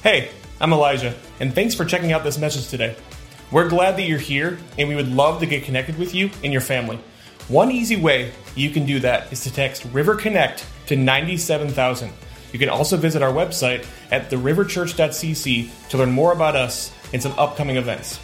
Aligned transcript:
Hey, 0.00 0.30
I'm 0.60 0.72
Elijah, 0.72 1.12
and 1.40 1.52
thanks 1.52 1.74
for 1.74 1.84
checking 1.84 2.12
out 2.12 2.22
this 2.22 2.38
message 2.38 2.68
today. 2.68 2.94
We're 3.50 3.68
glad 3.68 3.96
that 3.96 4.02
you're 4.02 4.16
here, 4.16 4.56
and 4.78 4.88
we 4.88 4.94
would 4.94 5.08
love 5.08 5.40
to 5.40 5.46
get 5.46 5.64
connected 5.64 5.98
with 5.98 6.14
you 6.14 6.30
and 6.44 6.52
your 6.52 6.62
family. 6.62 7.00
One 7.48 7.72
easy 7.72 7.96
way 7.96 8.30
you 8.54 8.70
can 8.70 8.86
do 8.86 9.00
that 9.00 9.32
is 9.32 9.40
to 9.40 9.52
text 9.52 9.84
River 9.86 10.14
Connect 10.14 10.64
to 10.86 10.94
97000. 10.94 12.12
You 12.52 12.60
can 12.60 12.68
also 12.68 12.96
visit 12.96 13.22
our 13.22 13.32
website 13.32 13.88
at 14.12 14.30
theriverchurch.cc 14.30 15.88
to 15.88 15.98
learn 15.98 16.12
more 16.12 16.32
about 16.32 16.54
us 16.54 16.92
and 17.12 17.20
some 17.20 17.36
upcoming 17.36 17.76
events. 17.76 18.20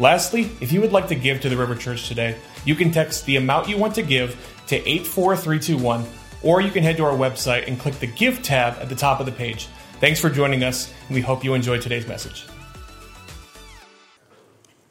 Lastly, 0.00 0.50
if 0.60 0.72
you 0.72 0.80
would 0.80 0.92
like 0.92 1.06
to 1.06 1.14
give 1.14 1.40
to 1.42 1.48
the 1.48 1.56
River 1.56 1.76
Church 1.76 2.08
today, 2.08 2.36
you 2.64 2.74
can 2.74 2.90
text 2.90 3.26
the 3.26 3.36
amount 3.36 3.68
you 3.68 3.78
want 3.78 3.94
to 3.94 4.02
give 4.02 4.30
to 4.66 4.76
84321, 4.76 6.04
or 6.42 6.60
you 6.60 6.72
can 6.72 6.82
head 6.82 6.96
to 6.96 7.04
our 7.04 7.16
website 7.16 7.68
and 7.68 7.78
click 7.78 7.94
the 8.00 8.08
Give 8.08 8.42
tab 8.42 8.76
at 8.80 8.88
the 8.88 8.96
top 8.96 9.20
of 9.20 9.26
the 9.26 9.30
page. 9.32 9.68
Thanks 10.02 10.18
for 10.18 10.30
joining 10.30 10.64
us, 10.64 10.92
we 11.08 11.20
hope 11.20 11.44
you 11.44 11.54
enjoyed 11.54 11.80
today's 11.80 12.08
message. 12.08 12.44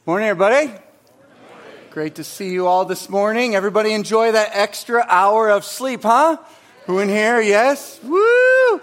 Morning, 0.06 0.30
everybody. 0.30 0.72
Great 1.90 2.16
to 2.16 2.24
see 2.24 2.54
you 2.54 2.66
all 2.66 2.86
this 2.86 3.10
morning. 3.10 3.54
Everybody 3.54 3.92
enjoy 3.92 4.32
that 4.32 4.52
extra 4.54 5.06
hour 5.06 5.50
of 5.50 5.66
sleep, 5.66 6.04
huh? 6.04 6.38
Who 6.86 7.00
in 7.00 7.10
here? 7.10 7.42
Yes? 7.42 8.00
Woo! 8.02 8.82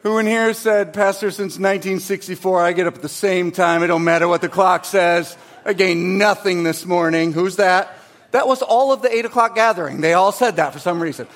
Who 0.00 0.16
in 0.16 0.24
here 0.24 0.54
said, 0.54 0.94
Pastor, 0.94 1.30
since 1.30 1.58
1964, 1.58 2.62
I 2.62 2.72
get 2.72 2.86
up 2.86 2.94
at 2.94 3.02
the 3.02 3.08
same 3.10 3.52
time. 3.52 3.82
It 3.82 3.88
don't 3.88 4.02
matter 4.02 4.26
what 4.26 4.40
the 4.40 4.48
clock 4.48 4.86
says. 4.86 5.36
I 5.66 5.74
nothing 5.92 6.62
this 6.62 6.86
morning. 6.86 7.34
Who's 7.34 7.56
that? 7.56 7.94
That 8.30 8.48
was 8.48 8.62
all 8.62 8.94
of 8.94 9.02
the 9.02 9.14
8 9.14 9.26
o'clock 9.26 9.54
gathering. 9.54 10.00
They 10.00 10.14
all 10.14 10.32
said 10.32 10.56
that 10.56 10.72
for 10.72 10.78
some 10.78 11.02
reason. 11.02 11.28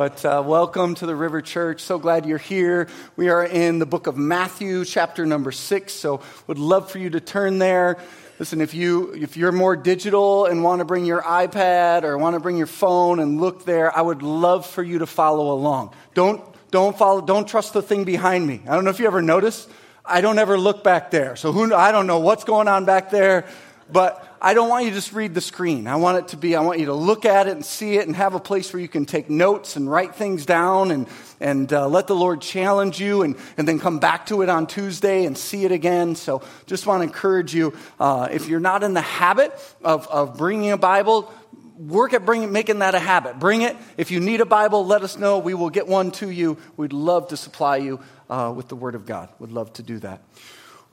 But 0.00 0.24
uh, 0.24 0.42
welcome 0.46 0.94
to 0.94 1.04
the 1.04 1.14
River 1.14 1.42
Church. 1.42 1.82
So 1.82 1.98
glad 1.98 2.24
you're 2.24 2.38
here. 2.38 2.88
We 3.16 3.28
are 3.28 3.44
in 3.44 3.78
the 3.78 3.84
book 3.84 4.06
of 4.06 4.16
Matthew, 4.16 4.86
chapter 4.86 5.26
number 5.26 5.52
six. 5.52 5.92
So 5.92 6.22
would 6.46 6.56
love 6.58 6.90
for 6.90 6.96
you 6.96 7.10
to 7.10 7.20
turn 7.20 7.58
there. 7.58 7.98
Listen, 8.38 8.62
if 8.62 8.72
you 8.72 9.12
if 9.12 9.36
you're 9.36 9.52
more 9.52 9.76
digital 9.76 10.46
and 10.46 10.64
want 10.64 10.78
to 10.78 10.86
bring 10.86 11.04
your 11.04 11.20
iPad 11.20 12.04
or 12.04 12.16
want 12.16 12.32
to 12.32 12.40
bring 12.40 12.56
your 12.56 12.66
phone 12.66 13.20
and 13.20 13.42
look 13.42 13.66
there, 13.66 13.94
I 13.94 14.00
would 14.00 14.22
love 14.22 14.64
for 14.64 14.82
you 14.82 15.00
to 15.00 15.06
follow 15.06 15.52
along. 15.52 15.92
Don't 16.14 16.42
don't 16.70 16.96
follow. 16.96 17.20
Don't 17.20 17.46
trust 17.46 17.74
the 17.74 17.82
thing 17.82 18.04
behind 18.04 18.46
me. 18.46 18.62
I 18.66 18.76
don't 18.76 18.84
know 18.84 18.90
if 18.90 19.00
you 19.00 19.06
ever 19.06 19.20
noticed. 19.20 19.68
I 20.02 20.22
don't 20.22 20.38
ever 20.38 20.56
look 20.56 20.82
back 20.82 21.10
there. 21.10 21.36
So 21.36 21.52
who 21.52 21.74
I 21.74 21.92
don't 21.92 22.06
know 22.06 22.20
what's 22.20 22.44
going 22.44 22.68
on 22.68 22.86
back 22.86 23.10
there, 23.10 23.44
but 23.92 24.29
I 24.42 24.54
don't 24.54 24.70
want 24.70 24.84
you 24.84 24.90
to 24.90 24.96
just 24.96 25.12
read 25.12 25.34
the 25.34 25.42
screen. 25.42 25.86
I 25.86 25.96
want 25.96 26.16
it 26.16 26.28
to 26.28 26.38
be, 26.38 26.56
I 26.56 26.62
want 26.62 26.78
you 26.78 26.86
to 26.86 26.94
look 26.94 27.26
at 27.26 27.46
it 27.46 27.50
and 27.50 27.62
see 27.62 27.96
it 27.96 28.06
and 28.06 28.16
have 28.16 28.32
a 28.34 28.40
place 28.40 28.72
where 28.72 28.80
you 28.80 28.88
can 28.88 29.04
take 29.04 29.28
notes 29.28 29.76
and 29.76 29.90
write 29.90 30.14
things 30.14 30.46
down 30.46 30.90
and, 30.90 31.06
and 31.40 31.70
uh, 31.70 31.86
let 31.88 32.06
the 32.06 32.16
Lord 32.16 32.40
challenge 32.40 32.98
you 32.98 33.20
and, 33.20 33.36
and 33.58 33.68
then 33.68 33.78
come 33.78 33.98
back 33.98 34.24
to 34.26 34.40
it 34.40 34.48
on 34.48 34.66
Tuesday 34.66 35.26
and 35.26 35.36
see 35.36 35.66
it 35.66 35.72
again. 35.72 36.14
So 36.14 36.42
just 36.64 36.86
want 36.86 37.00
to 37.00 37.04
encourage 37.04 37.54
you, 37.54 37.76
uh, 37.98 38.28
if 38.32 38.48
you're 38.48 38.60
not 38.60 38.82
in 38.82 38.94
the 38.94 39.02
habit 39.02 39.52
of, 39.84 40.08
of 40.08 40.38
bringing 40.38 40.72
a 40.72 40.78
Bible, 40.78 41.30
work 41.76 42.14
at 42.14 42.24
bringing, 42.24 42.50
making 42.50 42.78
that 42.78 42.94
a 42.94 42.98
habit. 42.98 43.38
Bring 43.38 43.60
it. 43.60 43.76
If 43.98 44.10
you 44.10 44.20
need 44.20 44.40
a 44.40 44.46
Bible, 44.46 44.86
let 44.86 45.02
us 45.02 45.18
know. 45.18 45.38
We 45.38 45.52
will 45.52 45.70
get 45.70 45.86
one 45.86 46.12
to 46.12 46.30
you. 46.30 46.56
We'd 46.78 46.94
love 46.94 47.28
to 47.28 47.36
supply 47.36 47.76
you 47.76 48.00
uh, 48.30 48.54
with 48.56 48.68
the 48.68 48.76
Word 48.76 48.94
of 48.94 49.04
God. 49.04 49.28
Would 49.38 49.52
love 49.52 49.70
to 49.74 49.82
do 49.82 49.98
that. 49.98 50.22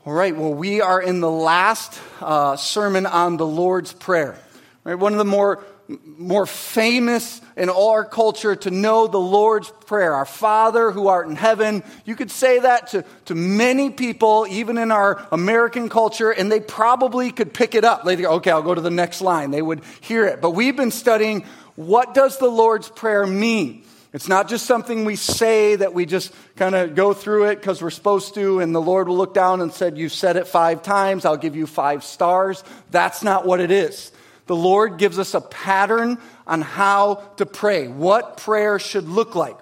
All 0.08 0.14
right, 0.14 0.34
well, 0.34 0.54
we 0.54 0.80
are 0.80 1.02
in 1.02 1.20
the 1.20 1.30
last 1.30 2.00
uh, 2.22 2.56
sermon 2.56 3.06
on 3.06 3.36
the 3.36 3.46
Lord's 3.46 3.92
Prayer. 3.92 4.40
Right, 4.86 4.96
one 4.96 5.12
of 5.12 5.18
the 5.18 5.26
more, 5.26 5.62
more 5.90 6.46
famous 6.46 7.42
in 7.58 7.68
all 7.68 7.90
our 7.90 8.06
culture 8.06 8.56
to 8.56 8.72
know 8.72 9.08
the 9.08 9.20
Lord's 9.20 9.70
Prayer, 9.86 10.14
our 10.14 10.24
Father 10.26 10.92
who 10.92 11.10
art 11.10 11.28
in 11.28 11.36
heaven. 11.36 11.84
You 12.06 12.16
could 12.16 12.32
say 12.32 12.60
that 12.60 12.88
to, 12.92 13.04
to 13.26 13.36
many 13.36 13.90
people, 13.90 14.48
even 14.50 14.78
in 14.78 14.94
our 14.94 15.28
American 15.34 15.90
culture, 15.90 16.32
and 16.32 16.50
they 16.50 16.62
probably 16.62 17.30
could 17.30 17.54
pick 17.54 17.76
it 17.76 17.84
up. 17.84 18.06
They'd 18.06 18.16
go, 18.16 18.36
okay, 18.36 18.52
I'll 18.52 18.62
go 18.62 18.76
to 18.76 18.80
the 18.80 18.90
next 18.90 19.20
line. 19.20 19.52
They 19.52 19.62
would 19.62 19.82
hear 20.00 20.26
it. 20.26 20.40
But 20.40 20.52
we've 20.52 20.78
been 20.78 20.92
studying 20.92 21.44
what 21.76 22.14
does 22.14 22.38
the 22.38 22.48
Lord's 22.48 22.88
Prayer 22.88 23.28
mean? 23.28 23.84
It's 24.17 24.28
not 24.28 24.50
just 24.50 24.66
something 24.66 25.05
we 25.05 25.16
say 25.16 25.76
that 25.76 25.94
we 25.94 26.08
just 26.08 26.33
kind 26.55 26.73
of 26.73 26.95
go 26.95 27.14
through 27.14 27.50
it 27.50 27.58
because 27.58 27.83
we're 27.83 27.92
supposed 27.92 28.33
to, 28.33 28.61
and 28.61 28.73
the 28.73 28.82
Lord 28.82 29.08
will 29.08 29.16
look 29.16 29.36
down 29.36 29.61
and 29.61 29.72
said, 29.72 29.95
You've 29.95 30.11
said 30.11 30.38
it 30.38 30.48
five 30.48 30.82
times. 30.82 31.23
I'll 31.23 31.38
give 31.38 31.55
you 31.55 31.67
five 31.67 32.04
stars." 32.04 32.64
That's 32.89 33.22
not 33.22 33.45
what 33.45 33.60
it 33.60 33.70
is. 33.70 34.11
The 34.48 34.55
Lord 34.55 34.98
gives 34.98 35.20
us 35.20 35.36
a 35.36 35.42
pattern 35.42 36.17
on 36.48 36.64
how 36.64 37.30
to 37.38 37.45
pray, 37.45 37.89
what 37.89 38.38
prayer 38.38 38.80
should 38.80 39.08
look 39.08 39.36
like, 39.36 39.60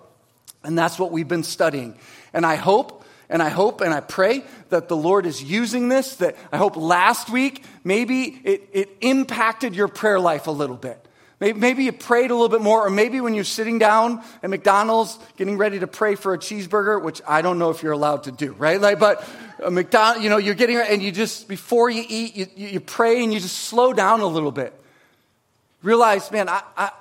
and 0.63 0.77
that's 0.77 0.97
what 0.97 1.11
we've 1.11 1.27
been 1.27 1.43
studying. 1.43 1.99
And 2.31 2.45
I 2.45 2.55
hope 2.55 3.03
and 3.27 3.43
I 3.43 3.49
hope 3.49 3.81
and 3.81 3.93
I 3.93 3.99
pray 3.99 4.45
that 4.69 4.87
the 4.87 4.95
Lord 4.95 5.25
is 5.25 5.43
using 5.43 5.89
this, 5.89 6.15
that 6.15 6.37
I 6.49 6.55
hope 6.55 6.77
last 6.77 7.29
week 7.29 7.61
maybe 7.83 8.39
it, 8.45 8.69
it 8.71 8.89
impacted 9.01 9.75
your 9.75 9.89
prayer 9.89 10.17
life 10.17 10.47
a 10.47 10.51
little 10.51 10.77
bit. 10.77 11.04
Maybe 11.39 11.83
you 11.83 11.91
prayed 11.91 12.31
a 12.31 12.33
little 12.33 12.49
bit 12.49 12.61
more, 12.61 12.85
or 12.85 12.89
maybe 12.89 13.19
when 13.19 13.33
you're 13.33 13.43
sitting 13.43 13.77
down 13.77 14.23
at 14.41 14.49
McDonald's 14.49 15.19
getting 15.35 15.57
ready 15.57 15.79
to 15.79 15.87
pray 15.87 16.15
for 16.15 16.33
a 16.33 16.37
cheeseburger, 16.37 17.01
which 17.01 17.21
I 17.27 17.41
don't 17.41 17.59
know 17.59 17.71
if 17.71 17.83
you're 17.83 17.91
allowed 17.91 18.23
to 18.23 18.31
do, 18.31 18.53
right? 18.53 18.79
Like, 18.79 18.99
but 18.99 19.27
McDonald, 19.69 20.23
you 20.23 20.29
know, 20.29 20.37
you're 20.37 20.55
getting 20.55 20.77
and 20.77 21.03
you 21.03 21.11
just 21.11 21.49
before 21.49 21.89
you 21.89 22.05
eat, 22.07 22.35
you, 22.37 22.47
you 22.55 22.79
pray 22.79 23.21
and 23.21 23.33
you 23.33 23.41
just 23.41 23.57
slow 23.57 23.91
down 23.91 24.21
a 24.21 24.27
little 24.27 24.51
bit. 24.51 24.73
Realize, 25.83 26.31
man, 26.31 26.47
I, 26.47 26.63
I 26.77 26.91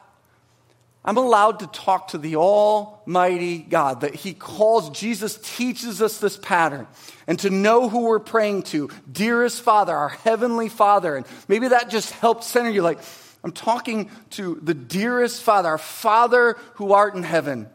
I'm 1.05 1.19
allowed 1.19 1.61
to 1.61 1.67
talk 1.67 2.09
to 2.09 2.19
the 2.19 2.37
Almighty 2.37 3.59
God, 3.59 4.01
that 4.01 4.15
He 4.15 4.33
calls, 4.33 4.89
Jesus 4.91 5.39
teaches 5.57 6.01
us 6.01 6.19
this 6.19 6.39
pattern, 6.39 6.87
and 7.27 7.39
to 7.41 7.51
know 7.51 7.89
who 7.91 8.07
we're 8.07 8.19
praying 8.19 8.63
to, 8.65 8.89
dearest 9.11 9.61
Father, 9.61 9.95
our 9.95 10.09
Heavenly 10.09 10.71
Father. 10.71 11.15
And 11.15 11.27
maybe 11.47 11.69
that 11.69 11.91
just 11.91 12.11
helps 12.13 12.47
center 12.47 12.71
you 12.71 12.83
like, 12.83 13.01
I'm 13.45 13.53
talking 13.53 14.11
to 14.31 14.59
the 14.63 14.73
dearest 14.73 15.43
Father, 15.43 15.69
our 15.69 15.79
Father 15.79 16.57
who 16.75 16.95
art 16.95 17.15
in 17.15 17.23
heaven. 17.23 17.69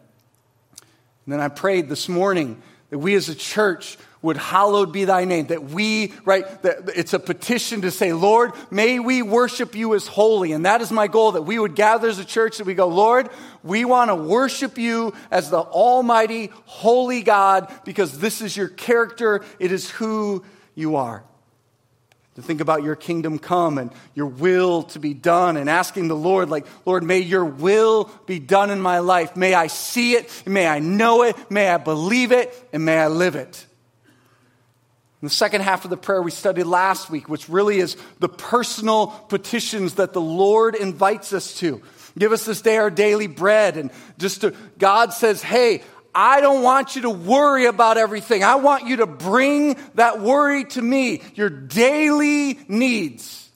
And 1.26 1.34
then 1.34 1.40
I 1.40 1.48
prayed 1.48 1.90
this 1.90 2.10
morning 2.10 2.60
that 2.90 2.98
we 2.98 3.14
as 3.14 3.30
a 3.30 3.36
church 3.36 4.00
would 4.24 4.36
hallowed 4.36 4.92
be 4.92 5.06
thy 5.06 5.26
name. 5.26 5.46
That 5.48 5.66
we, 5.66 6.12
right, 6.26 6.44
that 6.64 6.90
it's 6.96 7.14
a 7.14 7.20
petition 7.20 7.82
to 7.82 7.92
say, 7.92 8.14
Lord, 8.14 8.54
may 8.72 8.98
we 8.98 9.22
worship 9.22 9.76
you 9.76 9.94
as 9.94 10.08
holy. 10.08 10.54
And 10.54 10.66
that 10.66 10.82
is 10.82 10.92
my 10.92 11.08
goal, 11.08 11.34
that 11.34 11.44
we 11.44 11.60
would 11.60 11.76
gather 11.76 12.10
as 12.10 12.18
a 12.18 12.26
church, 12.26 12.58
that 12.58 12.66
we 12.66 12.74
go, 12.74 12.88
Lord, 12.88 13.30
we 13.64 13.86
want 13.86 14.10
to 14.10 14.16
worship 14.16 14.80
you 14.80 15.14
as 15.30 15.52
the 15.52 15.60
almighty, 15.60 16.50
holy 16.66 17.22
God, 17.22 17.72
because 17.86 18.18
this 18.18 18.42
is 18.42 18.58
your 18.58 18.70
character. 18.70 19.46
It 19.60 19.72
is 19.72 19.88
who 19.92 20.44
you 20.74 20.96
are 20.96 21.24
to 22.40 22.48
think 22.48 22.62
about 22.62 22.84
your 22.84 22.96
kingdom 22.96 23.38
come 23.38 23.78
and 23.78 23.92
your 24.16 24.28
will 24.28 24.84
to 24.84 25.00
be 25.00 25.14
done 25.14 25.58
and 25.58 25.70
asking 25.70 26.08
the 26.08 26.16
Lord, 26.16 26.50
like, 26.50 26.66
Lord, 26.86 27.04
may 27.04 27.20
your 27.20 27.46
will 27.46 28.10
be 28.26 28.40
done 28.40 28.70
in 28.70 28.82
my 28.82 29.00
life. 29.00 29.36
May 29.36 29.54
I 29.54 29.68
see 29.68 30.14
it, 30.14 30.44
may 30.46 30.68
I 30.68 30.80
know 30.80 31.24
it, 31.24 31.36
may 31.52 31.70
I 31.70 31.78
believe 31.78 32.32
it, 32.32 32.54
and 32.74 32.86
may 32.86 32.98
I 32.98 33.08
live 33.08 33.36
it. 33.36 33.66
In 35.22 35.26
the 35.26 35.34
second 35.34 35.62
half 35.62 35.84
of 35.84 35.90
the 35.90 35.98
prayer 35.98 36.22
we 36.22 36.32
studied 36.32 36.64
last 36.64 37.10
week, 37.10 37.28
which 37.28 37.50
really 37.50 37.80
is 37.80 37.98
the 38.20 38.30
personal 38.30 39.08
petitions 39.08 39.96
that 39.96 40.14
the 40.14 40.22
Lord 40.22 40.76
invites 40.76 41.34
us 41.34 41.54
to. 41.56 41.82
Give 42.18 42.32
us 42.32 42.46
this 42.46 42.62
day 42.62 42.78
our 42.78 42.90
daily 42.90 43.28
bread. 43.28 43.76
And 43.76 43.92
just 44.18 44.42
to, 44.42 44.54
God 44.78 45.14
says, 45.14 45.42
hey, 45.42 45.82
I 46.22 46.42
don't 46.42 46.64
want 46.64 46.98
you 46.98 47.04
to 47.04 47.10
worry 47.10 47.66
about 47.66 47.96
everything. 47.96 48.44
I 48.44 48.56
want 48.56 48.86
you 48.86 48.98
to 48.98 49.06
bring 49.06 49.78
that 49.96 50.20
worry 50.20 50.66
to 50.66 50.82
me, 50.82 51.22
your 51.36 51.50
daily 51.50 52.60
needs. 52.68 53.50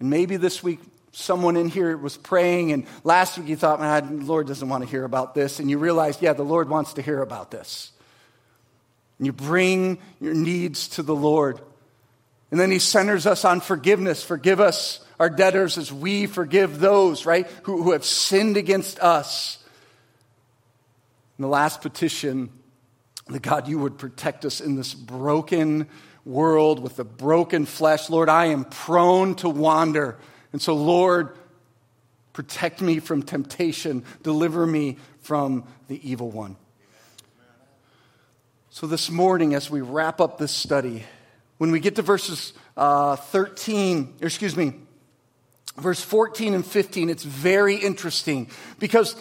And 0.00 0.10
maybe 0.10 0.38
this 0.38 0.60
week 0.60 0.80
someone 1.12 1.56
in 1.56 1.68
here 1.68 1.96
was 1.96 2.16
praying, 2.16 2.72
and 2.72 2.84
last 3.04 3.38
week 3.38 3.46
you 3.46 3.54
thought, 3.54 3.78
man, 3.78 4.18
the 4.18 4.24
Lord 4.24 4.48
doesn't 4.48 4.68
want 4.68 4.82
to 4.82 4.90
hear 4.90 5.04
about 5.04 5.36
this. 5.36 5.60
And 5.60 5.70
you 5.70 5.78
realized, 5.78 6.20
yeah, 6.20 6.32
the 6.32 6.42
Lord 6.42 6.68
wants 6.68 6.94
to 6.94 7.02
hear 7.02 7.22
about 7.22 7.52
this. 7.52 7.92
And 9.18 9.26
you 9.26 9.32
bring 9.32 9.98
your 10.20 10.34
needs 10.34 10.88
to 10.88 11.04
the 11.04 11.14
Lord. 11.14 11.60
And 12.50 12.58
then 12.58 12.72
He 12.72 12.80
centers 12.80 13.24
us 13.24 13.44
on 13.44 13.60
forgiveness. 13.60 14.24
Forgive 14.24 14.58
us, 14.58 14.98
our 15.20 15.30
debtors, 15.30 15.78
as 15.78 15.92
we 15.92 16.26
forgive 16.26 16.80
those, 16.80 17.24
right, 17.24 17.46
who, 17.62 17.84
who 17.84 17.92
have 17.92 18.04
sinned 18.04 18.56
against 18.56 18.98
us. 18.98 19.61
And 21.38 21.44
the 21.44 21.48
last 21.48 21.80
petition 21.80 22.50
that 23.28 23.42
God, 23.42 23.68
you 23.68 23.78
would 23.78 23.98
protect 23.98 24.44
us 24.44 24.60
in 24.60 24.76
this 24.76 24.94
broken 24.94 25.88
world 26.24 26.80
with 26.80 26.96
the 26.96 27.04
broken 27.04 27.66
flesh. 27.66 28.10
Lord, 28.10 28.28
I 28.28 28.46
am 28.46 28.64
prone 28.64 29.34
to 29.36 29.48
wander. 29.48 30.18
And 30.52 30.60
so, 30.60 30.74
Lord, 30.74 31.36
protect 32.32 32.80
me 32.80 32.98
from 32.98 33.22
temptation, 33.22 34.04
deliver 34.22 34.66
me 34.66 34.98
from 35.20 35.64
the 35.88 36.08
evil 36.08 36.30
one. 36.30 36.56
So, 38.70 38.86
this 38.86 39.10
morning, 39.10 39.54
as 39.54 39.70
we 39.70 39.82
wrap 39.82 40.20
up 40.20 40.38
this 40.38 40.52
study, 40.52 41.04
when 41.58 41.70
we 41.70 41.80
get 41.80 41.96
to 41.96 42.02
verses 42.02 42.54
uh, 42.76 43.16
13, 43.16 44.14
excuse 44.20 44.56
me, 44.56 44.74
verse 45.76 46.00
14 46.00 46.54
and 46.54 46.66
15, 46.66 47.10
it's 47.10 47.22
very 47.22 47.76
interesting 47.76 48.50
because 48.78 49.14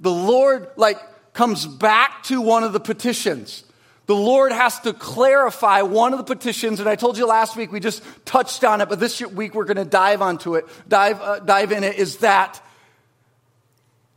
the 0.00 0.10
Lord, 0.10 0.68
like, 0.76 0.98
comes 1.34 1.66
back 1.66 2.22
to 2.24 2.40
one 2.40 2.64
of 2.64 2.72
the 2.72 2.80
petitions. 2.80 3.64
The 4.06 4.14
Lord 4.14 4.52
has 4.52 4.80
to 4.80 4.92
clarify 4.92 5.82
one 5.82 6.12
of 6.12 6.18
the 6.18 6.24
petitions, 6.24 6.78
and 6.78 6.88
I 6.88 6.94
told 6.94 7.18
you 7.18 7.26
last 7.26 7.56
week 7.56 7.72
we 7.72 7.80
just 7.80 8.02
touched 8.24 8.62
on 8.64 8.80
it, 8.80 8.88
but 8.88 9.00
this 9.00 9.20
week 9.20 9.54
we're 9.54 9.64
going 9.64 9.78
to 9.78 9.84
dive 9.84 10.22
onto 10.22 10.54
it, 10.54 10.66
dive, 10.88 11.20
uh, 11.20 11.38
dive 11.40 11.72
in 11.72 11.84
it, 11.84 11.96
is 11.96 12.18
that 12.18 12.62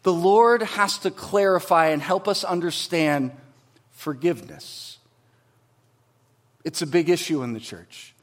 the 0.03 0.13
Lord 0.13 0.61
has 0.61 0.99
to 0.99 1.11
clarify 1.11 1.87
and 1.87 2.01
help 2.01 2.27
us 2.27 2.43
understand 2.43 3.31
forgiveness. 3.91 4.99
It's 6.63 6.81
a 6.81 6.87
big 6.87 7.09
issue 7.09 7.43
in 7.43 7.53
the 7.53 7.59
church. 7.59 8.13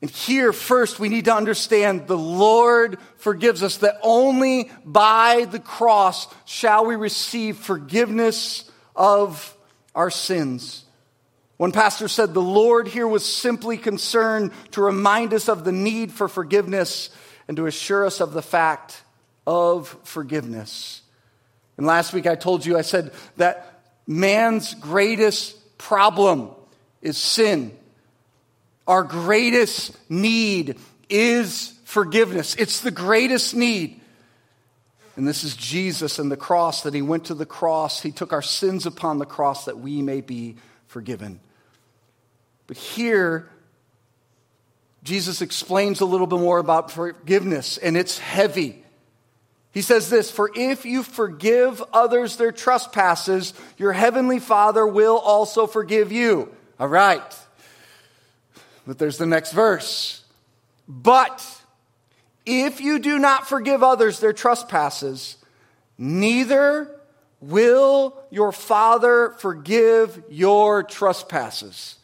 And 0.00 0.10
here, 0.10 0.52
first, 0.52 1.00
we 1.00 1.08
need 1.08 1.24
to 1.24 1.34
understand 1.34 2.06
the 2.06 2.16
Lord 2.16 2.98
forgives 3.16 3.62
us, 3.64 3.78
that 3.78 3.98
only 4.02 4.70
by 4.84 5.46
the 5.50 5.58
cross 5.58 6.32
shall 6.44 6.86
we 6.86 6.94
receive 6.94 7.56
forgiveness 7.56 8.70
of 8.94 9.56
our 9.94 10.10
sins. 10.10 10.84
One 11.56 11.72
pastor 11.72 12.06
said 12.06 12.32
the 12.32 12.40
Lord 12.40 12.86
here 12.86 13.08
was 13.08 13.26
simply 13.26 13.76
concerned 13.76 14.52
to 14.70 14.82
remind 14.82 15.34
us 15.34 15.48
of 15.48 15.64
the 15.64 15.72
need 15.72 16.12
for 16.12 16.28
forgiveness 16.28 17.10
and 17.48 17.56
to 17.56 17.66
assure 17.66 18.06
us 18.06 18.20
of 18.20 18.32
the 18.32 18.42
fact 18.42 19.02
of 19.44 19.96
forgiveness. 20.04 21.02
And 21.76 21.84
last 21.84 22.12
week 22.12 22.28
I 22.28 22.36
told 22.36 22.64
you, 22.64 22.78
I 22.78 22.82
said 22.82 23.12
that 23.38 23.82
man's 24.06 24.74
greatest 24.74 25.78
problem 25.78 26.50
is 27.02 27.16
sin. 27.16 27.76
Our 28.88 29.02
greatest 29.04 29.96
need 30.10 30.78
is 31.10 31.74
forgiveness. 31.84 32.54
It's 32.56 32.80
the 32.80 32.90
greatest 32.90 33.54
need. 33.54 34.00
And 35.14 35.28
this 35.28 35.44
is 35.44 35.54
Jesus 35.54 36.18
and 36.18 36.32
the 36.32 36.36
cross 36.36 36.82
that 36.84 36.94
he 36.94 37.02
went 37.02 37.26
to 37.26 37.34
the 37.34 37.46
cross. 37.46 38.00
He 38.00 38.12
took 38.12 38.32
our 38.32 38.42
sins 38.42 38.86
upon 38.86 39.18
the 39.18 39.26
cross 39.26 39.66
that 39.66 39.78
we 39.78 40.00
may 40.00 40.22
be 40.22 40.56
forgiven. 40.86 41.40
But 42.66 42.78
here, 42.78 43.50
Jesus 45.02 45.42
explains 45.42 46.00
a 46.00 46.06
little 46.06 46.26
bit 46.26 46.38
more 46.38 46.58
about 46.58 46.90
forgiveness, 46.90 47.78
and 47.78 47.96
it's 47.96 48.18
heavy. 48.18 48.84
He 49.72 49.82
says 49.82 50.08
this 50.08 50.30
For 50.30 50.50
if 50.54 50.86
you 50.86 51.02
forgive 51.02 51.82
others 51.92 52.36
their 52.36 52.52
trespasses, 52.52 53.54
your 53.76 53.92
heavenly 53.92 54.38
Father 54.38 54.86
will 54.86 55.18
also 55.18 55.66
forgive 55.66 56.10
you. 56.10 56.54
All 56.78 56.88
right. 56.88 57.22
But 58.88 58.96
there's 58.96 59.18
the 59.18 59.26
next 59.26 59.52
verse. 59.52 60.22
But 60.88 61.46
if 62.46 62.80
you 62.80 62.98
do 62.98 63.18
not 63.18 63.46
forgive 63.46 63.82
others 63.82 64.18
their 64.18 64.32
trespasses, 64.32 65.36
neither 65.98 66.98
will 67.42 68.16
your 68.30 68.50
Father 68.50 69.34
forgive 69.40 70.22
your 70.30 70.82
trespasses. 70.82 71.96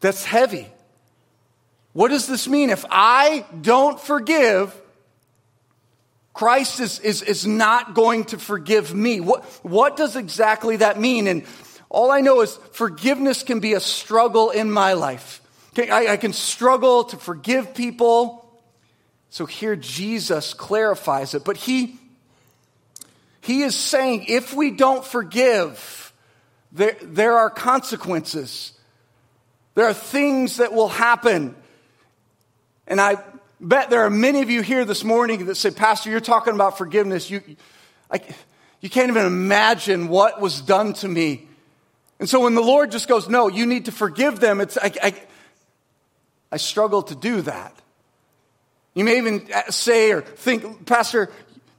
That's 0.00 0.24
heavy. 0.24 0.68
What 1.92 2.08
does 2.08 2.26
this 2.26 2.48
mean? 2.48 2.70
If 2.70 2.86
I 2.90 3.44
don't 3.60 4.00
forgive, 4.00 4.74
Christ 6.32 6.80
is, 6.80 6.98
is, 7.00 7.20
is 7.20 7.46
not 7.46 7.92
going 7.92 8.24
to 8.24 8.38
forgive 8.38 8.94
me. 8.94 9.20
What, 9.20 9.44
what 9.62 9.98
does 9.98 10.16
exactly 10.16 10.76
that 10.76 10.98
mean? 10.98 11.26
And 11.26 11.44
all 11.94 12.10
I 12.10 12.20
know 12.20 12.40
is 12.40 12.56
forgiveness 12.72 13.42
can 13.42 13.60
be 13.60 13.74
a 13.74 13.80
struggle 13.80 14.50
in 14.50 14.70
my 14.70 14.94
life. 14.94 15.40
Okay, 15.72 15.90
I, 15.90 16.12
I 16.12 16.16
can 16.16 16.32
struggle 16.32 17.04
to 17.04 17.16
forgive 17.16 17.74
people. 17.74 18.40
So 19.30 19.46
here 19.46 19.76
Jesus 19.76 20.54
clarifies 20.54 21.34
it. 21.34 21.44
But 21.44 21.56
he, 21.56 21.96
he 23.40 23.62
is 23.62 23.74
saying 23.74 24.26
if 24.28 24.54
we 24.54 24.72
don't 24.72 25.04
forgive, 25.04 26.12
there, 26.72 26.96
there 27.02 27.38
are 27.38 27.50
consequences. 27.50 28.72
There 29.74 29.86
are 29.86 29.94
things 29.94 30.58
that 30.58 30.72
will 30.72 30.88
happen. 30.88 31.56
And 32.86 33.00
I 33.00 33.16
bet 33.60 33.90
there 33.90 34.04
are 34.04 34.10
many 34.10 34.42
of 34.42 34.50
you 34.50 34.62
here 34.62 34.84
this 34.84 35.04
morning 35.04 35.46
that 35.46 35.56
say, 35.56 35.70
Pastor, 35.70 36.10
you're 36.10 36.20
talking 36.20 36.54
about 36.54 36.76
forgiveness. 36.78 37.30
You, 37.30 37.40
I, 38.10 38.20
you 38.80 38.90
can't 38.90 39.08
even 39.08 39.26
imagine 39.26 40.08
what 40.08 40.40
was 40.40 40.60
done 40.60 40.92
to 40.94 41.08
me 41.08 41.48
and 42.24 42.28
so 42.30 42.40
when 42.40 42.54
the 42.54 42.62
Lord 42.62 42.90
just 42.90 43.06
goes, 43.06 43.28
no, 43.28 43.48
you 43.48 43.66
need 43.66 43.84
to 43.84 43.92
forgive 43.92 44.40
them, 44.40 44.62
it's, 44.62 44.78
I, 44.78 44.90
I, 45.02 45.14
I 46.50 46.56
struggle 46.56 47.02
to 47.02 47.14
do 47.14 47.42
that. 47.42 47.78
You 48.94 49.04
may 49.04 49.18
even 49.18 49.46
say 49.68 50.10
or 50.10 50.22
think, 50.22 50.86
Pastor, 50.86 51.30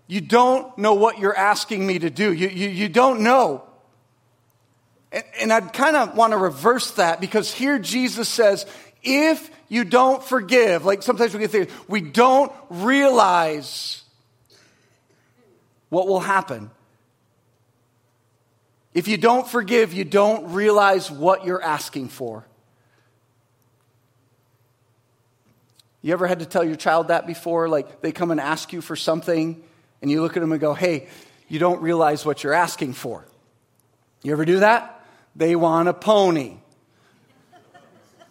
you 0.05 0.21
don't 0.21 0.77
know 0.77 0.93
what 0.93 1.17
you're 1.17 1.35
asking 1.35 1.87
me 1.87 1.97
to 1.97 2.11
do. 2.11 2.31
You, 2.31 2.47
you, 2.49 2.69
you 2.69 2.89
don't 2.89 3.21
know. 3.21 3.63
And, 5.11 5.23
and 5.39 5.51
I'd 5.51 5.73
kind 5.73 5.95
of 5.95 6.15
want 6.15 6.33
to 6.33 6.37
reverse 6.37 6.91
that 6.91 7.19
because 7.19 7.51
here 7.51 7.79
Jesus 7.79 8.29
says, 8.29 8.67
if 9.01 9.49
you 9.67 9.83
don't 9.83 10.23
forgive, 10.23 10.85
like 10.85 11.01
sometimes 11.01 11.33
we 11.33 11.39
get 11.39 11.53
there, 11.53 11.67
we 11.87 12.01
don't 12.01 12.51
realize 12.69 14.03
what 15.89 16.07
will 16.07 16.19
happen. 16.19 16.69
If 18.95 19.09
you 19.09 19.17
don't 19.17 19.45
forgive, 19.45 19.91
you 19.91 20.05
don't 20.05 20.53
realize 20.53 21.11
what 21.11 21.45
you're 21.45 21.61
asking 21.61 22.07
for. 22.07 22.45
You 26.01 26.13
ever 26.13 26.27
had 26.27 26.39
to 26.39 26.45
tell 26.45 26.63
your 26.63 26.77
child 26.77 27.09
that 27.09 27.27
before? 27.27 27.67
Like 27.67 27.99
they 27.99 28.13
come 28.13 28.31
and 28.31 28.39
ask 28.39 28.71
you 28.71 28.79
for 28.79 28.95
something, 28.95 29.61
and 30.01 30.09
you 30.09 30.21
look 30.21 30.37
at 30.37 30.39
them 30.39 30.53
and 30.53 30.61
go, 30.61 30.73
hey, 30.73 31.09
you 31.49 31.59
don't 31.59 31.81
realize 31.81 32.25
what 32.25 32.41
you're 32.41 32.53
asking 32.53 32.93
for. 32.93 33.25
You 34.23 34.31
ever 34.31 34.45
do 34.45 34.59
that? 34.59 35.05
They 35.35 35.57
want 35.57 35.89
a 35.89 35.93
pony. 35.93 36.55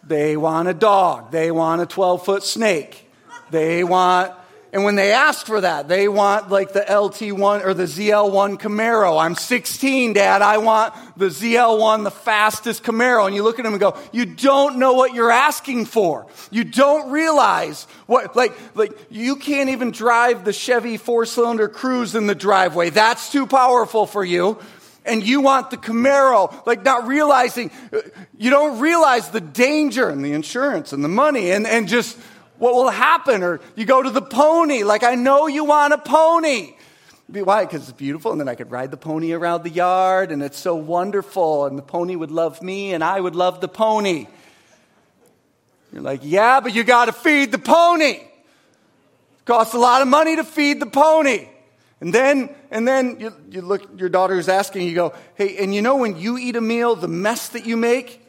They 0.03 0.35
want 0.35 0.67
a 0.67 0.73
dog. 0.73 1.29
They 1.29 1.51
want 1.51 1.81
a 1.81 1.85
12 1.85 2.25
foot 2.25 2.41
snake. 2.41 3.07
They 3.51 3.83
want 3.83 4.33
and 4.75 4.83
when 4.83 4.95
they 4.95 5.13
ask 5.13 5.45
for 5.45 5.61
that, 5.61 5.87
they 5.87 6.09
want 6.09 6.49
like 6.49 6.73
the 6.73 6.81
LT1 6.81 7.63
or 7.63 7.73
the 7.73 7.85
ZL1 7.85 8.59
Camaro. 8.59 9.23
I'm 9.23 9.33
16, 9.33 10.11
Dad. 10.11 10.41
I 10.41 10.57
want 10.57 10.93
the 11.15 11.27
ZL1, 11.27 12.03
the 12.03 12.11
fastest 12.11 12.83
Camaro. 12.83 13.25
And 13.25 13.33
you 13.33 13.41
look 13.41 13.57
at 13.57 13.63
them 13.63 13.71
and 13.71 13.79
go, 13.79 13.97
you 14.11 14.25
don't 14.25 14.77
know 14.77 14.91
what 14.91 15.13
you're 15.13 15.31
asking 15.31 15.85
for. 15.85 16.27
You 16.51 16.65
don't 16.65 17.09
realize 17.09 17.85
what, 18.05 18.35
like, 18.35 18.51
like 18.75 18.91
you 19.09 19.37
can't 19.37 19.69
even 19.69 19.91
drive 19.91 20.43
the 20.43 20.51
Chevy 20.51 20.97
four 20.97 21.25
cylinder 21.25 21.69
Cruze 21.69 22.13
in 22.13 22.27
the 22.27 22.35
driveway. 22.35 22.89
That's 22.89 23.31
too 23.31 23.47
powerful 23.47 24.05
for 24.05 24.25
you 24.25 24.59
and 25.05 25.25
you 25.25 25.39
want 25.39 25.69
the 25.69 25.77
Camaro, 25.77 26.65
like 26.65 26.83
not 26.83 27.07
realizing, 27.07 27.71
uh, 27.93 28.01
you 28.37 28.49
don't 28.49 28.79
realize 28.79 29.29
the 29.29 29.39
danger 29.39 30.09
and 30.09 30.25
the 30.25 30.33
insurance 30.33 30.91
and 30.91 31.01
the 31.01 31.07
money 31.07 31.51
and, 31.51 31.65
and 31.65 31.87
just 31.87 32.17
what 32.57 32.73
will 32.73 32.89
happen? 32.89 33.43
Or 33.43 33.59
you 33.75 33.85
go 33.85 34.01
to 34.01 34.09
the 34.09 34.21
pony, 34.21 34.83
like, 34.83 35.03
I 35.03 35.15
know 35.15 35.47
you 35.47 35.65
want 35.65 35.93
a 35.93 35.97
pony. 35.97 36.73
Why? 37.27 37.65
Because 37.65 37.89
it's 37.89 37.97
beautiful, 37.97 38.31
and 38.31 38.39
then 38.39 38.47
I 38.47 38.55
could 38.55 38.69
ride 38.69 38.91
the 38.91 38.97
pony 38.97 39.31
around 39.31 39.63
the 39.63 39.69
yard, 39.69 40.31
and 40.31 40.43
it's 40.43 40.59
so 40.59 40.75
wonderful, 40.75 41.65
and 41.65 41.77
the 41.77 41.81
pony 41.81 42.15
would 42.15 42.31
love 42.31 42.61
me, 42.61 42.93
and 42.93 43.03
I 43.03 43.19
would 43.19 43.35
love 43.35 43.61
the 43.61 43.67
pony. 43.67 44.27
You're 45.91 46.03
like, 46.03 46.21
yeah, 46.23 46.59
but 46.59 46.75
you 46.75 46.83
got 46.83 47.05
to 47.05 47.13
feed 47.13 47.51
the 47.51 47.57
pony. 47.57 48.11
It 48.11 49.45
costs 49.45 49.73
a 49.73 49.79
lot 49.79 50.01
of 50.01 50.07
money 50.07 50.35
to 50.35 50.43
feed 50.43 50.79
the 50.79 50.85
pony. 50.85 51.47
And 52.01 52.13
then, 52.13 52.53
and 52.69 52.87
then 52.87 53.19
you, 53.19 53.33
you 53.49 53.61
look, 53.61 53.97
your 53.97 54.09
daughter's 54.09 54.49
asking, 54.49 54.87
you 54.87 54.93
go, 54.93 55.13
hey, 55.35 55.57
and 55.57 55.73
you 55.73 55.81
know 55.81 55.95
when 55.95 56.19
you 56.19 56.37
eat 56.37 56.55
a 56.55 56.61
meal, 56.61 56.95
the 56.95 57.07
mess 57.07 57.49
that 57.49 57.65
you 57.65 57.77
make, 57.77 58.24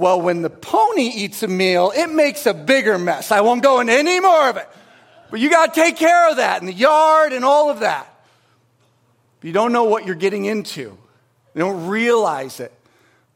well, 0.00 0.20
when 0.20 0.40
the 0.40 0.50
pony 0.50 1.08
eats 1.08 1.42
a 1.42 1.48
meal, 1.48 1.92
it 1.94 2.08
makes 2.08 2.46
a 2.46 2.54
bigger 2.54 2.98
mess. 2.98 3.30
I 3.30 3.42
won't 3.42 3.62
go 3.62 3.80
into 3.80 3.92
any 3.92 4.18
more 4.18 4.48
of 4.48 4.56
it. 4.56 4.66
But 5.30 5.40
you 5.40 5.50
got 5.50 5.74
to 5.74 5.80
take 5.80 5.96
care 5.96 6.30
of 6.30 6.38
that 6.38 6.62
in 6.62 6.66
the 6.66 6.72
yard 6.72 7.32
and 7.32 7.44
all 7.44 7.70
of 7.70 7.80
that. 7.80 8.06
But 9.40 9.46
you 9.46 9.52
don't 9.52 9.72
know 9.72 9.84
what 9.84 10.06
you're 10.06 10.14
getting 10.14 10.46
into. 10.46 10.80
You 10.80 10.98
don't 11.54 11.86
realize 11.86 12.60
it. 12.60 12.72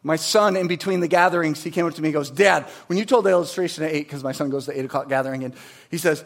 My 0.03 0.17
son, 0.17 0.57
in 0.57 0.67
between 0.67 1.01
the 1.01 1.09
gatherings, 1.09 1.63
he 1.63 1.71
came 1.71 1.87
up 1.87 1.95
to 1.95 2.03
me 2.03 2.09
and 2.09 2.15
goes, 2.15 2.31
Dad, 2.31 2.65
when 2.87 2.99
you 2.99 3.05
told 3.05 3.27
the 3.27 3.31
illustration 3.31 3.85
at 3.85 3.93
8, 3.93 4.01
because 4.01 4.25
my 4.25 4.33
son 4.33 4.49
goes 4.51 4.65
to 4.65 4.73
the 4.73 4.81
8 4.81 4.85
o'clock 4.87 5.09
gathering, 5.09 5.45
and 5.45 5.55
he 5.91 5.99
says, 5.99 6.25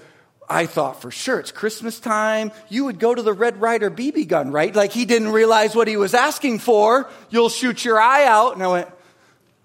I 0.49 0.67
thought 0.67 1.03
for 1.03 1.11
sure 1.11 1.39
it's 1.39 1.53
Christmas 1.53 2.01
time. 2.01 2.53
You 2.69 2.87
would 2.87 2.99
go 2.99 3.15
to 3.15 3.23
the 3.23 3.33
Red 3.33 3.61
Ryder 3.61 3.91
BB 3.91 4.29
gun, 4.29 4.51
right? 4.51 4.75
Like 4.75 4.93
he 4.93 5.05
didn't 5.05 5.29
realize 5.29 5.75
what 5.75 5.89
he 5.89 5.97
was 5.97 6.15
asking 6.15 6.61
for. 6.61 7.09
You'll 7.29 7.51
shoot 7.51 7.85
your 7.85 8.01
eye 8.01 8.25
out. 8.25 8.55
And 8.55 8.63
I 8.63 8.69
went, 8.69 8.89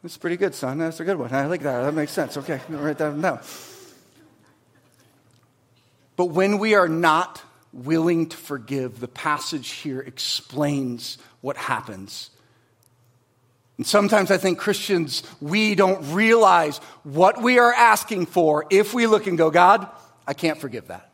that's 0.04 0.18
pretty 0.18 0.38
good, 0.38 0.54
son. 0.54 0.80
That's 0.80 1.00
a 1.00 1.06
good 1.06 1.18
one. 1.18 1.34
I 1.34 1.46
like 1.46 1.62
that. 1.62 1.82
That 1.82 1.94
makes 1.94 2.12
sense. 2.12 2.38
Okay, 2.38 2.60
I'll 2.70 2.78
write 2.78 2.98
that 2.98 3.20
down. 3.22 3.40
But 6.18 6.26
when 6.26 6.60
we 6.60 6.76
are 6.76 6.90
not 6.90 7.42
willing 7.72 8.28
to 8.30 8.38
forgive, 8.38 9.00
the 9.00 9.08
passage 9.08 9.72
here 9.72 10.02
explains 10.02 11.18
what 11.42 11.58
happens. 11.58 12.30
And 13.78 13.88
sometimes 13.88 14.30
I 14.30 14.38
think 14.38 14.60
Christians, 14.60 15.24
we 15.42 15.74
don't 15.74 16.14
realize 16.14 16.78
what 17.04 17.42
we 17.42 17.58
are 17.58 17.74
asking 17.74 18.28
for 18.28 18.66
if 18.70 18.94
we 18.94 19.08
look 19.08 19.26
and 19.26 19.38
go, 19.38 19.50
God, 19.50 19.88
I 20.28 20.34
can't 20.34 20.60
forgive 20.60 20.90
that. 20.90 21.10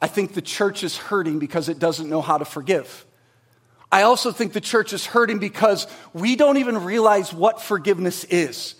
I 0.00 0.06
think 0.06 0.34
the 0.34 0.42
church 0.42 0.84
is 0.84 0.96
hurting 0.96 1.38
because 1.38 1.68
it 1.68 1.78
doesn't 1.78 2.08
know 2.08 2.20
how 2.20 2.38
to 2.38 2.44
forgive. 2.44 3.06
I 3.94 4.02
also 4.02 4.32
think 4.32 4.52
the 4.52 4.60
church 4.60 4.92
is 4.92 5.06
hurting 5.06 5.38
because 5.38 5.86
we 6.12 6.34
don't 6.34 6.56
even 6.56 6.82
realize 6.82 7.32
what 7.32 7.62
forgiveness 7.62 8.24
is. 8.24 8.74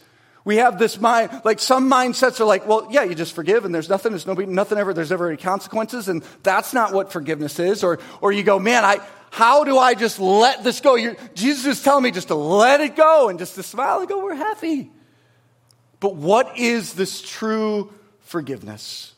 We 0.45 0.57
have 0.57 0.77
this 0.77 1.01
mind, 1.01 1.43
like 1.45 1.61
some 1.61 1.89
mindsets 1.89 2.41
are 2.41 2.45
like, 2.45 2.67
well, 2.67 2.89
yeah, 2.91 3.05
you 3.05 3.15
just 3.15 3.33
forgive 3.33 3.65
and 3.65 3.73
there's 3.73 3.89
nothing, 3.89 4.11
there's 4.11 4.27
nobody, 4.27 4.49
nothing 4.49 4.77
ever, 4.77 4.93
there's 4.93 5.13
ever 5.13 5.29
any 5.29 5.37
consequences. 5.37 6.09
And 6.09 6.25
that's 6.43 6.75
not 6.75 6.93
what 6.93 7.13
forgiveness 7.13 7.61
is. 7.61 7.85
Or, 7.85 8.01
or 8.21 8.33
you 8.33 8.43
go, 8.43 8.59
man, 8.59 8.85
I, 8.85 8.99
how 9.31 9.63
do 9.63 9.79
I 9.79 9.95
just 9.95 10.19
let 10.19 10.65
this 10.65 10.81
go? 10.81 10.97
You're, 10.97 11.15
Jesus 11.35 11.65
is 11.65 11.83
telling 11.85 12.03
me 12.03 12.11
just 12.11 12.29
to 12.29 12.35
let 12.35 12.81
it 12.81 12.97
go 12.97 13.29
and 13.29 13.39
just 13.39 13.55
to 13.55 13.63
smile 13.63 14.01
and 14.01 14.09
go, 14.09 14.25
we're 14.25 14.35
happy. 14.35 14.91
But 16.01 16.17
what 16.17 16.59
is 16.59 16.95
this 16.95 17.23
true 17.23 17.93
forgiveness? 18.19 19.15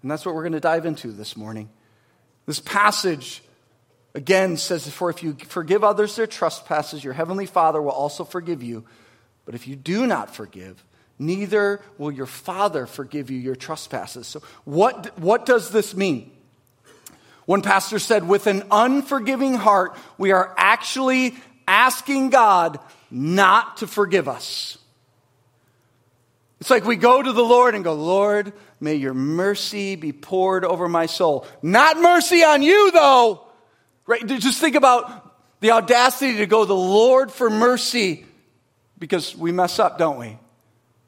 And 0.00 0.10
that's 0.10 0.24
what 0.24 0.34
we're 0.34 0.44
going 0.44 0.52
to 0.54 0.60
dive 0.60 0.86
into 0.86 1.12
this 1.12 1.36
morning. 1.36 1.68
This 2.46 2.60
passage 2.60 3.42
again 4.16 4.56
says, 4.56 4.88
For 4.88 5.10
if 5.10 5.22
you 5.22 5.36
forgive 5.46 5.84
others 5.84 6.16
their 6.16 6.26
trespasses, 6.26 7.04
your 7.04 7.12
heavenly 7.12 7.46
Father 7.46 7.80
will 7.80 7.92
also 7.92 8.24
forgive 8.24 8.62
you. 8.62 8.84
But 9.44 9.54
if 9.54 9.68
you 9.68 9.76
do 9.76 10.06
not 10.06 10.34
forgive, 10.34 10.82
neither 11.18 11.80
will 11.98 12.10
your 12.10 12.26
Father 12.26 12.86
forgive 12.86 13.30
you 13.30 13.38
your 13.38 13.54
trespasses. 13.54 14.26
So, 14.26 14.42
what, 14.64 15.16
what 15.18 15.46
does 15.46 15.70
this 15.70 15.94
mean? 15.94 16.32
One 17.44 17.62
pastor 17.62 18.00
said, 18.00 18.26
With 18.26 18.48
an 18.48 18.64
unforgiving 18.70 19.54
heart, 19.54 19.96
we 20.18 20.32
are 20.32 20.52
actually 20.56 21.36
asking 21.68 22.30
God 22.30 22.80
not 23.10 23.76
to 23.78 23.86
forgive 23.86 24.28
us. 24.28 24.78
It's 26.60 26.70
like 26.70 26.86
we 26.86 26.96
go 26.96 27.22
to 27.22 27.32
the 27.32 27.44
Lord 27.44 27.74
and 27.74 27.84
go, 27.84 27.92
Lord, 27.92 28.54
may 28.80 28.94
your 28.94 29.12
mercy 29.12 29.94
be 29.94 30.12
poured 30.12 30.64
over 30.64 30.88
my 30.88 31.04
soul. 31.04 31.46
Not 31.60 32.00
mercy 32.00 32.42
on 32.42 32.62
you, 32.62 32.90
though. 32.92 33.45
Right? 34.06 34.24
Just 34.26 34.60
think 34.60 34.76
about 34.76 35.34
the 35.60 35.72
audacity 35.72 36.38
to 36.38 36.46
go 36.46 36.62
to 36.62 36.68
the 36.68 36.74
Lord 36.74 37.32
for 37.32 37.50
mercy 37.50 38.24
because 38.98 39.36
we 39.36 39.52
mess 39.52 39.78
up, 39.78 39.98
don't 39.98 40.18
we? 40.18 40.38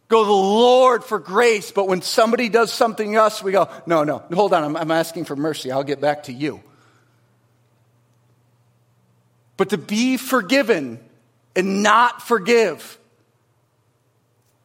Go 0.08 0.22
to 0.22 0.26
the 0.26 0.32
Lord 0.32 1.04
for 1.04 1.18
grace, 1.18 1.70
but 1.70 1.86
when 1.86 2.00
somebody 2.00 2.48
does 2.48 2.72
something 2.72 3.16
us, 3.16 3.42
we 3.42 3.52
go, 3.52 3.68
no, 3.86 4.04
no, 4.04 4.24
hold 4.32 4.54
on, 4.54 4.64
I'm, 4.64 4.76
I'm 4.76 4.90
asking 4.90 5.26
for 5.26 5.36
mercy. 5.36 5.70
I'll 5.70 5.84
get 5.84 6.00
back 6.00 6.24
to 6.24 6.32
you. 6.32 6.62
But 9.58 9.70
to 9.70 9.78
be 9.78 10.16
forgiven 10.16 10.98
and 11.54 11.82
not 11.82 12.22
forgive, 12.22 12.98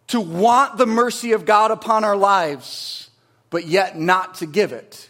to 0.08 0.22
want 0.22 0.78
the 0.78 0.86
mercy 0.86 1.34
of 1.34 1.46
God 1.46 1.72
upon 1.72 2.04
our 2.04 2.16
lives, 2.16 3.10
but 3.50 3.66
yet 3.66 3.98
not 3.98 4.36
to 4.36 4.46
give 4.46 4.72
it. 4.72 5.10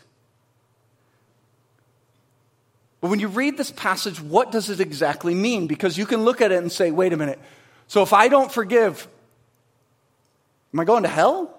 But 3.03 3.09
when 3.09 3.19
you 3.19 3.27
read 3.27 3.57
this 3.57 3.69
passage, 3.69 4.21
what 4.21 4.53
does 4.53 4.69
it 4.69 4.79
exactly 4.79 5.35
mean? 5.35 5.67
Because 5.67 5.97
you 5.97 6.05
can 6.05 6.23
look 6.23 6.39
at 6.39 6.53
it 6.53 6.59
and 6.59 6.71
say, 6.71 6.89
wait 6.89 7.11
a 7.11 7.17
minute. 7.17 7.37
So 7.89 8.01
if 8.01 8.13
I 8.13 8.29
don't 8.29 8.49
forgive, 8.49 9.09
am 10.73 10.79
I 10.79 10.85
going 10.85 11.03
to 11.03 11.09
hell? 11.09 11.53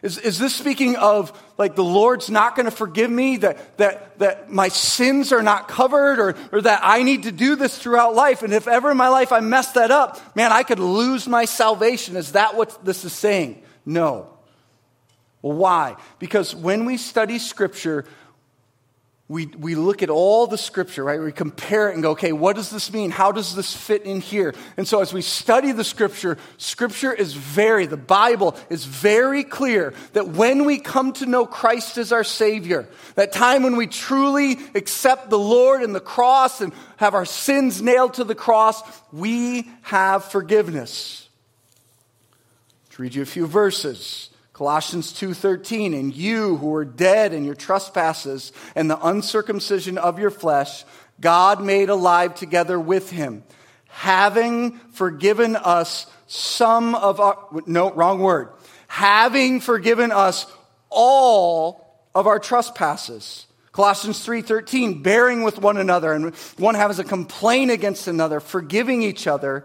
Is, 0.00 0.16
is 0.18 0.38
this 0.38 0.54
speaking 0.54 0.94
of 0.94 1.36
like 1.58 1.74
the 1.74 1.82
Lord's 1.82 2.30
not 2.30 2.54
going 2.54 2.66
to 2.66 2.70
forgive 2.70 3.10
me, 3.10 3.38
that, 3.38 3.78
that, 3.78 4.16
that 4.20 4.52
my 4.52 4.68
sins 4.68 5.32
are 5.32 5.42
not 5.42 5.66
covered, 5.66 6.20
or, 6.20 6.36
or 6.52 6.60
that 6.60 6.82
I 6.84 7.02
need 7.02 7.24
to 7.24 7.32
do 7.32 7.56
this 7.56 7.76
throughout 7.76 8.14
life? 8.14 8.44
And 8.44 8.54
if 8.54 8.68
ever 8.68 8.92
in 8.92 8.96
my 8.96 9.08
life 9.08 9.32
I 9.32 9.40
mess 9.40 9.72
that 9.72 9.90
up, 9.90 10.20
man, 10.36 10.52
I 10.52 10.62
could 10.62 10.78
lose 10.78 11.26
my 11.26 11.46
salvation. 11.46 12.14
Is 12.14 12.30
that 12.32 12.54
what 12.54 12.84
this 12.84 13.04
is 13.04 13.12
saying? 13.12 13.60
No. 13.84 14.28
Well, 15.42 15.56
why? 15.56 15.96
Because 16.20 16.54
when 16.54 16.84
we 16.84 16.96
study 16.96 17.40
Scripture, 17.40 18.04
we, 19.30 19.46
we 19.46 19.76
look 19.76 20.02
at 20.02 20.10
all 20.10 20.48
the 20.48 20.58
scripture, 20.58 21.04
right? 21.04 21.20
We 21.20 21.30
compare 21.30 21.88
it 21.88 21.94
and 21.94 22.02
go, 22.02 22.10
okay, 22.10 22.32
what 22.32 22.56
does 22.56 22.68
this 22.68 22.92
mean? 22.92 23.12
How 23.12 23.30
does 23.30 23.54
this 23.54 23.72
fit 23.72 24.02
in 24.02 24.20
here? 24.20 24.56
And 24.76 24.88
so 24.88 25.00
as 25.00 25.12
we 25.12 25.22
study 25.22 25.70
the 25.70 25.84
scripture, 25.84 26.36
scripture 26.58 27.12
is 27.12 27.32
very, 27.32 27.86
the 27.86 27.96
Bible 27.96 28.56
is 28.70 28.84
very 28.84 29.44
clear 29.44 29.94
that 30.14 30.30
when 30.30 30.64
we 30.64 30.78
come 30.78 31.12
to 31.12 31.26
know 31.26 31.46
Christ 31.46 31.96
as 31.96 32.10
our 32.10 32.24
Savior, 32.24 32.88
that 33.14 33.30
time 33.30 33.62
when 33.62 33.76
we 33.76 33.86
truly 33.86 34.56
accept 34.74 35.30
the 35.30 35.38
Lord 35.38 35.84
and 35.84 35.94
the 35.94 36.00
cross 36.00 36.60
and 36.60 36.72
have 36.96 37.14
our 37.14 37.24
sins 37.24 37.80
nailed 37.80 38.14
to 38.14 38.24
the 38.24 38.34
cross, 38.34 38.82
we 39.12 39.70
have 39.82 40.24
forgiveness. 40.24 41.28
Let's 42.88 42.98
read 42.98 43.14
you 43.14 43.22
a 43.22 43.26
few 43.26 43.46
verses. 43.46 44.29
Colossians 44.60 45.14
2:13 45.14 45.94
and 45.98 46.14
you 46.14 46.58
who 46.58 46.66
were 46.66 46.84
dead 46.84 47.32
in 47.32 47.46
your 47.46 47.54
trespasses 47.54 48.52
and 48.74 48.90
the 48.90 49.06
uncircumcision 49.06 49.96
of 49.96 50.18
your 50.18 50.28
flesh 50.28 50.84
God 51.18 51.62
made 51.62 51.88
alive 51.88 52.34
together 52.34 52.78
with 52.78 53.08
him 53.08 53.42
having 53.88 54.72
forgiven 54.92 55.56
us 55.56 56.06
some 56.26 56.94
of 56.94 57.20
our 57.20 57.38
no 57.64 57.90
wrong 57.92 58.18
word. 58.18 58.50
Having 58.86 59.60
forgiven 59.60 60.12
us 60.12 60.44
all 60.90 62.04
of 62.14 62.26
our 62.26 62.38
trespasses. 62.38 63.46
Colossians 63.72 64.22
3:13 64.22 65.02
bearing 65.02 65.42
with 65.42 65.58
one 65.58 65.78
another 65.78 66.12
and 66.12 66.34
one 66.58 66.74
has 66.74 66.98
a 66.98 67.04
complaint 67.04 67.70
against 67.70 68.06
another 68.06 68.40
forgiving 68.40 69.00
each 69.02 69.26
other 69.26 69.64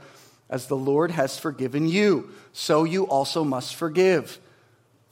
as 0.49 0.67
the 0.67 0.77
Lord 0.77 1.11
has 1.11 1.37
forgiven 1.37 1.85
you. 1.85 2.29
So 2.53 2.85
you 2.85 3.03
also 3.03 3.43
must 3.43 3.75
forgive 3.75 4.39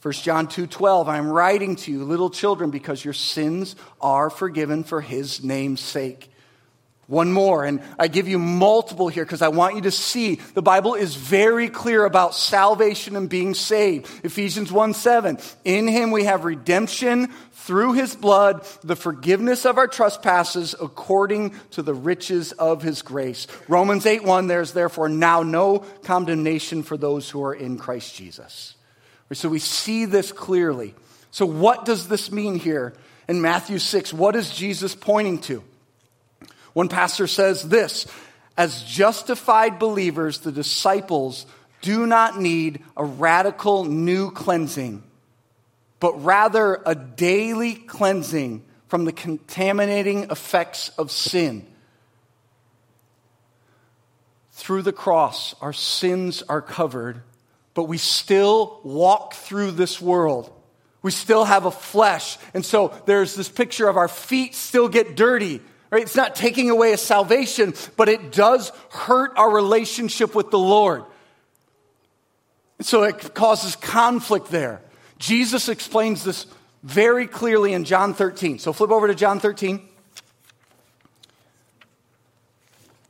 1 0.04 0.12
John 0.22 0.48
2:12 0.48 1.08
I'm 1.08 1.30
writing 1.30 1.76
to 1.76 1.90
you 1.90 2.04
little 2.04 2.28
children 2.28 2.68
because 2.68 3.02
your 3.02 3.14
sins 3.14 3.74
are 4.02 4.28
forgiven 4.28 4.84
for 4.84 5.00
his 5.00 5.42
name's 5.42 5.80
sake. 5.80 6.30
One 7.06 7.32
more, 7.32 7.64
and 7.64 7.80
I 7.98 8.08
give 8.08 8.28
you 8.28 8.38
multiple 8.38 9.08
here 9.08 9.24
because 9.24 9.40
I 9.40 9.48
want 9.48 9.76
you 9.76 9.80
to 9.82 9.90
see 9.90 10.34
the 10.52 10.60
Bible 10.60 10.92
is 10.92 11.14
very 11.14 11.70
clear 11.70 12.04
about 12.04 12.34
salvation 12.34 13.16
and 13.16 13.30
being 13.30 13.54
saved. 13.54 14.10
Ephesians 14.22 14.70
1 14.70 14.92
7. 14.92 15.38
In 15.64 15.88
him 15.88 16.10
we 16.10 16.24
have 16.24 16.44
redemption 16.44 17.28
through 17.52 17.94
his 17.94 18.14
blood, 18.14 18.62
the 18.82 18.96
forgiveness 18.96 19.64
of 19.64 19.78
our 19.78 19.88
trespasses 19.88 20.74
according 20.78 21.54
to 21.70 21.80
the 21.80 21.94
riches 21.94 22.52
of 22.52 22.82
his 22.82 23.00
grace. 23.00 23.46
Romans 23.68 24.04
8 24.04 24.22
1. 24.22 24.48
There's 24.48 24.72
therefore 24.72 25.08
now 25.08 25.42
no 25.42 25.78
condemnation 26.02 26.82
for 26.82 26.98
those 26.98 27.30
who 27.30 27.42
are 27.42 27.54
in 27.54 27.78
Christ 27.78 28.14
Jesus. 28.14 28.74
So 29.32 29.48
we 29.48 29.58
see 29.58 30.04
this 30.04 30.32
clearly. 30.32 30.94
So, 31.30 31.46
what 31.46 31.84
does 31.84 32.08
this 32.08 32.30
mean 32.30 32.56
here 32.58 32.94
in 33.28 33.40
Matthew 33.40 33.78
6? 33.78 34.12
What 34.12 34.36
is 34.36 34.50
Jesus 34.50 34.94
pointing 34.94 35.40
to? 35.42 35.64
One 36.74 36.88
pastor 36.88 37.26
says 37.26 37.68
this 37.68 38.06
As 38.56 38.84
justified 38.84 39.78
believers, 39.78 40.38
the 40.38 40.52
disciples 40.52 41.46
do 41.80 42.06
not 42.06 42.38
need 42.38 42.82
a 42.96 43.04
radical 43.04 43.84
new 43.84 44.30
cleansing, 44.30 45.02
but 46.00 46.22
rather 46.22 46.80
a 46.86 46.94
daily 46.94 47.74
cleansing 47.74 48.62
from 48.88 49.04
the 49.04 49.12
contaminating 49.12 50.30
effects 50.30 50.90
of 50.90 51.10
sin. 51.10 51.66
Through 54.52 54.82
the 54.82 54.92
cross, 54.92 55.54
our 55.60 55.72
sins 55.72 56.42
are 56.48 56.62
covered 56.62 57.22
but 57.74 57.84
we 57.84 57.98
still 57.98 58.80
walk 58.84 59.34
through 59.34 59.72
this 59.72 60.00
world. 60.00 60.50
We 61.02 61.10
still 61.10 61.44
have 61.44 61.66
a 61.66 61.70
flesh. 61.70 62.38
And 62.54 62.64
so 62.64 62.94
there's 63.04 63.34
this 63.34 63.48
picture 63.48 63.88
of 63.88 63.96
our 63.96 64.08
feet 64.08 64.54
still 64.54 64.88
get 64.88 65.16
dirty. 65.16 65.60
Right? 65.90 66.02
It's 66.02 66.16
not 66.16 66.34
taking 66.34 66.70
away 66.70 66.92
a 66.92 66.96
salvation, 66.96 67.74
but 67.96 68.08
it 68.08 68.32
does 68.32 68.72
hurt 68.90 69.32
our 69.36 69.50
relationship 69.50 70.34
with 70.34 70.50
the 70.50 70.58
Lord. 70.58 71.04
And 72.78 72.86
so 72.86 73.02
it 73.02 73.34
causes 73.34 73.76
conflict 73.76 74.50
there. 74.50 74.80
Jesus 75.18 75.68
explains 75.68 76.24
this 76.24 76.46
very 76.82 77.26
clearly 77.26 77.72
in 77.72 77.84
John 77.84 78.14
13. 78.14 78.58
So 78.58 78.72
flip 78.72 78.90
over 78.90 79.06
to 79.08 79.14
John 79.14 79.40
13. 79.40 79.88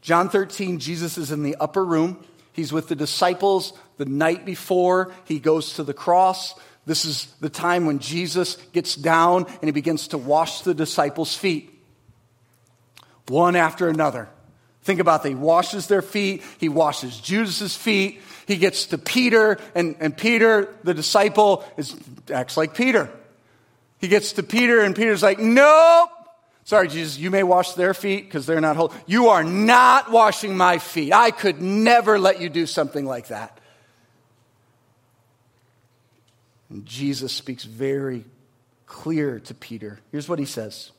John 0.00 0.28
13, 0.28 0.80
Jesus 0.80 1.16
is 1.16 1.33
in 1.33 1.42
the 1.42 1.56
upper 1.56 1.85
room. 1.85 2.23
He's 2.52 2.73
with 2.73 2.88
the 2.88 2.94
disciples 2.94 3.73
the 3.96 4.04
night 4.04 4.44
before 4.44 5.12
he 5.24 5.38
goes 5.38 5.74
to 5.74 5.84
the 5.84 5.94
cross. 5.94 6.54
This 6.86 7.04
is 7.04 7.26
the 7.40 7.48
time 7.48 7.86
when 7.86 7.98
Jesus 7.98 8.56
gets 8.72 8.94
down 8.94 9.46
and 9.46 9.64
he 9.64 9.72
begins 9.72 10.08
to 10.08 10.18
wash 10.18 10.62
the 10.62 10.74
disciples' 10.74 11.34
feet, 11.34 11.70
one 13.28 13.56
after 13.56 13.88
another. 13.88 14.28
Think 14.82 15.00
about 15.00 15.22
that. 15.22 15.30
He 15.30 15.34
washes 15.34 15.86
their 15.86 16.02
feet, 16.02 16.42
he 16.58 16.68
washes 16.68 17.18
Judas's 17.18 17.74
feet, 17.74 18.20
he 18.46 18.56
gets 18.56 18.86
to 18.86 18.98
Peter, 18.98 19.58
and, 19.74 19.96
and 19.98 20.14
Peter, 20.14 20.74
the 20.84 20.92
disciple, 20.92 21.64
is, 21.78 21.96
acts 22.30 22.56
like 22.56 22.74
Peter. 22.74 23.10
He 23.98 24.08
gets 24.08 24.34
to 24.34 24.42
Peter, 24.42 24.80
and 24.80 24.94
Peter's 24.94 25.22
like, 25.22 25.38
Nope, 25.38 26.10
Sorry, 26.64 26.88
Jesus, 26.88 27.18
you 27.18 27.30
may 27.30 27.42
wash 27.42 27.72
their 27.74 27.92
feet 27.92 28.24
because 28.24 28.46
they're 28.46 28.60
not 28.60 28.76
holy. 28.76 28.96
You 29.06 29.28
are 29.28 29.44
not 29.44 30.10
washing 30.10 30.56
my 30.56 30.78
feet. 30.78 31.12
I 31.12 31.30
could 31.30 31.60
never 31.60 32.18
let 32.18 32.40
you 32.40 32.48
do 32.48 32.64
something 32.64 33.04
like 33.04 33.28
that. 33.28 33.60
And 36.74 36.84
Jesus 36.84 37.32
speaks 37.32 37.62
very 37.62 38.24
clear 38.84 39.38
to 39.38 39.54
Peter. 39.54 40.00
Here's 40.10 40.28
what 40.28 40.40
he 40.40 40.44
says 40.44 40.90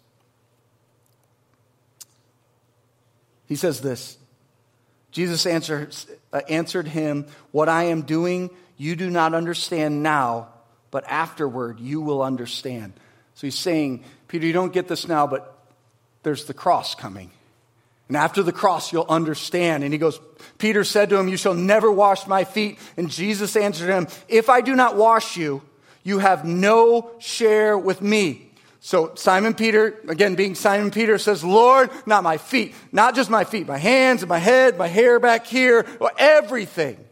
He 3.48 3.58
says 3.58 3.82
this 3.82 4.18
Jesus 5.12 5.46
uh, 5.46 6.42
answered 6.50 6.88
him, 6.88 7.28
What 7.52 7.68
I 7.68 7.84
am 7.84 8.04
doing, 8.04 8.52
you 8.78 8.96
do 8.96 9.10
not 9.10 9.34
understand 9.34 10.02
now, 10.02 10.48
but 10.92 11.04
afterward 11.10 11.82
you 11.82 12.00
will 12.00 12.24
understand. 12.24 12.94
So 13.34 13.46
he's 13.46 13.60
saying, 13.60 14.06
Peter, 14.30 14.48
you 14.48 14.54
don't 14.54 14.72
get 14.72 14.88
this 14.88 15.10
now, 15.10 15.28
but 15.28 15.60
there's 16.24 16.46
the 16.46 16.54
cross 16.54 16.96
coming. 16.96 17.32
And 18.08 18.16
after 18.16 18.44
the 18.44 18.52
cross, 18.52 18.94
you'll 18.94 19.08
understand. 19.10 19.84
And 19.84 19.92
he 19.92 19.98
goes, 19.98 20.20
Peter 20.58 20.84
said 20.84 21.10
to 21.10 21.18
him, 21.18 21.28
You 21.28 21.38
shall 21.38 21.56
never 21.56 21.92
wash 21.92 22.28
my 22.28 22.44
feet. 22.44 22.78
And 22.98 23.10
Jesus 23.10 23.56
answered 23.56 23.90
him, 23.90 24.08
If 24.28 24.50
I 24.50 24.62
do 24.62 24.76
not 24.76 24.96
wash 24.96 25.38
you, 25.38 25.64
you 26.04 26.20
have 26.20 26.46
no 26.46 27.12
share 27.20 27.78
with 27.78 28.02
me. 28.02 28.52
So 28.80 29.16
Simon 29.16 29.56
Peter, 29.56 30.00
again 30.08 30.36
being 30.36 30.54
Simon 30.54 30.92
Peter, 30.92 31.18
says, 31.18 31.44
Lord, 31.44 31.90
not 32.06 32.24
my 32.24 32.38
feet, 32.38 32.76
not 32.92 33.16
just 33.16 33.32
my 33.32 33.44
feet, 33.44 33.68
my 33.68 33.80
hands 33.80 34.22
and 34.22 34.30
my 34.30 34.38
head, 34.38 34.78
my 34.78 34.88
hair 34.88 35.20
back 35.20 35.48
here, 35.48 35.88
everything. 36.20 37.04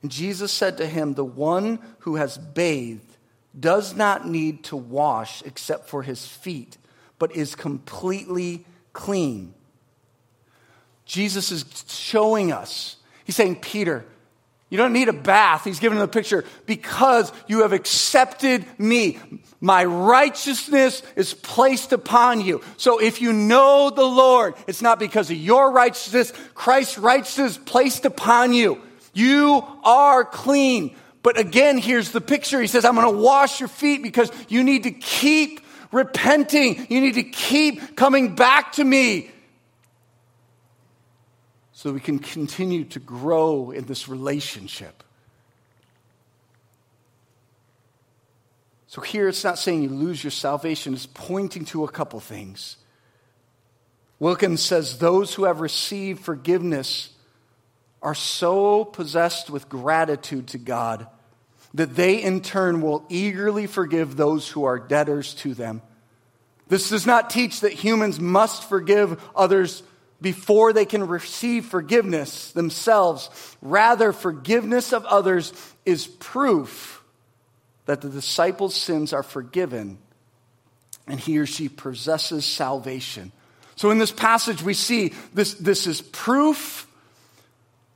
And 0.00 0.10
Jesus 0.10 0.50
said 0.50 0.78
to 0.78 0.86
him, 0.86 1.12
The 1.12 1.24
one 1.24 1.78
who 2.00 2.16
has 2.16 2.38
bathed 2.38 3.16
does 3.58 3.94
not 3.94 4.26
need 4.26 4.64
to 4.64 4.76
wash 4.76 5.42
except 5.42 5.90
for 5.90 6.02
his 6.02 6.26
feet, 6.26 6.78
but 7.18 7.36
is 7.36 7.54
completely 7.54 8.64
clean. 8.94 9.52
Jesus 11.08 11.50
is 11.50 11.64
showing 11.88 12.52
us. 12.52 12.96
He's 13.24 13.34
saying, 13.34 13.56
Peter, 13.56 14.04
you 14.70 14.76
don't 14.76 14.92
need 14.92 15.08
a 15.08 15.14
bath. 15.14 15.64
He's 15.64 15.80
giving 15.80 15.98
the 15.98 16.06
picture 16.06 16.44
because 16.66 17.32
you 17.46 17.62
have 17.62 17.72
accepted 17.72 18.66
me. 18.78 19.18
My 19.60 19.86
righteousness 19.86 21.02
is 21.16 21.32
placed 21.32 21.94
upon 21.94 22.42
you. 22.42 22.62
So 22.76 23.00
if 23.00 23.22
you 23.22 23.32
know 23.32 23.90
the 23.90 24.04
Lord, 24.04 24.54
it's 24.66 24.82
not 24.82 24.98
because 24.98 25.30
of 25.30 25.38
your 25.38 25.72
righteousness. 25.72 26.32
Christ's 26.54 26.98
righteousness 26.98 27.58
placed 27.58 28.04
upon 28.04 28.52
you. 28.52 28.82
You 29.14 29.64
are 29.84 30.26
clean. 30.26 30.94
But 31.22 31.38
again, 31.38 31.78
here's 31.78 32.10
the 32.10 32.20
picture. 32.20 32.60
He 32.60 32.66
says, 32.66 32.84
I'm 32.84 32.94
going 32.94 33.10
to 33.10 33.18
wash 33.18 33.60
your 33.60 33.70
feet 33.70 34.02
because 34.02 34.30
you 34.48 34.62
need 34.62 34.82
to 34.82 34.90
keep 34.90 35.60
repenting. 35.90 36.86
You 36.90 37.00
need 37.00 37.14
to 37.14 37.22
keep 37.22 37.96
coming 37.96 38.34
back 38.34 38.72
to 38.72 38.84
me 38.84 39.30
so 41.78 41.92
we 41.92 42.00
can 42.00 42.18
continue 42.18 42.82
to 42.82 42.98
grow 42.98 43.70
in 43.70 43.84
this 43.84 44.08
relationship. 44.08 45.04
So 48.88 49.00
here 49.00 49.28
it's 49.28 49.44
not 49.44 49.60
saying 49.60 49.84
you 49.84 49.88
lose 49.88 50.24
your 50.24 50.32
salvation, 50.32 50.92
it's 50.92 51.06
pointing 51.06 51.64
to 51.66 51.84
a 51.84 51.88
couple 51.88 52.18
things. 52.18 52.78
Wilkins 54.18 54.60
says 54.60 54.98
those 54.98 55.34
who 55.34 55.44
have 55.44 55.60
received 55.60 56.24
forgiveness 56.24 57.10
are 58.02 58.12
so 58.12 58.84
possessed 58.84 59.48
with 59.48 59.68
gratitude 59.68 60.48
to 60.48 60.58
God 60.58 61.06
that 61.74 61.94
they 61.94 62.20
in 62.20 62.40
turn 62.40 62.80
will 62.80 63.06
eagerly 63.08 63.68
forgive 63.68 64.16
those 64.16 64.48
who 64.48 64.64
are 64.64 64.80
debtors 64.80 65.32
to 65.34 65.54
them. 65.54 65.82
This 66.66 66.90
does 66.90 67.06
not 67.06 67.30
teach 67.30 67.60
that 67.60 67.72
humans 67.72 68.18
must 68.18 68.68
forgive 68.68 69.22
others 69.36 69.84
before 70.20 70.72
they 70.72 70.84
can 70.84 71.06
receive 71.06 71.66
forgiveness 71.66 72.52
themselves. 72.52 73.30
Rather, 73.62 74.12
forgiveness 74.12 74.92
of 74.92 75.04
others 75.04 75.52
is 75.84 76.06
proof 76.06 77.02
that 77.86 78.00
the 78.00 78.08
disciple's 78.08 78.74
sins 78.74 79.12
are 79.12 79.22
forgiven 79.22 79.98
and 81.06 81.18
he 81.18 81.38
or 81.38 81.46
she 81.46 81.68
possesses 81.68 82.44
salvation. 82.44 83.32
So 83.76 83.90
in 83.90 83.98
this 83.98 84.12
passage, 84.12 84.62
we 84.62 84.74
see 84.74 85.14
this, 85.32 85.54
this 85.54 85.86
is 85.86 86.02
proof, 86.02 86.86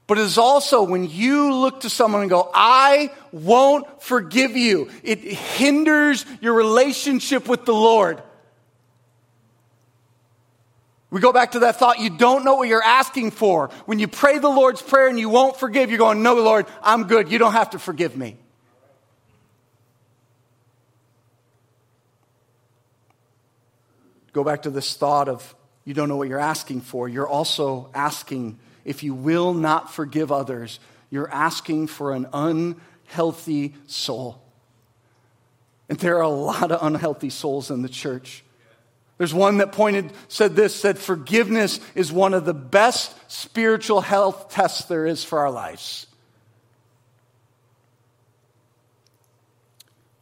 but 0.07 0.17
it 0.17 0.23
is 0.23 0.39
also 0.39 0.83
when 0.85 1.11
you 1.11 1.53
look 1.55 1.81
to 1.81 1.91
someone 1.91 2.23
and 2.23 2.31
go, 2.31 2.51
I 2.55 3.11
won't 3.33 4.03
forgive 4.03 4.57
you, 4.57 4.91
it 5.03 5.19
hinders 5.19 6.25
your 6.41 6.55
relationship 6.55 7.49
with 7.49 7.65
the 7.65 7.75
Lord. 7.75 8.23
We 11.13 11.21
go 11.21 11.31
back 11.31 11.53
to 11.53 11.59
that 11.59 11.77
thought 11.77 11.99
you 11.99 12.09
don't 12.09 12.43
know 12.43 12.55
what 12.55 12.69
you're 12.69 12.83
asking 12.83 13.33
for. 13.33 13.69
When 13.85 13.99
you 13.99 14.09
pray 14.09 14.39
the 14.39 14.49
Lord's 14.49 14.81
Prayer 14.81 15.09
and 15.09 15.21
you 15.21 15.29
won't 15.29 15.59
forgive, 15.59 15.91
you're 15.91 15.99
going, 15.99 16.23
No, 16.23 16.35
Lord, 16.37 16.67
I'm 16.83 17.05
good. 17.05 17.31
You 17.31 17.39
don't 17.39 17.53
have 17.53 17.71
to 17.71 17.79
forgive 17.79 18.17
me. 18.17 18.39
Go 24.33 24.43
back 24.43 24.63
to 24.63 24.71
this 24.71 24.97
thought 24.97 25.29
of 25.29 25.55
you 25.85 25.93
don't 25.93 26.09
know 26.09 26.17
what 26.17 26.29
you're 26.29 26.39
asking 26.39 26.81
for. 26.81 27.11
You're 27.11 27.29
also 27.29 27.91
asking, 27.93 28.59
if 28.87 29.03
you 29.03 29.13
will 29.13 29.53
not 29.53 29.93
forgive 29.93 30.33
others, 30.33 30.81
you're 31.11 31.31
asking 31.31 31.89
for 31.89 32.13
an 32.13 32.27
unhealthy 32.33 33.75
soul. 33.87 34.43
And 35.91 35.99
there 35.99 36.17
are 36.17 36.23
a 36.23 36.29
lot 36.29 36.73
of 36.73 36.83
unhealthy 36.83 37.29
souls 37.29 37.71
in 37.71 37.83
the 37.83 37.89
church. 37.91 38.42
There's 39.23 39.33
one 39.33 39.59
that 39.59 39.71
pointed, 39.71 40.11
said 40.27 40.57
this, 40.57 40.75
said 40.75 40.99
forgiveness 40.99 41.79
is 41.95 42.11
one 42.11 42.35
of 42.35 42.45
the 42.45 42.53
best 42.53 43.15
spiritual 43.31 44.01
health 44.01 44.49
tests 44.49 44.87
there 44.87 45.07
is 45.07 45.23
for 45.23 45.39
our 45.39 45.51
lives. 45.53 46.09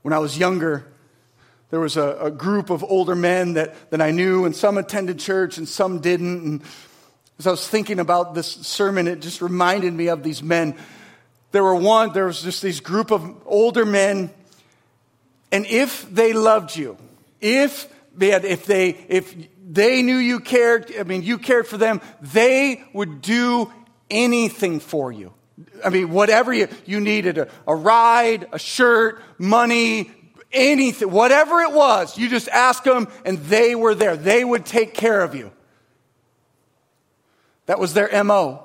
When 0.02 0.12
I 0.12 0.18
was 0.18 0.36
younger, 0.36 0.86
there 1.70 1.80
was 1.80 1.96
a, 1.96 2.14
a, 2.24 2.30
group 2.30 2.68
of 2.68 2.84
older 2.84 3.14
men 3.14 3.54
that, 3.54 3.74
that 3.88 4.02
I 4.02 4.10
knew, 4.10 4.44
and 4.44 4.54
some 4.54 4.76
attended 4.76 5.18
church 5.18 5.56
and 5.56 5.66
some 5.66 6.00
didn't. 6.00 6.44
And 6.44 6.62
as 7.38 7.46
I 7.46 7.52
was 7.52 7.66
thinking 7.66 8.00
about 8.00 8.34
this 8.34 8.48
sermon, 8.48 9.08
it 9.08 9.22
just 9.22 9.40
reminded 9.40 9.94
me 9.94 10.08
of 10.08 10.22
these 10.22 10.42
men. 10.42 10.76
There 11.52 11.64
were 11.64 11.74
one, 11.74 12.12
there 12.12 12.26
was 12.26 12.42
just 12.42 12.60
these 12.60 12.80
group 12.80 13.10
of 13.10 13.34
older 13.46 13.86
men, 13.86 14.28
and 15.50 15.64
if 15.64 16.06
they 16.14 16.34
loved 16.34 16.76
you, 16.76 16.98
if 17.40 17.88
man, 18.14 18.44
if 18.44 18.66
they, 18.66 18.90
if 19.08 19.34
they 19.68 20.02
knew 20.02 20.16
you 20.16 20.40
cared, 20.40 20.92
I 20.98 21.04
mean, 21.04 21.22
you 21.22 21.38
cared 21.38 21.66
for 21.66 21.76
them, 21.76 22.00
they 22.20 22.82
would 22.92 23.22
do 23.22 23.72
anything 24.10 24.80
for 24.80 25.12
you. 25.12 25.32
I 25.84 25.90
mean, 25.90 26.10
whatever 26.10 26.52
you, 26.52 26.68
you 26.86 27.00
needed, 27.00 27.38
a, 27.38 27.48
a 27.66 27.74
ride, 27.74 28.48
a 28.52 28.58
shirt, 28.58 29.22
money, 29.38 30.10
anything, 30.52 31.10
whatever 31.10 31.60
it 31.60 31.72
was, 31.72 32.18
you 32.18 32.28
just 32.28 32.48
ask 32.48 32.82
them 32.84 33.08
and 33.24 33.38
they 33.38 33.74
were 33.74 33.94
there. 33.94 34.16
They 34.16 34.44
would 34.44 34.66
take 34.66 34.94
care 34.94 35.20
of 35.20 35.34
you. 35.34 35.52
That 37.66 37.78
was 37.78 37.94
their 37.94 38.24
MO. 38.24 38.64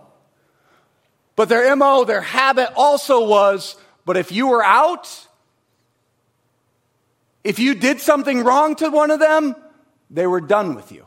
But 1.35 1.49
their 1.49 1.75
MO, 1.75 2.05
their 2.05 2.21
habit 2.21 2.69
also 2.75 3.27
was, 3.27 3.75
but 4.05 4.17
if 4.17 4.31
you 4.31 4.47
were 4.47 4.63
out, 4.63 5.24
if 7.45 7.59
you 7.59 7.75
did 7.75 8.01
something 8.01 8.43
wrong 8.43 8.75
to 8.77 8.89
one 8.89 9.11
of 9.11 9.19
them, 9.19 9.55
they 10.09 10.25
were 10.25 10.41
done 10.41 10.73
with 10.73 10.91
you. 10.91 11.05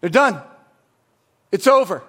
They're 0.00 0.08
done. 0.08 0.40
It's 1.50 1.66
over. 1.66 2.04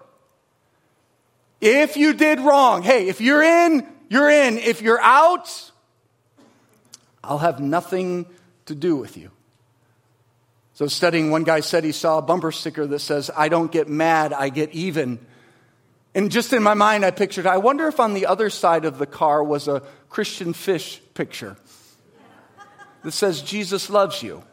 If 1.59 1.97
you 1.97 2.13
did 2.13 2.39
wrong, 2.39 2.83
hey, 2.83 3.07
if 3.07 3.21
you're 3.21 3.41
in, 3.41 3.87
you're 4.07 4.29
in. 4.29 4.59
If 4.59 4.83
you're 4.83 5.01
out, 5.01 5.71
I'll 7.23 7.39
have 7.39 7.59
nothing 7.59 8.27
to 8.67 8.75
do 8.75 8.95
with 8.95 9.17
you. 9.17 9.31
So, 10.75 10.85
studying, 10.85 11.31
one 11.31 11.43
guy 11.43 11.61
said 11.61 11.83
he 11.83 11.91
saw 11.91 12.19
a 12.19 12.21
bumper 12.21 12.51
sticker 12.51 12.85
that 12.85 12.99
says, 12.99 13.31
I 13.35 13.49
don't 13.49 13.71
get 13.71 13.89
mad, 13.89 14.31
I 14.31 14.49
get 14.49 14.71
even. 14.73 15.25
And 16.13 16.31
just 16.31 16.53
in 16.53 16.61
my 16.61 16.75
mind, 16.75 17.03
I 17.03 17.09
pictured, 17.09 17.47
I 17.47 17.57
wonder 17.57 17.87
if 17.87 17.99
on 17.99 18.13
the 18.13 18.27
other 18.27 18.51
side 18.51 18.85
of 18.85 18.99
the 18.99 19.07
car 19.07 19.43
was 19.43 19.67
a 19.67 19.81
Christian 20.09 20.53
fish 20.53 21.01
picture 21.15 21.57
that 23.05 23.11
says 23.11 23.43
Jesus 23.43 23.91
loves 23.91 24.23
you. 24.23 24.43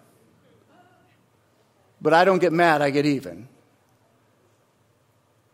But 2.02 2.12
I 2.12 2.26
don't 2.26 2.38
get 2.38 2.52
mad, 2.52 2.82
I 2.82 2.90
get 2.90 3.06
even. 3.06 3.48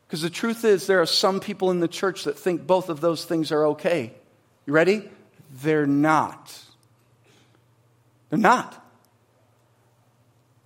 Because 0.05 0.21
the 0.21 0.29
truth 0.29 0.65
is, 0.65 0.89
there 0.89 1.01
are 1.01 1.07
some 1.07 1.39
people 1.39 1.71
in 1.71 1.79
the 1.79 1.87
church 1.87 2.25
that 2.25 2.37
think 2.37 2.67
both 2.67 2.89
of 2.89 3.01
those 3.01 3.25
things 3.25 3.53
are 3.53 3.67
okay. 3.67 4.13
You 4.67 4.73
ready? 4.73 5.09
They're 5.63 5.87
not. 5.87 6.59
They're 8.31 8.39
not. 8.39 8.85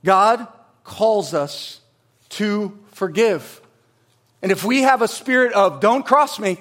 God 0.02 0.48
calls 0.84 1.34
us 1.34 1.82
to 2.30 2.78
forgive. 2.92 3.60
And 4.40 4.50
if 4.50 4.64
we 4.64 4.82
have 4.82 5.02
a 5.02 5.08
spirit 5.08 5.52
of, 5.52 5.80
don't 5.80 6.06
cross 6.06 6.38
me, 6.38 6.58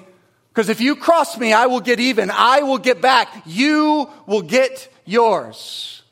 because 0.52 0.68
if 0.68 0.82
you 0.82 0.96
cross 0.96 1.38
me, 1.38 1.54
I 1.54 1.66
will 1.66 1.80
get 1.80 1.98
even. 1.98 2.30
I 2.30 2.60
will 2.60 2.76
get 2.76 3.00
back. 3.00 3.42
You 3.46 4.10
will 4.26 4.42
get 4.42 4.92
yours. 5.06 6.02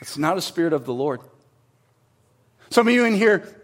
It's 0.00 0.18
not 0.18 0.36
a 0.36 0.40
spirit 0.40 0.72
of 0.72 0.84
the 0.84 0.92
Lord. 0.92 1.20
Some 2.70 2.88
of 2.88 2.94
you 2.94 3.04
in 3.04 3.14
here, 3.14 3.54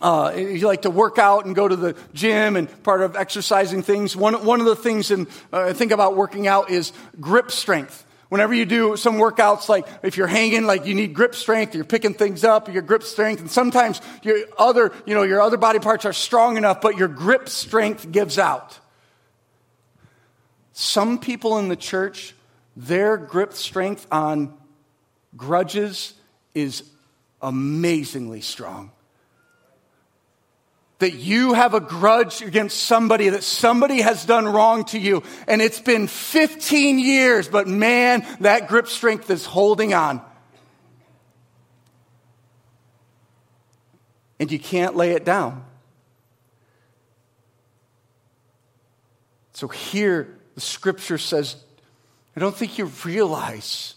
uh, 0.00 0.32
you 0.36 0.66
like 0.66 0.82
to 0.82 0.90
work 0.90 1.18
out 1.18 1.46
and 1.46 1.54
go 1.54 1.68
to 1.68 1.76
the 1.76 1.96
gym 2.12 2.56
and 2.56 2.82
part 2.82 3.02
of 3.02 3.14
exercising 3.14 3.82
things. 3.82 4.16
One, 4.16 4.44
one 4.44 4.58
of 4.58 4.66
the 4.66 4.74
things 4.74 5.12
in, 5.12 5.28
uh, 5.52 5.72
think 5.72 5.92
about 5.92 6.16
working 6.16 6.48
out 6.48 6.70
is 6.70 6.92
grip 7.20 7.52
strength. 7.52 8.04
Whenever 8.32 8.54
you 8.54 8.64
do 8.64 8.96
some 8.96 9.16
workouts, 9.16 9.68
like 9.68 9.86
if 10.02 10.16
you're 10.16 10.26
hanging, 10.26 10.64
like 10.64 10.86
you 10.86 10.94
need 10.94 11.12
grip 11.12 11.34
strength, 11.34 11.74
you're 11.74 11.84
picking 11.84 12.14
things 12.14 12.44
up, 12.44 12.72
your 12.72 12.80
grip 12.80 13.02
strength, 13.02 13.40
and 13.40 13.50
sometimes 13.50 14.00
your 14.22 14.38
other, 14.56 14.90
you 15.04 15.14
know, 15.14 15.22
your 15.22 15.42
other 15.42 15.58
body 15.58 15.78
parts 15.78 16.06
are 16.06 16.14
strong 16.14 16.56
enough, 16.56 16.80
but 16.80 16.96
your 16.96 17.08
grip 17.08 17.50
strength 17.50 18.10
gives 18.10 18.38
out. 18.38 18.80
Some 20.72 21.18
people 21.18 21.58
in 21.58 21.68
the 21.68 21.76
church, 21.76 22.34
their 22.74 23.18
grip 23.18 23.52
strength 23.52 24.06
on 24.10 24.56
grudges 25.36 26.14
is 26.54 26.84
amazingly 27.42 28.40
strong 28.40 28.92
that 31.02 31.14
you 31.14 31.52
have 31.52 31.74
a 31.74 31.80
grudge 31.80 32.42
against 32.42 32.78
somebody, 32.84 33.28
that 33.30 33.42
somebody 33.42 34.02
has 34.02 34.24
done 34.24 34.46
wrong 34.46 34.84
to 34.84 35.00
you, 35.00 35.24
and 35.48 35.60
it's 35.60 35.80
been 35.80 36.06
15 36.06 37.00
years, 37.00 37.48
but 37.48 37.66
man, 37.66 38.24
that 38.38 38.68
grip 38.68 38.86
strength 38.86 39.28
is 39.28 39.44
holding 39.44 39.94
on. 39.94 40.22
And 44.38 44.52
you 44.52 44.60
can't 44.60 44.94
lay 44.94 45.10
it 45.10 45.24
down. 45.24 45.64
So 49.54 49.66
here, 49.66 50.38
the 50.54 50.60
scripture 50.60 51.18
says, 51.18 51.56
I 52.36 52.40
don't 52.40 52.54
think 52.54 52.78
you 52.78 52.92
realize 53.04 53.96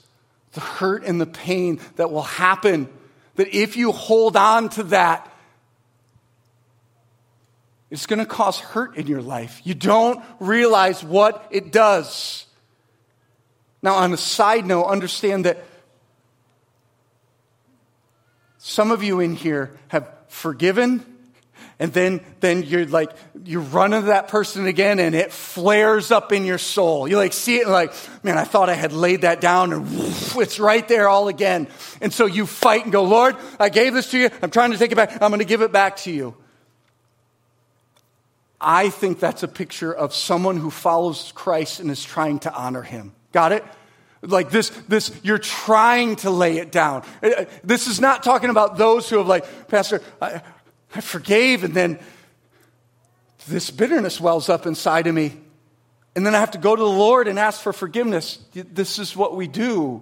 the 0.53 0.59
hurt 0.59 1.03
and 1.03 1.21
the 1.21 1.27
pain 1.27 1.79
that 1.97 2.09
will 2.09 2.23
happen. 2.23 2.89
That 3.35 3.55
if 3.55 3.77
you 3.77 3.91
hold 3.91 4.35
on 4.35 4.69
to 4.69 4.83
that, 4.85 5.31
it's 7.91 8.05
going 8.05 8.19
to 8.19 8.25
cause 8.25 8.59
hurt 8.59 8.97
in 8.97 9.07
your 9.07 9.21
life. 9.21 9.61
You 9.63 9.73
don't 9.73 10.23
realize 10.39 11.03
what 11.03 11.47
it 11.51 11.71
does. 11.71 12.45
Now, 13.81 13.95
on 13.95 14.13
a 14.13 14.17
side 14.17 14.65
note, 14.65 14.85
understand 14.85 15.45
that 15.45 15.63
some 18.57 18.89
of 18.89 19.03
you 19.03 19.19
in 19.19 19.35
here 19.35 19.77
have 19.89 20.09
forgiven, 20.27 21.05
and 21.77 21.93
then, 21.93 22.21
then 22.39 22.63
you're 22.63 22.87
like, 22.87 23.11
you 23.43 23.59
run 23.59 23.93
into 23.93 24.07
that 24.07 24.27
person 24.27 24.65
again, 24.65 24.97
and 24.97 25.13
it 25.13 25.31
flares 25.31 26.09
up 26.09 26.31
in 26.31 26.45
your 26.45 26.57
soul. 26.57 27.07
You 27.07 27.17
like 27.17 27.33
see 27.33 27.57
it, 27.57 27.65
and 27.65 27.71
like, 27.71 27.93
man, 28.23 28.39
I 28.39 28.43
thought 28.43 28.69
I 28.69 28.73
had 28.73 28.91
laid 28.91 29.21
that 29.21 29.39
down, 29.39 29.71
and 29.71 29.87
whoosh, 29.87 30.35
it's 30.37 30.59
right 30.59 30.87
there 30.87 31.07
all 31.07 31.27
again. 31.27 31.67
And 32.01 32.11
so 32.11 32.25
you 32.25 32.47
fight 32.47 32.83
and 32.83 32.91
go, 32.91 33.03
Lord, 33.03 33.35
I 33.59 33.69
gave 33.69 33.93
this 33.93 34.09
to 34.11 34.17
you. 34.17 34.29
I'm 34.41 34.49
trying 34.49 34.71
to 34.71 34.77
take 34.79 34.91
it 34.91 34.95
back. 34.95 35.21
I'm 35.21 35.29
going 35.29 35.39
to 35.39 35.45
give 35.45 35.61
it 35.61 35.71
back 35.71 35.97
to 35.97 36.11
you. 36.11 36.35
I 38.67 38.89
think 38.89 39.19
that's 39.19 39.43
a 39.43 39.47
picture 39.47 39.93
of 39.93 40.11
someone 40.11 40.57
who 40.57 40.71
follows 40.71 41.31
Christ 41.35 41.79
and 41.79 41.91
is 41.91 42.03
trying 42.03 42.39
to 42.39 42.51
honor 42.51 42.81
him. 42.81 43.13
Got 43.31 43.51
it? 43.51 43.63
Like 44.23 44.49
this, 44.49 44.69
this, 44.87 45.11
you're 45.21 45.37
trying 45.37 46.15
to 46.17 46.31
lay 46.31 46.57
it 46.57 46.71
down. 46.71 47.03
Uh, 47.21 47.27
uh, 47.27 47.45
this 47.63 47.85
is 47.85 48.01
not 48.01 48.23
talking 48.23 48.49
about 48.49 48.75
those 48.75 49.07
who 49.07 49.19
have 49.19 49.27
like, 49.27 49.67
Pastor, 49.67 50.01
I, 50.19 50.41
I 50.95 51.01
forgave 51.01 51.63
and 51.63 51.75
then 51.75 51.99
this 53.47 53.69
bitterness 53.69 54.19
wells 54.19 54.49
up 54.49 54.65
inside 54.65 55.05
of 55.05 55.13
me. 55.13 55.37
And 56.15 56.25
then 56.25 56.33
I 56.33 56.39
have 56.39 56.51
to 56.51 56.57
go 56.57 56.75
to 56.75 56.81
the 56.81 56.89
Lord 56.89 57.27
and 57.27 57.37
ask 57.37 57.61
for 57.61 57.71
forgiveness. 57.71 58.39
This 58.53 58.97
is 58.97 59.15
what 59.15 59.35
we 59.35 59.47
do. 59.47 60.01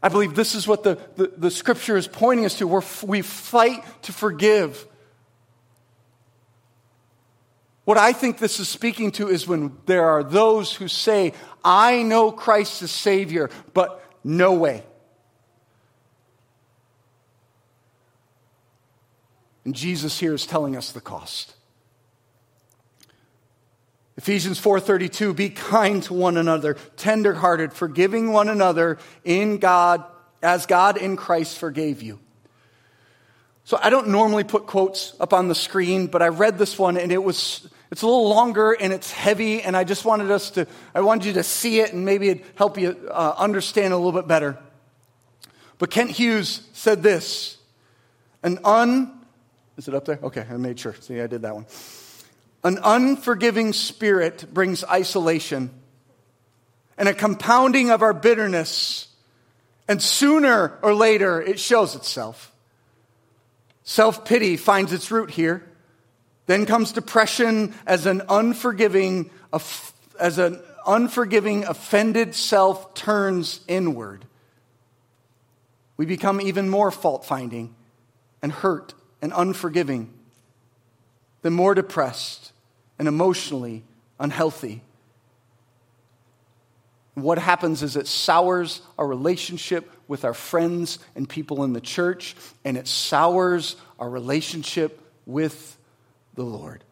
I 0.00 0.10
believe 0.10 0.36
this 0.36 0.54
is 0.54 0.68
what 0.68 0.84
the, 0.84 0.96
the, 1.16 1.32
the 1.36 1.50
scripture 1.50 1.96
is 1.96 2.06
pointing 2.06 2.44
us 2.44 2.58
to. 2.58 2.68
We're, 2.68 2.82
we 3.04 3.22
fight 3.22 3.84
to 4.02 4.12
forgive. 4.12 4.86
What 7.84 7.98
I 7.98 8.12
think 8.12 8.38
this 8.38 8.60
is 8.60 8.68
speaking 8.68 9.10
to 9.12 9.28
is 9.28 9.46
when 9.46 9.76
there 9.86 10.08
are 10.08 10.22
those 10.22 10.72
who 10.72 10.86
say, 10.86 11.32
I 11.64 12.02
know 12.02 12.30
Christ 12.30 12.82
is 12.82 12.90
Savior, 12.90 13.50
but 13.74 14.04
no 14.22 14.52
way. 14.52 14.84
And 19.64 19.74
Jesus 19.74 20.18
here 20.18 20.34
is 20.34 20.46
telling 20.46 20.76
us 20.76 20.92
the 20.92 21.00
cost. 21.00 21.54
Ephesians 24.16 24.60
4:32 24.60 25.34
be 25.34 25.48
kind 25.48 26.02
to 26.04 26.14
one 26.14 26.36
another 26.36 26.74
tenderhearted 26.96 27.72
forgiving 27.72 28.32
one 28.32 28.48
another 28.48 28.98
in 29.24 29.58
God 29.58 30.04
as 30.42 30.66
God 30.66 30.96
in 30.96 31.16
Christ 31.16 31.58
forgave 31.58 32.02
you. 32.02 32.18
So 33.64 33.78
I 33.80 33.90
don't 33.90 34.08
normally 34.08 34.44
put 34.44 34.66
quotes 34.66 35.14
up 35.20 35.32
on 35.32 35.48
the 35.48 35.54
screen, 35.54 36.08
but 36.08 36.22
I 36.22 36.28
read 36.28 36.58
this 36.58 36.78
one 36.78 36.96
and 36.96 37.12
it 37.12 37.22
was 37.22 37.68
it's 37.92 38.00
a 38.00 38.06
little 38.06 38.30
longer 38.30 38.72
and 38.72 38.90
it's 38.90 39.12
heavy, 39.12 39.60
and 39.60 39.76
I 39.76 39.84
just 39.84 40.06
wanted 40.06 40.30
us 40.30 40.52
to, 40.52 40.66
I 40.94 41.02
wanted 41.02 41.26
you 41.26 41.32
to 41.34 41.42
see 41.42 41.80
it 41.80 41.92
and 41.92 42.06
maybe 42.06 42.30
it'd 42.30 42.44
help 42.54 42.78
you 42.78 42.96
uh, 43.10 43.34
understand 43.36 43.92
a 43.92 43.98
little 43.98 44.18
bit 44.18 44.26
better. 44.26 44.56
But 45.76 45.90
Kent 45.90 46.10
Hughes 46.10 46.66
said 46.72 47.02
this 47.02 47.58
an 48.42 48.60
un, 48.64 49.20
is 49.76 49.88
it 49.88 49.94
up 49.94 50.06
there? 50.06 50.18
Okay, 50.22 50.46
I 50.48 50.56
made 50.56 50.80
sure. 50.80 50.94
See, 51.00 51.20
I 51.20 51.26
did 51.26 51.42
that 51.42 51.54
one. 51.54 51.66
An 52.64 52.78
unforgiving 52.82 53.74
spirit 53.74 54.46
brings 54.52 54.84
isolation 54.84 55.70
and 56.96 57.10
a 57.10 57.14
compounding 57.14 57.90
of 57.90 58.00
our 58.00 58.14
bitterness, 58.14 59.08
and 59.86 60.00
sooner 60.00 60.78
or 60.80 60.94
later 60.94 61.42
it 61.42 61.60
shows 61.60 61.94
itself. 61.94 62.51
Self 63.84 64.24
pity 64.24 64.56
finds 64.56 64.92
its 64.92 65.10
root 65.10 65.30
here. 65.30 65.64
Then 66.46 66.66
comes 66.66 66.92
depression 66.92 67.74
as 67.86 68.06
an 68.06 68.22
unforgiving, 68.28 69.30
as 70.18 70.38
an 70.38 70.60
unforgiving, 70.86 71.64
offended 71.64 72.34
self 72.34 72.94
turns 72.94 73.60
inward. 73.68 74.24
We 75.96 76.06
become 76.06 76.40
even 76.40 76.68
more 76.68 76.90
fault 76.90 77.24
finding 77.24 77.74
and 78.40 78.50
hurt 78.50 78.94
and 79.20 79.32
unforgiving, 79.34 80.12
then 81.42 81.52
more 81.52 81.74
depressed 81.74 82.52
and 82.98 83.06
emotionally 83.06 83.84
unhealthy. 84.18 84.82
What 87.14 87.38
happens 87.38 87.82
is 87.82 87.96
it 87.96 88.06
sours 88.06 88.80
our 88.98 89.06
relationship 89.06 89.90
with 90.12 90.26
our 90.26 90.34
friends 90.34 90.98
and 91.16 91.26
people 91.26 91.64
in 91.64 91.72
the 91.72 91.80
church, 91.80 92.36
and 92.66 92.76
it 92.76 92.86
sours 92.86 93.76
our 93.98 94.10
relationship 94.10 95.00
with 95.24 95.78
the 96.34 96.42
Lord. 96.42 96.84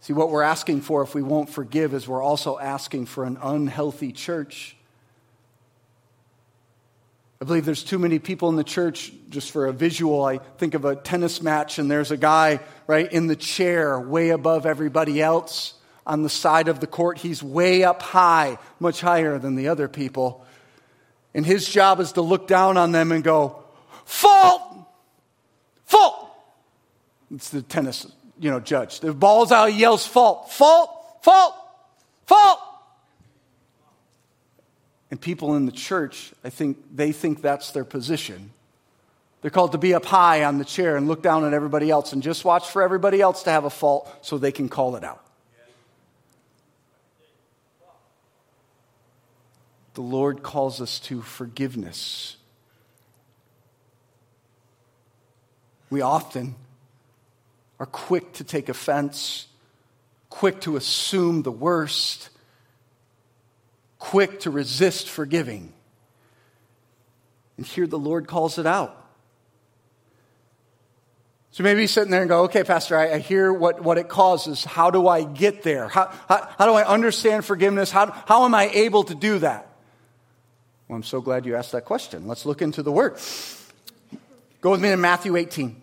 See, 0.00 0.14
what 0.14 0.30
we're 0.30 0.40
asking 0.40 0.80
for 0.80 1.02
if 1.02 1.14
we 1.14 1.20
won't 1.20 1.50
forgive 1.50 1.92
is 1.92 2.08
we're 2.08 2.22
also 2.22 2.58
asking 2.58 3.04
for 3.04 3.24
an 3.24 3.36
unhealthy 3.42 4.10
church. 4.10 4.74
I 7.42 7.44
believe 7.44 7.66
there's 7.66 7.84
too 7.84 7.98
many 7.98 8.18
people 8.18 8.48
in 8.48 8.56
the 8.56 8.64
church, 8.64 9.12
just 9.28 9.50
for 9.50 9.66
a 9.66 9.72
visual. 9.74 10.24
I 10.24 10.38
think 10.38 10.72
of 10.72 10.86
a 10.86 10.96
tennis 10.96 11.42
match, 11.42 11.78
and 11.78 11.90
there's 11.90 12.10
a 12.10 12.16
guy, 12.16 12.60
right, 12.86 13.12
in 13.12 13.26
the 13.26 13.36
chair, 13.36 14.00
way 14.00 14.30
above 14.30 14.64
everybody 14.64 15.20
else 15.20 15.74
on 16.06 16.22
the 16.22 16.28
side 16.28 16.68
of 16.68 16.80
the 16.80 16.86
court. 16.86 17.18
He's 17.18 17.42
way 17.42 17.82
up 17.82 18.00
high, 18.00 18.58
much 18.78 19.00
higher 19.00 19.38
than 19.38 19.56
the 19.56 19.68
other 19.68 19.88
people. 19.88 20.46
And 21.34 21.44
his 21.44 21.68
job 21.68 22.00
is 22.00 22.12
to 22.12 22.22
look 22.22 22.46
down 22.46 22.76
on 22.76 22.92
them 22.92 23.12
and 23.12 23.24
go, 23.24 23.62
Fault! 24.04 24.62
Fault! 25.84 26.30
It's 27.34 27.50
the 27.50 27.60
tennis, 27.60 28.06
you 28.38 28.50
know, 28.50 28.60
judge. 28.60 29.00
The 29.00 29.12
ball's 29.12 29.50
out, 29.50 29.70
he 29.70 29.80
yells, 29.80 30.06
fault, 30.06 30.52
fault, 30.52 30.90
fault, 31.22 31.54
fault. 32.24 32.60
And 35.10 35.20
people 35.20 35.56
in 35.56 35.66
the 35.66 35.72
church, 35.72 36.32
I 36.44 36.50
think 36.50 36.78
they 36.94 37.12
think 37.12 37.42
that's 37.42 37.72
their 37.72 37.84
position. 37.84 38.52
They're 39.42 39.50
called 39.50 39.72
to 39.72 39.78
be 39.78 39.94
up 39.94 40.04
high 40.04 40.44
on 40.44 40.58
the 40.58 40.64
chair 40.64 40.96
and 40.96 41.08
look 41.08 41.22
down 41.22 41.44
at 41.44 41.52
everybody 41.52 41.90
else 41.90 42.12
and 42.12 42.22
just 42.22 42.44
watch 42.44 42.70
for 42.70 42.82
everybody 42.82 43.20
else 43.20 43.42
to 43.44 43.50
have 43.50 43.64
a 43.64 43.70
fault 43.70 44.08
so 44.22 44.38
they 44.38 44.52
can 44.52 44.68
call 44.68 44.96
it 44.96 45.04
out. 45.04 45.25
The 49.96 50.02
Lord 50.02 50.42
calls 50.42 50.82
us 50.82 51.00
to 51.00 51.22
forgiveness. 51.22 52.36
We 55.88 56.02
often 56.02 56.54
are 57.80 57.86
quick 57.86 58.34
to 58.34 58.44
take 58.44 58.68
offense, 58.68 59.46
quick 60.28 60.60
to 60.60 60.76
assume 60.76 61.44
the 61.44 61.50
worst, 61.50 62.28
quick 63.98 64.40
to 64.40 64.50
resist 64.50 65.08
forgiving. 65.08 65.72
And 67.56 67.64
here 67.64 67.86
the 67.86 67.98
Lord 67.98 68.28
calls 68.28 68.58
it 68.58 68.66
out. 68.66 69.02
So 71.52 71.62
maybe 71.62 71.80
you're 71.80 71.88
sitting 71.88 72.10
there 72.10 72.20
and 72.20 72.28
go, 72.28 72.42
okay, 72.42 72.64
Pastor, 72.64 72.98
I, 72.98 73.14
I 73.14 73.18
hear 73.18 73.50
what, 73.50 73.82
what 73.82 73.96
it 73.96 74.10
causes. 74.10 74.62
How 74.62 74.90
do 74.90 75.08
I 75.08 75.24
get 75.24 75.62
there? 75.62 75.88
How, 75.88 76.12
how, 76.28 76.50
how 76.58 76.66
do 76.66 76.74
I 76.74 76.86
understand 76.86 77.46
forgiveness? 77.46 77.90
How, 77.90 78.10
how 78.26 78.44
am 78.44 78.54
I 78.54 78.68
able 78.68 79.04
to 79.04 79.14
do 79.14 79.38
that? 79.38 79.72
Well, 80.88 80.96
I'm 80.96 81.02
so 81.02 81.20
glad 81.20 81.46
you 81.46 81.56
asked 81.56 81.72
that 81.72 81.84
question. 81.84 82.28
Let's 82.28 82.46
look 82.46 82.62
into 82.62 82.82
the 82.82 82.92
Word. 82.92 83.18
Go 84.60 84.70
with 84.70 84.80
me 84.80 84.88
to 84.90 84.96
Matthew 84.96 85.36
18. 85.36 85.82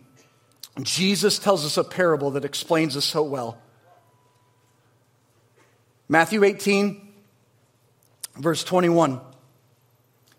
Jesus 0.82 1.40
tells 1.40 1.66
us 1.66 1.78
a 1.78 1.84
parable 1.84 2.32
that 2.32 2.46
explains 2.46 2.96
this 2.96 3.06
so 3.06 3.24
well. 3.24 3.58
Matthew 6.10 6.44
18, 6.44 7.14
verse 8.38 8.64
21 8.64 9.20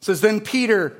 says, 0.00 0.20
Then 0.20 0.40
Peter, 0.40 0.96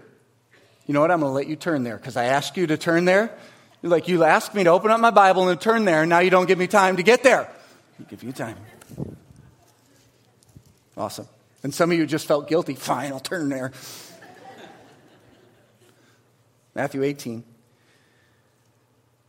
you 0.86 0.94
know 0.94 1.00
what? 1.00 1.10
I'm 1.10 1.20
going 1.20 1.30
to 1.30 1.34
let 1.34 1.46
you 1.46 1.56
turn 1.56 1.84
there 1.84 1.96
because 1.96 2.16
I 2.16 2.24
asked 2.24 2.56
you 2.56 2.66
to 2.66 2.76
turn 2.76 3.04
there. 3.04 3.36
You're 3.82 3.90
like, 3.90 4.08
you 4.08 4.24
asked 4.24 4.54
me 4.54 4.64
to 4.64 4.70
open 4.70 4.90
up 4.90 5.00
my 5.00 5.10
Bible 5.10 5.48
and 5.48 5.60
turn 5.60 5.84
there, 5.84 6.02
and 6.02 6.10
now 6.10 6.20
you 6.20 6.30
don't 6.30 6.46
give 6.46 6.58
me 6.58 6.66
time 6.66 6.96
to 6.96 7.02
get 7.02 7.22
there. 7.22 7.50
I 8.00 8.02
give 8.04 8.22
you 8.22 8.32
time. 8.32 8.56
Awesome. 10.96 11.28
And 11.64 11.74
some 11.74 11.90
of 11.90 11.96
you 11.96 12.06
just 12.06 12.26
felt 12.26 12.46
guilty. 12.46 12.74
Fine, 12.74 13.12
I'll 13.12 13.18
turn 13.18 13.48
there. 13.48 13.72
Matthew 16.74 17.02
18. 17.02 17.42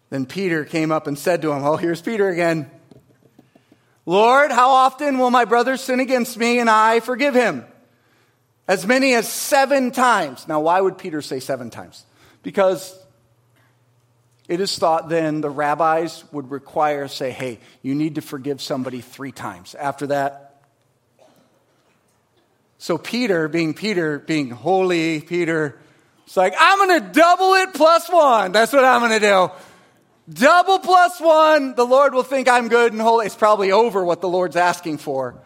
Then 0.10 0.26
Peter 0.26 0.66
came 0.66 0.92
up 0.92 1.08
and 1.08 1.18
said 1.18 1.42
to 1.42 1.52
him, 1.52 1.64
Oh, 1.64 1.78
here's 1.78 2.02
Peter 2.02 2.28
again. 2.28 2.70
Lord, 4.06 4.52
how 4.52 4.70
often 4.70 5.18
will 5.18 5.32
my 5.32 5.46
brother 5.46 5.78
sin 5.78 6.00
against 6.00 6.38
me 6.38 6.60
and 6.60 6.70
I 6.70 7.00
forgive 7.00 7.34
him? 7.34 7.66
As 8.68 8.86
many 8.86 9.14
as 9.14 9.28
seven 9.28 9.92
times. 9.92 10.48
Now, 10.48 10.60
why 10.60 10.82
would 10.82 10.98
Peter 10.98 11.22
say 11.22 11.40
seven 11.40 11.70
times? 11.70 12.06
Because 12.44 12.98
it 14.48 14.60
is 14.60 14.78
thought 14.78 15.08
then 15.08 15.42
the 15.42 15.50
rabbis 15.50 16.24
would 16.32 16.52
require, 16.52 17.08
say, 17.08 17.32
hey, 17.32 17.60
you 17.82 17.96
need 17.96 18.16
to 18.16 18.22
forgive 18.22 18.62
somebody 18.62 19.02
three 19.02 19.32
times. 19.32 19.74
After 19.74 20.08
that, 20.08 20.45
so 22.86 22.98
Peter, 23.00 23.48
being 23.48 23.74
Peter, 23.74 24.20
being 24.20 24.52
holy 24.52 25.20
Peter, 25.20 25.76
it's 26.28 26.38
like, 26.38 26.54
I'm 26.60 26.88
going 26.88 27.02
to 27.02 27.08
double 27.14 27.56
it 27.56 27.74
plus 27.74 28.08
one. 28.08 28.52
That's 28.52 28.72
what 28.72 28.86
I'm 28.86 29.02
going 29.02 29.20
to 29.20 29.28
do. 29.28 29.50
Double 30.32 30.78
plus 30.78 31.20
one. 31.20 31.74
The 31.74 31.84
Lord 31.84 32.14
will 32.14 32.22
think 32.22 32.48
I'm 32.48 32.68
good 32.68 32.94
and 32.94 33.02
holy. 33.02 33.26
It's 33.26 33.34
probably 33.34 33.72
over 33.72 34.06
what 34.06 34.22
the 34.22 34.30
Lord's 34.30 34.56
asking 34.56 35.00
for. 35.00 35.42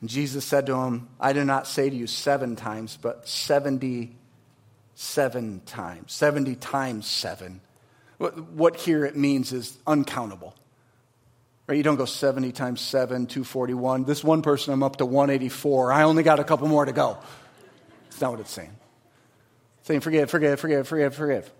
And 0.00 0.08
Jesus 0.08 0.44
said 0.44 0.66
to 0.66 0.76
him, 0.76 1.08
I 1.18 1.32
do 1.32 1.44
not 1.44 1.66
say 1.66 1.90
to 1.90 1.96
you 1.96 2.06
seven 2.06 2.54
times, 2.54 2.96
but 3.02 3.28
77 3.28 5.62
times. 5.66 6.12
70 6.12 6.54
times 6.54 7.08
seven. 7.08 7.60
What 8.18 8.76
here 8.76 9.04
it 9.04 9.16
means 9.16 9.52
is 9.52 9.76
uncountable. 9.88 10.54
Right? 11.66 11.76
You 11.76 11.82
don't 11.82 11.96
go 11.96 12.04
70 12.04 12.52
times 12.52 12.80
7, 12.80 13.26
241. 13.26 14.04
This 14.04 14.22
one 14.22 14.42
person, 14.42 14.72
I'm 14.72 14.82
up 14.82 14.96
to 14.96 15.06
184. 15.06 15.92
I 15.92 16.04
only 16.04 16.22
got 16.22 16.38
a 16.38 16.44
couple 16.44 16.68
more 16.68 16.84
to 16.84 16.92
go. 16.92 17.18
That's 18.04 18.20
not 18.20 18.30
what 18.30 18.40
it's 18.40 18.52
saying. 18.52 18.74
It's 19.80 19.88
saying 19.88 20.00
forgive, 20.00 20.30
forgive, 20.30 20.60
forgive, 20.60 20.86
forgive, 20.86 21.14
forgive. 21.14 21.50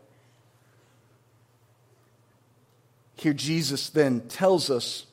Here, 3.16 3.32
Jesus 3.32 3.88
then 3.88 4.20
tells 4.28 4.70
us 4.70 5.06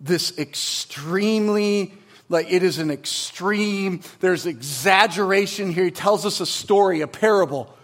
this 0.00 0.38
extremely, 0.38 1.92
like 2.28 2.52
it 2.52 2.62
is 2.62 2.78
an 2.78 2.90
extreme, 2.90 4.02
there's 4.20 4.46
exaggeration 4.46 5.72
here. 5.72 5.84
He 5.84 5.90
tells 5.90 6.26
us 6.26 6.40
a 6.40 6.46
story, 6.46 7.00
a 7.00 7.08
parable. 7.08 7.75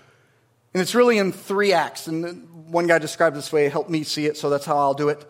And 0.75 0.81
it's 0.81 0.95
really 0.95 1.19
in 1.19 1.33
three 1.33 1.73
acts. 1.73 2.07
And 2.07 2.71
one 2.73 2.87
guy 2.87 2.99
described 2.99 3.37
this 3.37 3.53
way, 3.53 3.69
helped 3.69 3.91
me 3.91 4.05
see 4.05 4.27
it, 4.27 4.37
so 4.37 4.51
that's 4.51 4.65
how 4.65 4.79
I'll 4.79 4.95
do 4.95 5.09
it. 5.09 5.25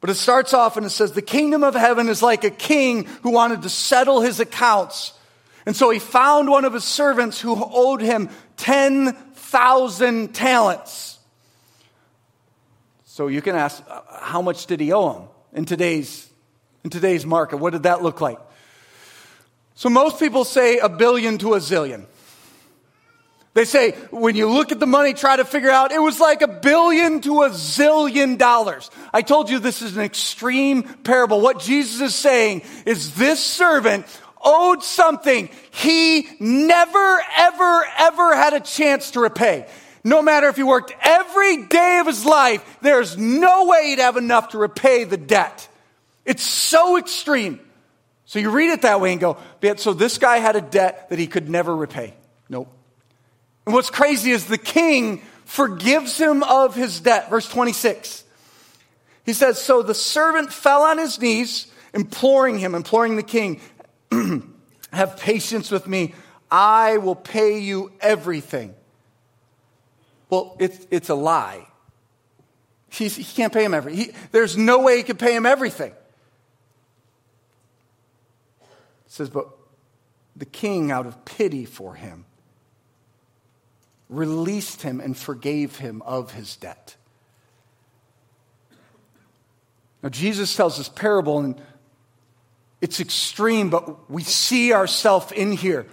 But 0.00 0.10
it 0.10 0.14
starts 0.14 0.54
off 0.54 0.76
and 0.76 0.86
it 0.86 0.90
says, 0.90 1.12
The 1.12 1.22
kingdom 1.22 1.64
of 1.64 1.74
heaven 1.74 2.08
is 2.08 2.22
like 2.22 2.44
a 2.44 2.50
king 2.50 3.04
who 3.22 3.30
wanted 3.30 3.62
to 3.62 3.68
settle 3.68 4.20
his 4.20 4.40
accounts. 4.40 5.12
And 5.66 5.74
so 5.74 5.90
he 5.90 5.98
found 5.98 6.48
one 6.48 6.64
of 6.64 6.72
his 6.72 6.84
servants 6.84 7.40
who 7.40 7.56
owed 7.56 8.00
him 8.00 8.30
10,000 8.56 10.34
talents. 10.34 11.18
So 13.04 13.26
you 13.28 13.42
can 13.42 13.56
ask, 13.56 13.82
uh, 13.88 14.02
how 14.20 14.42
much 14.42 14.66
did 14.66 14.78
he 14.78 14.92
owe 14.92 15.12
him 15.12 15.28
in 15.52 15.64
today's, 15.64 16.28
in 16.84 16.90
today's 16.90 17.26
market? 17.26 17.56
What 17.56 17.72
did 17.72 17.84
that 17.84 18.02
look 18.02 18.20
like? 18.20 18.38
So 19.74 19.88
most 19.88 20.20
people 20.20 20.44
say 20.44 20.78
a 20.78 20.88
billion 20.88 21.38
to 21.38 21.54
a 21.54 21.58
zillion. 21.58 22.06
They 23.56 23.64
say, 23.64 23.92
when 24.10 24.36
you 24.36 24.50
look 24.50 24.70
at 24.70 24.80
the 24.80 24.86
money, 24.86 25.14
try 25.14 25.36
to 25.36 25.44
figure 25.46 25.70
out, 25.70 25.90
it 25.90 25.98
was 25.98 26.20
like 26.20 26.42
a 26.42 26.46
billion 26.46 27.22
to 27.22 27.44
a 27.44 27.48
zillion 27.48 28.36
dollars. 28.36 28.90
I 29.14 29.22
told 29.22 29.48
you 29.48 29.58
this 29.58 29.80
is 29.80 29.96
an 29.96 30.02
extreme 30.02 30.82
parable. 30.82 31.40
What 31.40 31.60
Jesus 31.60 32.02
is 32.02 32.14
saying 32.14 32.64
is 32.84 33.14
this 33.14 33.42
servant 33.42 34.04
owed 34.44 34.82
something 34.82 35.48
he 35.70 36.28
never, 36.38 37.22
ever, 37.38 37.86
ever 37.96 38.36
had 38.36 38.52
a 38.52 38.60
chance 38.60 39.12
to 39.12 39.20
repay 39.20 39.66
no 40.04 40.20
matter 40.20 40.48
if 40.48 40.56
he 40.56 40.62
worked 40.62 40.92
every 41.00 41.64
day 41.64 41.98
of 41.98 42.06
his 42.06 42.26
life, 42.26 42.78
there's 42.82 43.16
no 43.16 43.64
way 43.64 43.86
he'd 43.86 44.00
have 44.00 44.18
enough 44.18 44.50
to 44.50 44.58
repay 44.58 45.04
the 45.04 45.16
debt. 45.16 45.66
It's 46.26 46.42
so 46.42 46.98
extreme. 46.98 47.58
So 48.26 48.38
you 48.38 48.50
read 48.50 48.70
it 48.70 48.82
that 48.82 49.00
way 49.00 49.12
and 49.12 49.20
go, 49.20 49.38
so 49.78 49.94
this 49.94 50.18
guy 50.18 50.38
had 50.40 50.56
a 50.56 50.60
debt 50.60 51.08
that 51.08 51.18
he 51.18 51.26
could 51.26 51.48
never 51.48 51.74
repay. 51.74 52.14
Nope. 52.50 52.75
And 53.66 53.74
what's 53.74 53.90
crazy 53.90 54.30
is 54.30 54.46
the 54.46 54.58
king 54.58 55.22
forgives 55.44 56.16
him 56.16 56.42
of 56.44 56.74
his 56.74 57.00
debt. 57.00 57.28
Verse 57.28 57.48
26. 57.48 58.24
He 59.24 59.32
says, 59.32 59.60
So 59.60 59.82
the 59.82 59.94
servant 59.94 60.52
fell 60.52 60.82
on 60.82 60.98
his 60.98 61.20
knees, 61.20 61.66
imploring 61.92 62.58
him, 62.58 62.74
imploring 62.74 63.16
the 63.16 63.22
king, 63.22 63.60
Have 64.92 65.18
patience 65.18 65.70
with 65.70 65.86
me. 65.86 66.14
I 66.50 66.98
will 66.98 67.16
pay 67.16 67.58
you 67.58 67.92
everything. 68.00 68.74
Well, 70.30 70.56
it's, 70.58 70.86
it's 70.90 71.08
a 71.08 71.14
lie. 71.14 71.66
He's, 72.88 73.16
he 73.16 73.24
can't 73.24 73.52
pay 73.52 73.64
him 73.64 73.74
everything. 73.74 74.14
there's 74.32 74.56
no 74.56 74.80
way 74.80 74.96
he 74.96 75.02
could 75.02 75.18
pay 75.18 75.36
him 75.36 75.44
everything. 75.44 75.92
It 78.60 79.12
says, 79.12 79.28
but 79.28 79.48
the 80.34 80.46
king, 80.46 80.90
out 80.90 81.06
of 81.06 81.24
pity 81.24 81.64
for 81.64 81.94
him, 81.94 82.24
released 84.08 84.82
him 84.82 85.00
and 85.00 85.16
forgave 85.16 85.76
him 85.76 86.02
of 86.02 86.32
his 86.32 86.56
debt. 86.56 86.96
Now, 90.02 90.10
Jesus 90.10 90.54
tells 90.54 90.76
this 90.78 90.88
parable, 90.88 91.40
and 91.40 91.60
it's 92.80 93.00
extreme, 93.00 93.70
but 93.70 94.10
we 94.10 94.22
see 94.22 94.72
ourselves 94.72 95.32
in 95.32 95.52
here. 95.52 95.86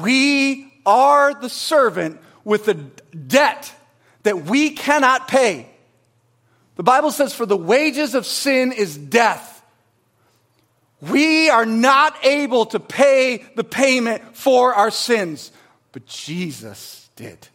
We 0.00 0.72
are 0.86 1.34
the 1.34 1.48
servant 1.48 2.20
with 2.44 2.68
a 2.68 2.74
debt 2.74 3.72
that 4.22 4.44
we 4.44 4.70
cannot 4.70 5.26
pay. 5.26 5.68
The 6.76 6.82
Bible 6.82 7.10
says, 7.10 7.34
For 7.34 7.46
the 7.46 7.56
wages 7.56 8.14
of 8.14 8.26
sin 8.26 8.72
is 8.72 8.96
death. 8.96 9.56
We 11.00 11.48
are 11.50 11.66
not 11.66 12.24
able 12.24 12.66
to 12.66 12.80
pay 12.80 13.44
the 13.56 13.64
payment 13.64 14.36
for 14.36 14.74
our 14.74 14.90
sins, 14.90 15.50
but 15.92 16.06
Jesus 16.06 17.07
did. 17.18 17.48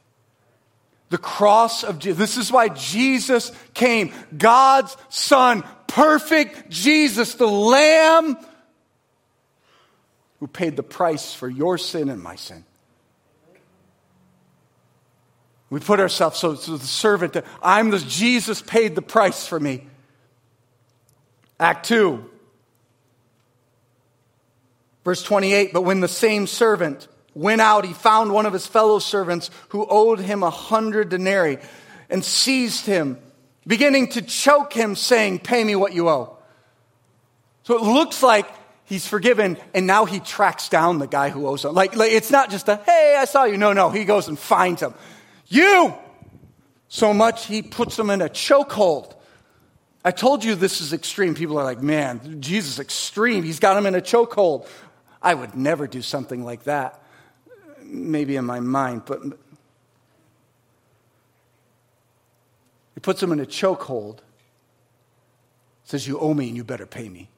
The 1.09 1.17
cross 1.17 1.83
of 1.83 1.99
Jesus. 1.99 2.17
This 2.17 2.37
is 2.37 2.51
why 2.51 2.69
Jesus 2.69 3.51
came. 3.73 4.11
God's 4.37 4.95
Son, 5.09 5.63
perfect 5.87 6.69
Jesus, 6.69 7.35
the 7.35 7.47
Lamb 7.47 8.37
who 10.39 10.47
paid 10.47 10.75
the 10.75 10.83
price 10.83 11.33
for 11.33 11.47
your 11.47 11.77
sin 11.77 12.09
and 12.09 12.21
my 12.21 12.35
sin. 12.35 12.65
We 15.69 15.79
put 15.79 15.99
ourselves 15.99 16.37
so, 16.37 16.55
so 16.55 16.77
the 16.77 16.85
servant 16.85 17.33
that 17.33 17.45
I'm 17.61 17.89
the 17.89 17.99
Jesus 17.99 18.61
paid 18.61 18.93
the 18.93 19.01
price 19.01 19.47
for 19.47 19.59
me. 19.59 19.87
Act 21.59 21.85
2. 21.87 22.29
Verse 25.05 25.23
28, 25.23 25.73
but 25.73 25.81
when 25.83 25.99
the 25.99 26.07
same 26.07 26.47
servant 26.47 27.07
went 27.35 27.61
out, 27.61 27.85
he 27.85 27.93
found 27.93 28.31
one 28.31 28.45
of 28.45 28.53
his 28.53 28.67
fellow 28.67 28.99
servants 28.99 29.49
who 29.69 29.85
owed 29.89 30.19
him 30.19 30.43
a 30.43 30.49
hundred 30.49 31.09
denarii 31.09 31.57
and 32.09 32.23
seized 32.23 32.85
him, 32.85 33.17
beginning 33.65 34.09
to 34.09 34.21
choke 34.21 34.73
him, 34.73 34.95
saying, 34.95 35.39
Pay 35.39 35.63
me 35.63 35.75
what 35.75 35.93
you 35.93 36.09
owe. 36.09 36.37
So 37.63 37.77
it 37.77 37.81
looks 37.81 38.21
like 38.21 38.47
he's 38.85 39.07
forgiven, 39.07 39.57
and 39.73 39.87
now 39.87 40.05
he 40.05 40.19
tracks 40.19 40.69
down 40.69 40.99
the 40.99 41.07
guy 41.07 41.29
who 41.29 41.47
owes 41.47 41.65
him. 41.65 41.73
Like, 41.73 41.95
like 41.95 42.11
it's 42.11 42.29
not 42.31 42.49
just 42.49 42.67
a, 42.67 42.77
hey, 42.85 43.15
I 43.17 43.25
saw 43.25 43.45
you. 43.45 43.57
No, 43.57 43.73
no, 43.73 43.89
he 43.89 44.05
goes 44.05 44.27
and 44.27 44.37
finds 44.37 44.81
him. 44.81 44.93
You! 45.47 45.93
So 46.87 47.13
much 47.13 47.47
he 47.47 47.63
puts 47.63 47.97
him 47.97 48.09
in 48.09 48.21
a 48.21 48.29
chokehold. 48.29 49.15
I 50.05 50.11
told 50.11 50.43
you 50.43 50.55
this 50.55 50.81
is 50.81 50.93
extreme. 50.93 51.33
People 51.33 51.57
are 51.57 51.63
like, 51.63 51.81
man, 51.81 52.41
Jesus 52.41 52.77
extreme. 52.79 53.43
He's 53.43 53.59
got 53.59 53.77
him 53.77 53.85
in 53.85 53.95
a 53.95 54.01
chokehold. 54.01 54.67
I 55.21 55.33
would 55.33 55.55
never 55.55 55.87
do 55.87 56.01
something 56.01 56.43
like 56.43 56.65
that. 56.65 57.01
Maybe 57.93 58.35
in 58.35 58.45
my 58.45 58.59
mind, 58.59 59.03
but 59.05 59.21
he 62.95 62.99
puts 63.01 63.21
him 63.21 63.31
in 63.31 63.39
a 63.39 63.45
chokehold. 63.45 64.19
Says, 65.83 66.07
You 66.07 66.17
owe 66.19 66.33
me 66.33 66.47
and 66.47 66.57
you 66.57 66.63
better 66.63 66.87
pay 66.87 67.07
me. 67.07 67.29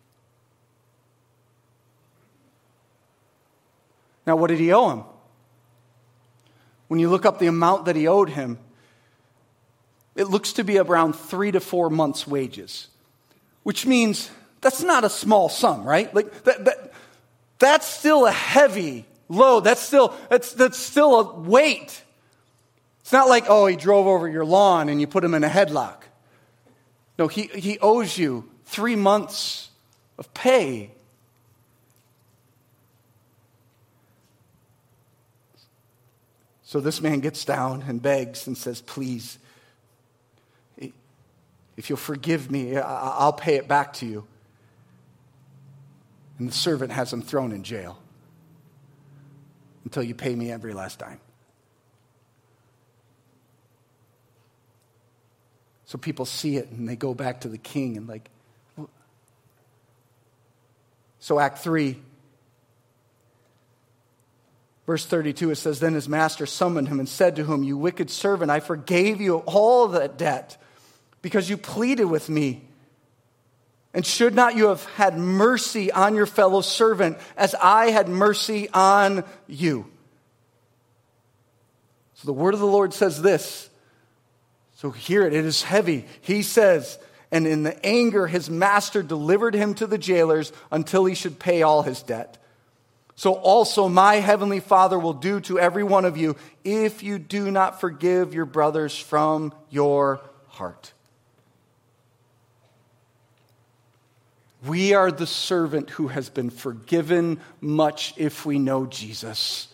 Now, 4.25 4.37
what 4.37 4.47
did 4.47 4.59
he 4.59 4.71
owe 4.71 4.89
him? 4.91 5.03
When 6.87 6.99
you 6.99 7.09
look 7.09 7.25
up 7.25 7.39
the 7.39 7.47
amount 7.47 7.85
that 7.85 7.95
he 7.95 8.07
owed 8.07 8.29
him, 8.29 8.57
it 10.15 10.29
looks 10.29 10.53
to 10.53 10.63
be 10.63 10.77
around 10.77 11.13
three 11.13 11.51
to 11.51 11.59
four 11.59 11.89
months' 11.89 12.25
wages. 12.25 12.87
which 13.63 13.85
means 13.87 14.29
that's 14.61 14.83
not 14.83 15.03
a 15.03 15.09
small 15.09 15.49
sum, 15.49 15.83
right? 15.83 16.13
Like 16.13 16.43
that, 16.43 16.65
that 16.65 16.93
that's 17.57 17.87
still 17.87 18.27
a 18.27 18.31
heavy 18.31 19.05
load. 19.29 19.61
That's 19.61 19.81
still 19.81 20.13
that's 20.29 20.53
that's 20.53 20.77
still 20.77 21.19
a 21.19 21.39
weight. 21.39 22.03
It's 23.01 23.11
not 23.11 23.29
like, 23.29 23.45
oh, 23.47 23.67
he 23.67 23.75
drove 23.75 24.07
over 24.07 24.27
your 24.27 24.45
lawn 24.45 24.89
and 24.89 24.99
you 24.99 25.05
put 25.05 25.23
him 25.23 25.35
in 25.35 25.43
a 25.43 25.47
headlock. 25.47 25.97
No, 27.19 27.27
he, 27.27 27.43
he 27.43 27.77
owes 27.79 28.17
you 28.17 28.49
three 28.65 28.95
months 28.95 29.69
of 30.17 30.33
pay. 30.33 30.91
So 36.63 36.79
this 36.79 36.99
man 36.99 37.19
gets 37.19 37.45
down 37.45 37.83
and 37.87 38.01
begs 38.01 38.47
and 38.47 38.57
says, 38.57 38.81
Please, 38.81 39.37
if 41.77 41.89
you'll 41.89 41.97
forgive 41.97 42.49
me, 42.49 42.75
I'll 42.75 43.33
pay 43.33 43.55
it 43.55 43.67
back 43.67 43.93
to 43.93 44.07
you. 44.07 44.25
And 46.39 46.49
the 46.49 46.53
servant 46.53 46.91
has 46.91 47.13
him 47.13 47.21
thrown 47.21 47.51
in 47.51 47.63
jail 47.63 47.99
until 49.85 50.03
you 50.03 50.13
pay 50.13 50.35
me 50.35 50.51
every 50.51 50.73
last 50.73 50.99
dime. 50.99 51.19
So 55.85 55.97
people 55.97 56.25
see 56.25 56.57
it 56.57 56.69
and 56.69 56.89
they 56.89 56.95
go 56.95 57.13
back 57.13 57.41
to 57.41 57.47
the 57.47 57.57
king 57.57 57.95
and, 57.95 58.07
like, 58.07 58.29
so, 61.19 61.39
Act 61.39 61.57
3, 61.57 61.99
verse 64.85 65.07
32, 65.07 65.49
it 65.49 65.55
says, 65.55 65.79
Then 65.79 65.95
his 65.95 66.07
master 66.07 66.45
summoned 66.45 66.87
him 66.87 66.99
and 66.99 67.09
said 67.09 67.35
to 67.37 67.45
him, 67.45 67.63
You 67.63 67.77
wicked 67.77 68.11
servant, 68.11 68.51
I 68.51 68.59
forgave 68.59 69.19
you 69.19 69.37
all 69.37 69.87
that 69.87 70.19
debt 70.19 70.57
because 71.23 71.49
you 71.49 71.57
pleaded 71.57 72.05
with 72.05 72.29
me. 72.29 72.67
And 73.95 74.05
should 74.05 74.35
not 74.35 74.57
you 74.57 74.67
have 74.67 74.83
had 74.95 75.17
mercy 75.17 75.89
on 75.89 76.15
your 76.15 76.25
fellow 76.25 76.59
servant 76.59 77.17
as 77.37 77.55
I 77.55 77.91
had 77.91 78.09
mercy 78.09 78.67
on 78.73 79.23
you? 79.47 79.89
So 82.15 82.25
the 82.25 82.33
word 82.33 82.53
of 82.53 82.59
the 82.59 82.65
Lord 82.67 82.93
says 82.93 83.21
this. 83.21 83.69
So 84.75 84.91
hear 84.91 85.25
it, 85.25 85.33
it 85.33 85.45
is 85.45 85.63
heavy. 85.63 86.05
He 86.19 86.43
says, 86.43 86.99
and 87.31 87.47
in 87.47 87.63
the 87.63 87.85
anger, 87.85 88.27
his 88.27 88.49
master 88.49 89.01
delivered 89.01 89.55
him 89.55 89.73
to 89.75 89.87
the 89.87 89.97
jailers 89.97 90.51
until 90.71 91.05
he 91.05 91.15
should 91.15 91.39
pay 91.39 91.61
all 91.61 91.81
his 91.81 92.03
debt. 92.03 92.37
So 93.15 93.33
also 93.33 93.87
my 93.87 94.15
heavenly 94.15 94.59
Father 94.59 94.99
will 94.99 95.13
do 95.13 95.39
to 95.41 95.57
every 95.57 95.85
one 95.85 96.03
of 96.03 96.17
you 96.17 96.35
if 96.65 97.01
you 97.01 97.17
do 97.17 97.49
not 97.49 97.79
forgive 97.79 98.33
your 98.33 98.45
brothers 98.45 98.97
from 98.97 99.53
your 99.69 100.19
heart. 100.49 100.91
We 104.67 104.93
are 104.93 105.11
the 105.11 105.27
servant 105.27 105.89
who 105.91 106.07
has 106.07 106.29
been 106.29 106.49
forgiven 106.49 107.39
much 107.61 108.13
if 108.17 108.45
we 108.45 108.57
know 108.59 108.85
Jesus. 108.85 109.67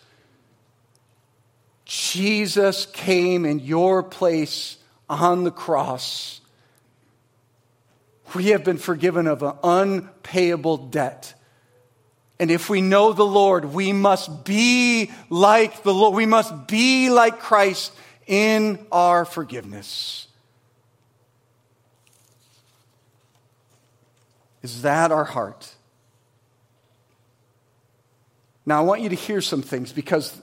Jesus 1.85 2.85
came 2.87 3.45
in 3.45 3.59
your 3.59 4.01
place 4.01 4.77
on 5.09 5.43
the 5.43 5.51
cross. 5.51 6.41
We 8.33 8.47
have 8.47 8.63
been 8.63 8.77
forgiven 8.77 9.27
of 9.27 9.43
an 9.43 9.53
unpayable 9.63 10.77
debt. 10.77 11.33
And 12.39 12.49
if 12.49 12.69
we 12.69 12.81
know 12.81 13.13
the 13.13 13.25
Lord, 13.25 13.65
we 13.65 13.93
must 13.93 14.45
be 14.45 15.11
like 15.29 15.83
the 15.83 15.93
Lord. 15.93 16.15
We 16.15 16.25
must 16.25 16.67
be 16.67 17.09
like 17.09 17.39
Christ 17.39 17.93
in 18.25 18.83
our 18.91 19.25
forgiveness. 19.25 20.27
Is 24.61 24.83
that 24.83 25.11
our 25.11 25.23
heart? 25.23 25.73
Now, 28.65 28.77
I 28.77 28.81
want 28.81 29.01
you 29.01 29.09
to 29.09 29.15
hear 29.15 29.41
some 29.41 29.61
things 29.61 29.91
because 29.91 30.39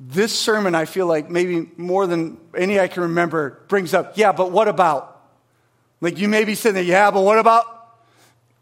this 0.00 0.36
sermon, 0.36 0.74
I 0.74 0.84
feel 0.84 1.06
like 1.06 1.30
maybe 1.30 1.70
more 1.76 2.06
than 2.06 2.38
any 2.56 2.80
I 2.80 2.88
can 2.88 3.04
remember, 3.04 3.62
brings 3.68 3.94
up, 3.94 4.16
yeah, 4.16 4.32
but 4.32 4.50
what 4.50 4.68
about? 4.68 5.20
Like 6.00 6.18
you 6.18 6.28
may 6.28 6.44
be 6.44 6.54
sitting 6.54 6.74
there, 6.74 6.82
yeah, 6.82 7.10
but 7.10 7.22
what 7.22 7.38
about? 7.38 7.66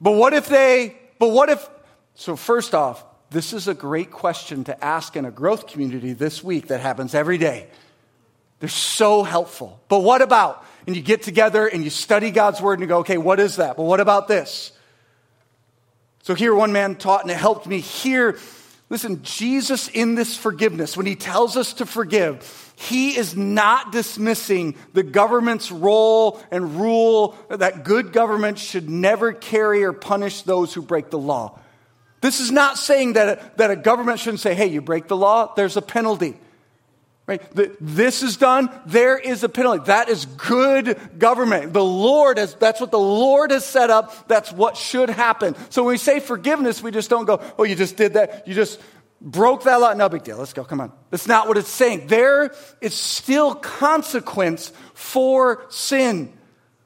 But 0.00 0.12
what 0.12 0.34
if 0.34 0.48
they, 0.48 0.96
but 1.18 1.28
what 1.28 1.48
if? 1.48 1.68
So, 2.14 2.36
first 2.36 2.74
off, 2.74 3.04
this 3.30 3.52
is 3.52 3.68
a 3.68 3.74
great 3.74 4.10
question 4.10 4.64
to 4.64 4.84
ask 4.84 5.16
in 5.16 5.24
a 5.24 5.30
growth 5.30 5.66
community 5.66 6.12
this 6.12 6.42
week 6.42 6.68
that 6.68 6.80
happens 6.80 7.14
every 7.14 7.38
day. 7.38 7.68
They're 8.58 8.68
so 8.68 9.22
helpful. 9.22 9.80
But 9.88 10.00
what 10.00 10.20
about? 10.20 10.64
And 10.86 10.96
you 10.96 11.02
get 11.02 11.22
together 11.22 11.66
and 11.66 11.84
you 11.84 11.90
study 11.90 12.30
God's 12.30 12.60
word 12.60 12.74
and 12.74 12.82
you 12.82 12.86
go, 12.88 12.98
okay, 12.98 13.18
what 13.18 13.40
is 13.40 13.56
that? 13.56 13.76
But 13.76 13.84
what 13.84 14.00
about 14.00 14.28
this? 14.28 14.72
So 16.22 16.34
here 16.34 16.54
one 16.54 16.72
man 16.72 16.96
taught 16.96 17.22
and 17.22 17.30
it 17.30 17.36
helped 17.36 17.66
me 17.66 17.80
hear. 17.80 18.38
Listen, 18.88 19.22
Jesus 19.22 19.88
in 19.88 20.16
this 20.16 20.36
forgiveness, 20.36 20.96
when 20.96 21.06
he 21.06 21.14
tells 21.14 21.56
us 21.56 21.74
to 21.74 21.86
forgive, 21.86 22.74
he 22.76 23.16
is 23.16 23.36
not 23.36 23.92
dismissing 23.92 24.74
the 24.94 25.02
government's 25.02 25.70
role 25.70 26.40
and 26.50 26.80
rule 26.80 27.36
that 27.48 27.84
good 27.84 28.12
government 28.12 28.58
should 28.58 28.90
never 28.90 29.32
carry 29.32 29.84
or 29.84 29.92
punish 29.92 30.42
those 30.42 30.74
who 30.74 30.82
break 30.82 31.10
the 31.10 31.18
law. 31.18 31.58
This 32.20 32.40
is 32.40 32.50
not 32.50 32.78
saying 32.78 33.14
that 33.14 33.28
a, 33.28 33.50
that 33.56 33.70
a 33.70 33.76
government 33.76 34.18
shouldn't 34.18 34.40
say, 34.40 34.54
hey, 34.54 34.66
you 34.66 34.80
break 34.80 35.08
the 35.08 35.16
law, 35.16 35.54
there's 35.54 35.76
a 35.76 35.82
penalty. 35.82 36.36
Right? 37.30 37.76
This 37.80 38.24
is 38.24 38.36
done, 38.38 38.70
there 38.86 39.16
is 39.16 39.44
a 39.44 39.48
penalty. 39.48 39.84
That 39.84 40.08
is 40.08 40.26
good 40.26 40.98
government. 41.16 41.72
The 41.72 41.84
Lord 41.84 42.38
has, 42.38 42.56
that's 42.56 42.80
what 42.80 42.90
the 42.90 42.98
Lord 42.98 43.52
has 43.52 43.64
set 43.64 43.88
up. 43.88 44.26
That's 44.26 44.50
what 44.50 44.76
should 44.76 45.10
happen. 45.10 45.54
So 45.70 45.84
when 45.84 45.92
we 45.92 45.98
say 45.98 46.18
forgiveness, 46.18 46.82
we 46.82 46.90
just 46.90 47.08
don't 47.08 47.26
go, 47.26 47.40
oh, 47.56 47.62
you 47.62 47.76
just 47.76 47.96
did 47.96 48.14
that. 48.14 48.48
You 48.48 48.54
just 48.54 48.80
broke 49.20 49.62
that 49.62 49.76
law. 49.80 49.92
No 49.92 50.08
big 50.08 50.24
deal. 50.24 50.38
Let's 50.38 50.52
go. 50.52 50.64
Come 50.64 50.80
on. 50.80 50.90
That's 51.10 51.28
not 51.28 51.46
what 51.46 51.56
it's 51.56 51.68
saying. 51.68 52.08
There 52.08 52.52
is 52.80 52.94
still 52.94 53.54
consequence 53.54 54.72
for 54.94 55.64
sin. 55.68 56.32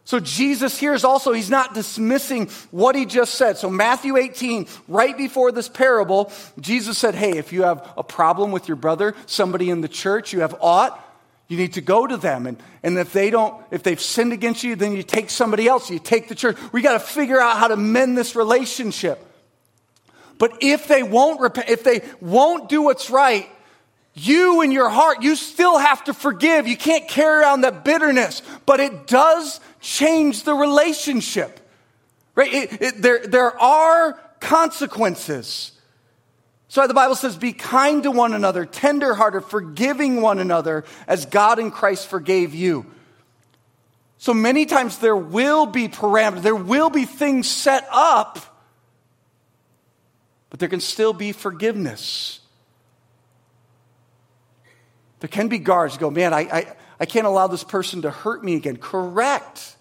So 0.07 0.21
Jesus 0.21 0.79
here 0.79 0.93
is 0.93 1.03
also, 1.03 1.33
he's 1.33 1.49
not 1.49 1.73
dismissing 1.73 2.49
what 2.71 2.95
he 2.95 3.07
just 3.07 3.35
said. 3.35 3.57
So 3.57 3.71
Matthew 3.71 4.19
18, 4.19 4.67
right 4.87 5.17
before 5.17 5.51
this 5.51 5.69
parable, 5.69 6.31
Jesus 6.61 6.99
said, 6.99 7.15
Hey, 7.15 7.39
if 7.39 7.53
you 7.53 7.63
have 7.63 7.91
a 7.97 8.03
problem 8.03 8.53
with 8.53 8.69
your 8.69 8.77
brother, 8.77 9.15
somebody 9.25 9.71
in 9.71 9.81
the 9.81 9.89
church, 9.89 10.33
you 10.35 10.41
have 10.41 10.55
aught, 10.61 11.01
you 11.49 11.57
need 11.57 11.75
to 11.75 11.81
go 11.81 12.07
to 12.07 12.19
them. 12.19 12.47
And, 12.47 12.63
and 12.83 12.99
if 12.99 13.13
they 13.13 13.31
don't, 13.31 13.63
if 13.71 13.83
they've 13.83 14.01
sinned 14.01 14.35
against 14.35 14.63
you, 14.63 14.77
then 14.77 14.95
you 14.95 15.03
take 15.03 15.31
somebody 15.31 15.69
else. 15.69 15.91
You 15.91 15.99
take 15.99 16.29
the 16.29 16.35
church. 16.35 16.59
We 16.73 16.83
got 16.83 16.95
to 16.95 17.01
figure 17.01 17.41
out 17.41 17.57
how 17.57 17.69
to 17.69 17.77
mend 17.77 18.17
this 18.17 18.37
relationship. 18.37 19.25
But 20.39 20.59
if 20.63 20.89
they 20.89 21.03
won't 21.03 21.41
repent, 21.41 21.69
if 21.71 21.85
they 21.85 22.03
won't 22.21 22.69
do 22.69 22.83
what's 22.83 23.09
right, 23.09 23.49
you 24.15 24.63
in 24.63 24.71
your 24.71 24.89
heart, 24.89 25.23
you 25.23 25.35
still 25.35 25.77
have 25.77 26.05
to 26.05 26.15
forgive. 26.15 26.69
You 26.69 26.77
can't 26.77 27.09
carry 27.09 27.43
around 27.43 27.63
that 27.63 27.85
bitterness, 27.85 28.43
but 28.65 28.79
it 28.81 29.07
does 29.07 29.61
change 29.81 30.45
the 30.45 30.55
relationship. 30.55 31.61
Right? 32.37 32.53
It, 32.53 32.83
it, 32.83 33.03
there, 33.03 33.27
there 33.27 33.61
are 33.61 34.13
consequences. 34.41 35.73
So 36.69 36.87
the 36.87 36.95
Bible 36.95 37.15
says, 37.15 37.37
be 37.37 37.53
kind 37.53 38.03
to 38.05 38.11
one 38.11 38.35
another, 38.35 38.65
tenderhearted, 38.65 39.45
forgiving 39.45 40.21
one 40.21 40.39
another 40.39 40.85
as 41.07 41.27
God 41.27 41.59
in 41.59 41.71
Christ 41.71 42.09
forgave 42.09 42.55
you. 42.55 42.87
So 44.19 44.33
many 44.33 44.65
times 44.65 44.99
there 44.99 45.17
will 45.17 45.67
be 45.67 45.89
parameters, 45.89 46.43
there 46.43 46.55
will 46.57 46.91
be 46.91 47.05
things 47.05 47.49
set 47.49 47.87
up, 47.91 48.39
but 50.51 50.61
there 50.61 50.69
can 50.69 50.81
still 50.81 51.13
be 51.13 51.33
forgiveness. 51.33 52.41
There 55.25 55.29
can 55.31 55.49
be 55.49 55.57
guards 55.57 55.97
go, 55.97 56.11
man, 56.11 56.35
I, 56.35 56.41
I, 56.41 56.77
I 57.01 57.07
can't 57.07 57.27
allow 57.27 57.47
this 57.47 57.65
person 57.65 58.03
to 58.03 58.11
hurt 58.11 58.45
me 58.45 58.57
again. 58.57 58.77
Correct. 58.77 59.75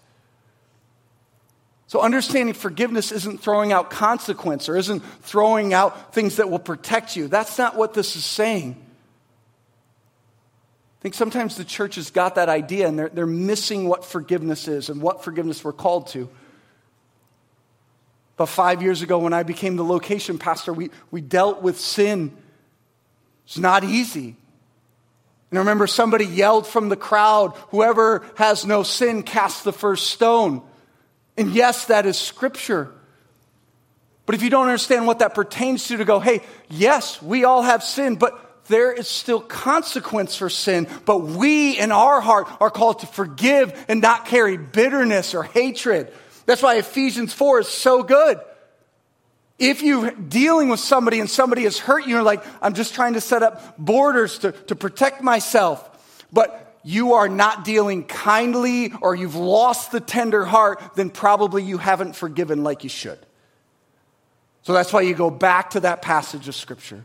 So, 1.86 2.00
understanding 2.00 2.54
forgiveness 2.54 3.12
isn't 3.12 3.42
throwing 3.42 3.70
out 3.70 3.90
consequence 3.90 4.70
or 4.70 4.76
isn't 4.78 5.00
throwing 5.20 5.74
out 5.74 6.14
things 6.14 6.36
that 6.36 6.48
will 6.48 6.58
protect 6.58 7.14
you. 7.14 7.28
That's 7.28 7.58
not 7.58 7.76
what 7.76 7.92
this 7.92 8.16
is 8.16 8.24
saying. 8.24 8.74
I 10.98 11.02
think 11.02 11.14
sometimes 11.14 11.58
the 11.58 11.64
church 11.66 11.96
has 11.96 12.10
got 12.10 12.36
that 12.36 12.48
idea 12.48 12.88
and 12.88 12.98
they're, 12.98 13.10
they're 13.10 13.26
missing 13.26 13.86
what 13.86 14.02
forgiveness 14.02 14.66
is 14.66 14.88
and 14.88 15.02
what 15.02 15.24
forgiveness 15.24 15.62
we're 15.62 15.74
called 15.74 16.06
to. 16.06 16.30
But 18.38 18.46
five 18.46 18.80
years 18.80 19.02
ago, 19.02 19.18
when 19.18 19.34
I 19.34 19.42
became 19.42 19.76
the 19.76 19.84
location 19.84 20.38
pastor, 20.38 20.72
we, 20.72 20.88
we 21.10 21.20
dealt 21.20 21.60
with 21.60 21.78
sin. 21.78 22.34
It's 23.44 23.58
not 23.58 23.84
easy. 23.84 24.36
And 25.54 25.60
remember 25.60 25.86
somebody 25.86 26.26
yelled 26.26 26.66
from 26.66 26.88
the 26.88 26.96
crowd, 26.96 27.54
Whoever 27.68 28.26
has 28.34 28.66
no 28.66 28.82
sin, 28.82 29.22
cast 29.22 29.62
the 29.62 29.72
first 29.72 30.08
stone. 30.08 30.62
And 31.36 31.52
yes, 31.52 31.84
that 31.84 32.06
is 32.06 32.18
scripture. 32.18 32.90
But 34.26 34.34
if 34.34 34.42
you 34.42 34.50
don't 34.50 34.66
understand 34.66 35.06
what 35.06 35.20
that 35.20 35.32
pertains 35.32 35.86
to, 35.86 35.98
to 35.98 36.04
go, 36.04 36.18
hey, 36.18 36.40
yes, 36.68 37.22
we 37.22 37.44
all 37.44 37.62
have 37.62 37.84
sin, 37.84 38.16
but 38.16 38.64
there 38.66 38.92
is 38.92 39.06
still 39.06 39.40
consequence 39.40 40.34
for 40.34 40.50
sin. 40.50 40.88
But 41.04 41.18
we 41.18 41.78
in 41.78 41.92
our 41.92 42.20
heart 42.20 42.48
are 42.60 42.70
called 42.70 42.98
to 42.98 43.06
forgive 43.06 43.84
and 43.86 44.00
not 44.00 44.26
carry 44.26 44.56
bitterness 44.56 45.36
or 45.36 45.44
hatred. 45.44 46.12
That's 46.46 46.62
why 46.62 46.78
Ephesians 46.78 47.32
4 47.32 47.60
is 47.60 47.68
so 47.68 48.02
good. 48.02 48.40
If 49.58 49.82
you're 49.82 50.10
dealing 50.10 50.68
with 50.68 50.80
somebody 50.80 51.20
and 51.20 51.30
somebody 51.30 51.62
has 51.62 51.78
hurt 51.78 52.04
you, 52.04 52.14
you're 52.14 52.22
like, 52.22 52.44
I'm 52.60 52.74
just 52.74 52.94
trying 52.94 53.14
to 53.14 53.20
set 53.20 53.42
up 53.42 53.78
borders 53.78 54.38
to, 54.40 54.52
to 54.52 54.74
protect 54.74 55.22
myself. 55.22 56.26
But 56.32 56.78
you 56.82 57.14
are 57.14 57.28
not 57.28 57.64
dealing 57.64 58.04
kindly 58.04 58.92
or 59.00 59.14
you've 59.14 59.36
lost 59.36 59.92
the 59.92 60.00
tender 60.00 60.44
heart, 60.44 60.82
then 60.96 61.10
probably 61.10 61.62
you 61.62 61.78
haven't 61.78 62.14
forgiven 62.16 62.64
like 62.64 62.82
you 62.82 62.90
should. 62.90 63.18
So 64.62 64.72
that's 64.72 64.92
why 64.92 65.02
you 65.02 65.14
go 65.14 65.30
back 65.30 65.70
to 65.70 65.80
that 65.80 66.02
passage 66.02 66.48
of 66.48 66.54
Scripture. 66.54 67.04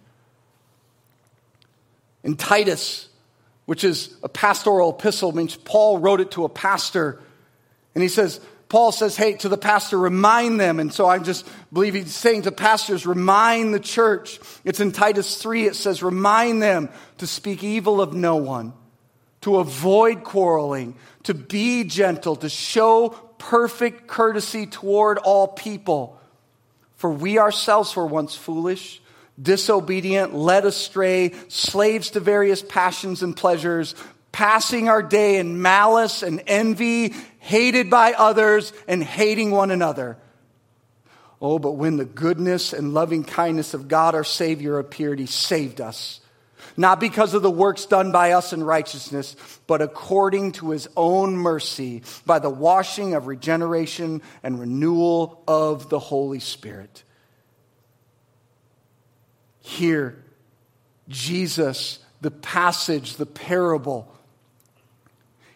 In 2.24 2.36
Titus, 2.36 3.08
which 3.66 3.84
is 3.84 4.16
a 4.24 4.30
pastoral 4.30 4.89
epistle, 4.89 5.32
means 5.32 5.56
Paul 5.56 6.00
wrote 6.00 6.20
it 6.20 6.32
to 6.32 6.45
a 6.45 6.50
pastor. 6.50 7.22
And 7.93 8.02
he 8.02 8.10
says, 8.10 8.41
Paul 8.70 8.91
says, 8.91 9.17
hey, 9.17 9.34
to 9.34 9.49
the 9.49 9.57
pastor, 9.57 9.97
remind 9.97 10.59
them. 10.59 10.80
And 10.80 10.93
so 10.93 11.07
I 11.07 11.17
just 11.17 11.47
believe 11.74 11.95
he's 11.95 12.13
saying 12.13 12.43
to 12.43 12.51
pastors, 12.51 13.07
remind 13.07 13.74
the 13.74 13.80
church. 13.80 14.39
It's 14.63 14.80
in 14.80 14.91
Titus 14.91 15.41
3, 15.41 15.65
it 15.65 15.76
says, 15.76 16.03
remind 16.03 16.61
them 16.61 16.89
to 17.17 17.26
speak 17.26 17.63
evil 17.63 17.99
of 17.99 18.13
no 18.13 18.36
one, 18.36 18.74
to 19.41 19.57
avoid 19.57 20.24
quarreling, 20.24 20.95
to 21.24 21.34
be 21.34 21.84
gentle, 21.84 22.36
to 22.38 22.49
show 22.49 23.09
perfect 23.39 24.07
courtesy 24.07 24.67
toward 24.67 25.17
all 25.17 25.47
people. 25.47 26.20
For 26.97 27.09
we 27.09 27.39
ourselves 27.39 27.95
were 27.95 28.05
once 28.05 28.36
foolish, 28.36 29.01
disobedient, 29.41 30.36
led 30.36 30.65
astray, 30.65 31.34
slaves 31.47 32.11
to 32.11 32.20
various 32.20 32.61
passions 32.61 33.24
and 33.24 33.36
pleasures 33.36 33.95
passing 34.32 34.89
our 34.89 35.01
day 35.01 35.38
in 35.38 35.61
malice 35.61 36.24
and 36.24 36.41
envy, 36.47 37.13
hated 37.39 37.89
by 37.89 38.13
others, 38.13 38.71
and 38.87 39.03
hating 39.03 39.51
one 39.51 39.71
another. 39.71 40.17
Oh, 41.41 41.57
but 41.57 41.73
when 41.73 41.97
the 41.97 42.05
goodness 42.05 42.73
and 42.73 42.93
loving 42.93 43.23
kindness 43.23 43.73
of 43.73 43.87
God 43.87 44.13
our 44.13 44.23
Savior 44.23 44.77
appeared, 44.77 45.19
He 45.19 45.25
saved 45.25 45.81
us. 45.81 46.19
Not 46.75 46.99
because 46.99 47.33
of 47.33 47.41
the 47.41 47.51
works 47.51 47.85
done 47.85 48.11
by 48.11 48.33
us 48.33 48.53
in 48.53 48.63
righteousness, 48.63 49.35
but 49.65 49.81
according 49.81 50.53
to 50.53 50.71
His 50.71 50.87
own 50.95 51.35
mercy, 51.35 52.03
by 52.25 52.39
the 52.39 52.49
washing 52.49 53.13
of 53.13 53.27
regeneration 53.27 54.21
and 54.43 54.59
renewal 54.59 55.43
of 55.47 55.89
the 55.89 55.99
Holy 55.99 56.39
Spirit. 56.39 57.03
Here, 59.61 60.23
Jesus, 61.07 61.99
the 62.21 62.31
passage, 62.31 63.15
the 63.15 63.25
parable, 63.25 64.13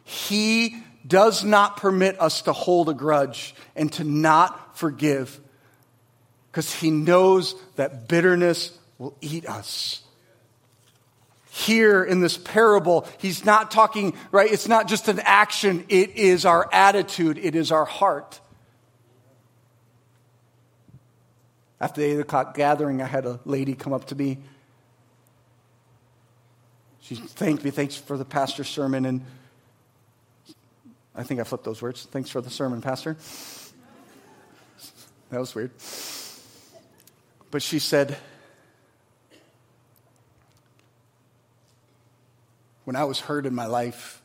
he 0.03 0.83
does 1.05 1.43
not 1.43 1.77
permit 1.77 2.19
us 2.19 2.43
to 2.43 2.53
hold 2.53 2.89
a 2.89 2.93
grudge 2.93 3.55
and 3.75 3.91
to 3.93 4.03
not 4.03 4.77
forgive 4.77 5.39
because 6.51 6.73
he 6.73 6.91
knows 6.91 7.55
that 7.75 8.07
bitterness 8.07 8.77
will 8.97 9.17
eat 9.21 9.47
us. 9.47 10.01
Here 11.49 12.03
in 12.03 12.21
this 12.21 12.37
parable, 12.37 13.07
he's 13.17 13.45
not 13.45 13.69
talking, 13.69 14.15
right? 14.31 14.51
It's 14.51 14.67
not 14.67 14.87
just 14.87 15.07
an 15.07 15.19
action, 15.19 15.85
it 15.89 16.11
is 16.11 16.45
our 16.45 16.67
attitude, 16.71 17.37
it 17.37 17.55
is 17.55 17.71
our 17.71 17.85
heart. 17.85 18.39
After 21.79 22.01
the 22.01 22.07
8 22.07 22.19
o'clock 22.21 22.55
gathering, 22.55 23.01
I 23.01 23.05
had 23.05 23.25
a 23.25 23.39
lady 23.45 23.75
come 23.75 23.93
up 23.93 24.05
to 24.05 24.15
me. 24.15 24.39
She 27.01 27.15
thanked 27.15 27.63
me, 27.65 27.71
thanks 27.71 27.97
for 27.97 28.17
the 28.17 28.25
pastor's 28.25 28.69
sermon. 28.69 29.05
And 29.05 29.25
I 31.15 31.23
think 31.23 31.39
I 31.39 31.43
flipped 31.43 31.63
those 31.63 31.81
words. 31.81 32.05
Thanks 32.05 32.29
for 32.29 32.41
the 32.41 32.49
sermon, 32.49 32.81
Pastor. 32.81 33.15
That 35.29 35.39
was 35.39 35.53
weird. 35.53 35.71
But 37.51 37.61
she 37.61 37.79
said, 37.79 38.17
when 42.83 42.95
I 42.95 43.03
was 43.03 43.19
hurt 43.19 43.45
in 43.45 43.53
my 43.53 43.67
life, 43.67 44.21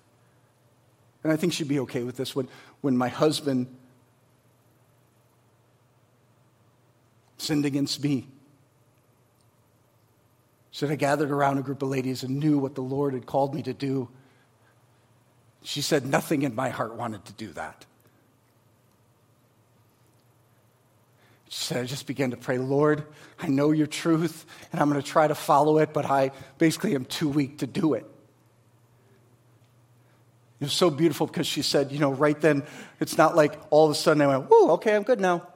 and 1.22 1.32
I 1.32 1.36
think 1.36 1.52
she'd 1.52 1.68
be 1.68 1.80
okay 1.80 2.04
with 2.04 2.16
this, 2.16 2.34
when, 2.34 2.48
when 2.80 2.96
my 2.96 3.08
husband 3.08 3.66
sinned 7.36 7.66
against 7.66 8.02
me, 8.02 8.26
said 10.70 10.90
I 10.90 10.96
gathered 10.96 11.30
around 11.30 11.58
a 11.58 11.62
group 11.62 11.82
of 11.82 11.88
ladies 11.88 12.22
and 12.22 12.38
knew 12.38 12.58
what 12.58 12.74
the 12.74 12.82
Lord 12.82 13.14
had 13.14 13.26
called 13.26 13.54
me 13.54 13.62
to 13.62 13.72
do. 13.72 14.08
She 15.62 15.82
said, 15.82 16.06
Nothing 16.06 16.42
in 16.42 16.54
my 16.54 16.70
heart 16.70 16.94
wanted 16.94 17.24
to 17.26 17.32
do 17.32 17.52
that. 17.52 17.84
She 21.48 21.64
said, 21.64 21.78
I 21.78 21.84
just 21.84 22.06
began 22.06 22.30
to 22.32 22.36
pray, 22.36 22.58
Lord, 22.58 23.04
I 23.38 23.48
know 23.48 23.70
your 23.70 23.86
truth, 23.86 24.44
and 24.70 24.80
I'm 24.80 24.90
going 24.90 25.00
to 25.00 25.06
try 25.06 25.26
to 25.26 25.34
follow 25.34 25.78
it, 25.78 25.94
but 25.94 26.04
I 26.04 26.32
basically 26.58 26.94
am 26.94 27.06
too 27.06 27.28
weak 27.28 27.58
to 27.58 27.66
do 27.66 27.94
it. 27.94 28.04
It 30.60 30.64
was 30.64 30.72
so 30.72 30.90
beautiful 30.90 31.26
because 31.26 31.46
she 31.46 31.62
said, 31.62 31.90
you 31.90 32.00
know, 32.00 32.12
right 32.12 32.38
then, 32.38 32.64
it's 33.00 33.16
not 33.16 33.34
like 33.34 33.58
all 33.70 33.86
of 33.86 33.92
a 33.92 33.94
sudden 33.94 34.20
I 34.22 34.26
went, 34.26 34.50
whoo, 34.50 34.72
okay, 34.72 34.94
I'm 34.94 35.04
good 35.04 35.20
now. 35.20 35.46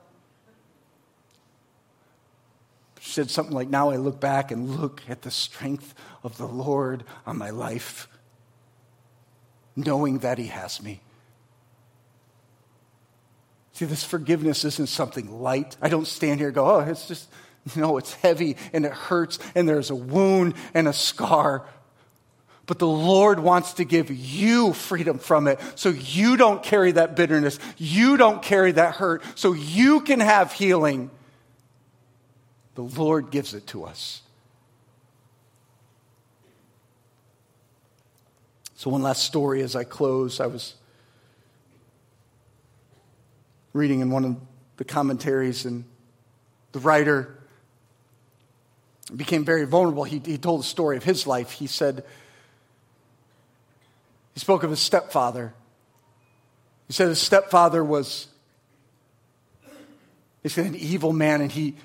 She 3.00 3.10
said 3.10 3.30
something 3.30 3.54
like, 3.54 3.68
now 3.68 3.90
I 3.90 3.96
look 3.96 4.20
back 4.20 4.52
and 4.52 4.80
look 4.80 5.02
at 5.08 5.22
the 5.22 5.30
strength 5.30 5.92
of 6.22 6.38
the 6.38 6.46
Lord 6.46 7.02
on 7.26 7.36
my 7.36 7.50
life 7.50 8.08
knowing 9.76 10.18
that 10.18 10.38
He 10.38 10.46
has 10.46 10.82
me. 10.82 11.00
See, 13.72 13.86
this 13.86 14.04
forgiveness 14.04 14.64
isn't 14.64 14.88
something 14.88 15.40
light. 15.40 15.76
I 15.80 15.88
don't 15.88 16.06
stand 16.06 16.40
here 16.40 16.48
and 16.48 16.54
go, 16.54 16.70
oh, 16.70 16.80
it's 16.80 17.08
just, 17.08 17.28
no, 17.76 17.96
it's 17.96 18.12
heavy 18.14 18.56
and 18.72 18.84
it 18.84 18.92
hurts 18.92 19.38
and 19.54 19.68
there's 19.68 19.90
a 19.90 19.94
wound 19.94 20.54
and 20.74 20.86
a 20.86 20.92
scar. 20.92 21.66
But 22.66 22.78
the 22.78 22.86
Lord 22.86 23.40
wants 23.40 23.74
to 23.74 23.84
give 23.84 24.10
you 24.10 24.72
freedom 24.72 25.18
from 25.18 25.48
it 25.48 25.58
so 25.74 25.88
you 25.88 26.36
don't 26.36 26.62
carry 26.62 26.92
that 26.92 27.16
bitterness. 27.16 27.58
You 27.76 28.16
don't 28.16 28.42
carry 28.42 28.72
that 28.72 28.94
hurt 28.96 29.22
so 29.34 29.52
you 29.52 30.00
can 30.02 30.20
have 30.20 30.52
healing. 30.52 31.10
The 32.74 32.84
Lord 32.84 33.30
gives 33.30 33.54
it 33.54 33.66
to 33.68 33.84
us. 33.84 34.22
So, 38.82 38.90
one 38.90 39.02
last 39.02 39.22
story 39.22 39.62
as 39.62 39.76
I 39.76 39.84
close. 39.84 40.40
I 40.40 40.48
was 40.48 40.74
reading 43.72 44.00
in 44.00 44.10
one 44.10 44.24
of 44.24 44.36
the 44.76 44.82
commentaries, 44.82 45.64
and 45.66 45.84
the 46.72 46.80
writer 46.80 47.38
became 49.14 49.44
very 49.44 49.66
vulnerable. 49.66 50.02
He, 50.02 50.20
he 50.24 50.36
told 50.36 50.62
a 50.62 50.64
story 50.64 50.96
of 50.96 51.04
his 51.04 51.28
life. 51.28 51.52
He 51.52 51.68
said, 51.68 52.04
he 54.34 54.40
spoke 54.40 54.64
of 54.64 54.70
his 54.70 54.80
stepfather. 54.80 55.54
He 56.88 56.92
said 56.92 57.06
his 57.06 57.20
stepfather 57.20 57.84
was 57.84 58.26
he 60.42 60.48
said 60.48 60.66
an 60.66 60.74
evil 60.74 61.12
man, 61.12 61.40
and 61.40 61.52
he, 61.52 61.76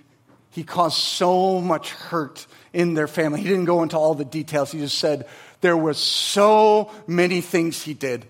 he 0.50 0.64
caused 0.64 0.98
so 0.98 1.62
much 1.62 1.92
hurt 1.92 2.48
in 2.74 2.96
their 2.96 3.08
family. 3.08 3.42
He 3.42 3.48
didn't 3.48 3.66
go 3.66 3.84
into 3.84 4.00
all 4.00 4.16
the 4.16 4.26
details. 4.26 4.72
He 4.72 4.80
just 4.80 4.98
said 4.98 5.28
there 5.62 5.78
were 5.78 5.94
so 5.94 6.92
many 7.08 7.42
things 7.42 7.84
he 7.84 7.94
did. 7.94 8.26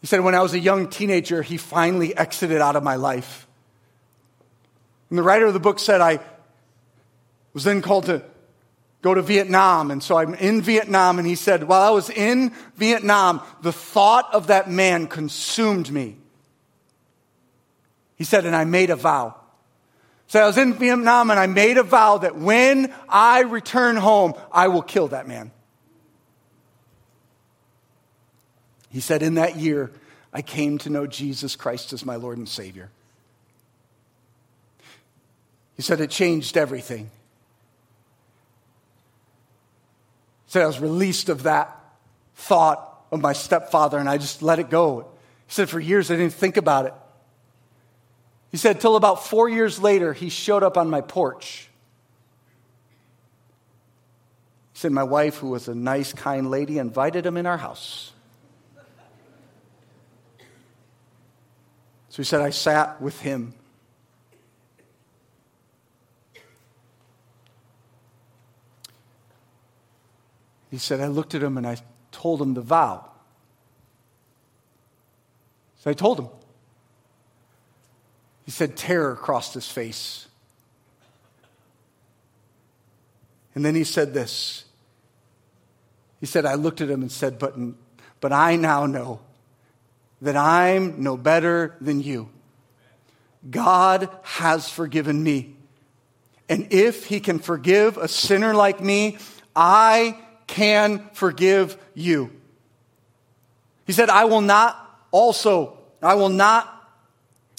He 0.00 0.06
said, 0.06 0.20
when 0.20 0.34
I 0.34 0.40
was 0.40 0.54
a 0.54 0.58
young 0.58 0.88
teenager, 0.88 1.42
he 1.42 1.56
finally 1.56 2.16
exited 2.16 2.60
out 2.60 2.76
of 2.76 2.82
my 2.82 2.96
life. 2.96 3.46
And 5.10 5.18
the 5.18 5.22
writer 5.22 5.46
of 5.46 5.52
the 5.52 5.60
book 5.60 5.78
said, 5.78 6.00
I 6.00 6.20
was 7.52 7.64
then 7.64 7.82
called 7.82 8.06
to 8.06 8.22
go 9.02 9.12
to 9.12 9.22
Vietnam. 9.22 9.90
And 9.90 10.02
so 10.02 10.16
I'm 10.16 10.34
in 10.34 10.62
Vietnam. 10.62 11.18
And 11.18 11.26
he 11.26 11.34
said, 11.34 11.64
while 11.64 11.82
I 11.82 11.90
was 11.90 12.08
in 12.08 12.52
Vietnam, 12.76 13.42
the 13.62 13.72
thought 13.72 14.32
of 14.32 14.46
that 14.46 14.70
man 14.70 15.06
consumed 15.06 15.90
me. 15.90 16.16
He 18.16 18.24
said, 18.24 18.46
and 18.46 18.54
I 18.54 18.64
made 18.64 18.90
a 18.90 18.96
vow. 18.96 19.34
So 20.28 20.40
I 20.40 20.46
was 20.46 20.58
in 20.58 20.74
Vietnam 20.74 21.30
and 21.30 21.40
I 21.40 21.46
made 21.46 21.76
a 21.76 21.82
vow 21.82 22.18
that 22.18 22.36
when 22.36 22.94
I 23.08 23.40
return 23.40 23.96
home, 23.96 24.34
I 24.52 24.68
will 24.68 24.82
kill 24.82 25.08
that 25.08 25.26
man. 25.26 25.50
He 28.90 29.00
said, 29.00 29.22
In 29.22 29.34
that 29.34 29.56
year, 29.56 29.90
I 30.32 30.42
came 30.42 30.78
to 30.78 30.90
know 30.90 31.06
Jesus 31.06 31.56
Christ 31.56 31.92
as 31.92 32.04
my 32.04 32.16
Lord 32.16 32.38
and 32.38 32.48
Savior. 32.48 32.90
He 35.76 35.82
said, 35.82 36.00
It 36.00 36.10
changed 36.10 36.56
everything. 36.56 37.10
He 40.46 40.52
said, 40.52 40.62
I 40.62 40.66
was 40.66 40.80
released 40.80 41.28
of 41.28 41.44
that 41.44 41.76
thought 42.34 42.86
of 43.12 43.20
my 43.20 43.32
stepfather 43.32 43.98
and 43.98 44.08
I 44.08 44.18
just 44.18 44.42
let 44.42 44.58
it 44.58 44.70
go. 44.70 45.06
He 45.46 45.52
said, 45.52 45.68
For 45.68 45.80
years, 45.80 46.10
I 46.10 46.16
didn't 46.16 46.34
think 46.34 46.56
about 46.56 46.86
it. 46.86 46.94
He 48.50 48.56
said, 48.56 48.80
till 48.80 48.96
about 48.96 49.24
four 49.26 49.48
years 49.48 49.78
later, 49.78 50.12
he 50.12 50.28
showed 50.28 50.64
up 50.64 50.76
on 50.76 50.90
my 50.90 51.00
porch. 51.00 51.68
He 54.72 54.80
said, 54.80 54.90
My 54.90 55.04
wife, 55.04 55.36
who 55.36 55.50
was 55.50 55.68
a 55.68 55.74
nice, 55.74 56.12
kind 56.12 56.50
lady, 56.50 56.78
invited 56.78 57.24
him 57.24 57.36
in 57.36 57.46
our 57.46 57.58
house. 57.58 58.12
He 62.20 62.24
said, 62.24 62.42
I 62.42 62.50
sat 62.50 63.00
with 63.00 63.20
him. 63.20 63.54
He 70.70 70.76
said, 70.76 71.00
I 71.00 71.06
looked 71.06 71.34
at 71.34 71.42
him 71.42 71.56
and 71.56 71.66
I 71.66 71.78
told 72.12 72.42
him 72.42 72.52
the 72.52 72.60
vow. 72.60 73.10
So 75.78 75.90
I 75.90 75.94
told 75.94 76.18
him. 76.20 76.28
He 78.44 78.50
said, 78.50 78.76
terror 78.76 79.16
crossed 79.16 79.54
his 79.54 79.70
face. 79.70 80.28
And 83.54 83.64
then 83.64 83.74
he 83.74 83.84
said 83.84 84.12
this. 84.12 84.66
He 86.20 86.26
said, 86.26 86.44
I 86.44 86.54
looked 86.54 86.82
at 86.82 86.90
him 86.90 87.00
and 87.00 87.10
said, 87.10 87.38
But, 87.38 87.54
but 88.20 88.30
I 88.30 88.56
now 88.56 88.84
know 88.84 89.20
that 90.22 90.36
I'm 90.36 91.02
no 91.02 91.16
better 91.16 91.76
than 91.80 92.00
you. 92.02 92.28
God 93.48 94.08
has 94.22 94.68
forgiven 94.68 95.22
me. 95.22 95.56
And 96.48 96.72
if 96.72 97.06
he 97.06 97.20
can 97.20 97.38
forgive 97.38 97.96
a 97.96 98.08
sinner 98.08 98.54
like 98.54 98.80
me, 98.80 99.18
I 99.54 100.18
can 100.46 101.08
forgive 101.12 101.78
you. 101.94 102.32
He 103.86 103.92
said, 103.92 104.10
I 104.10 104.24
will 104.24 104.40
not 104.40 104.76
also, 105.10 105.78
I 106.02 106.14
will 106.14 106.28
not, 106.28 106.68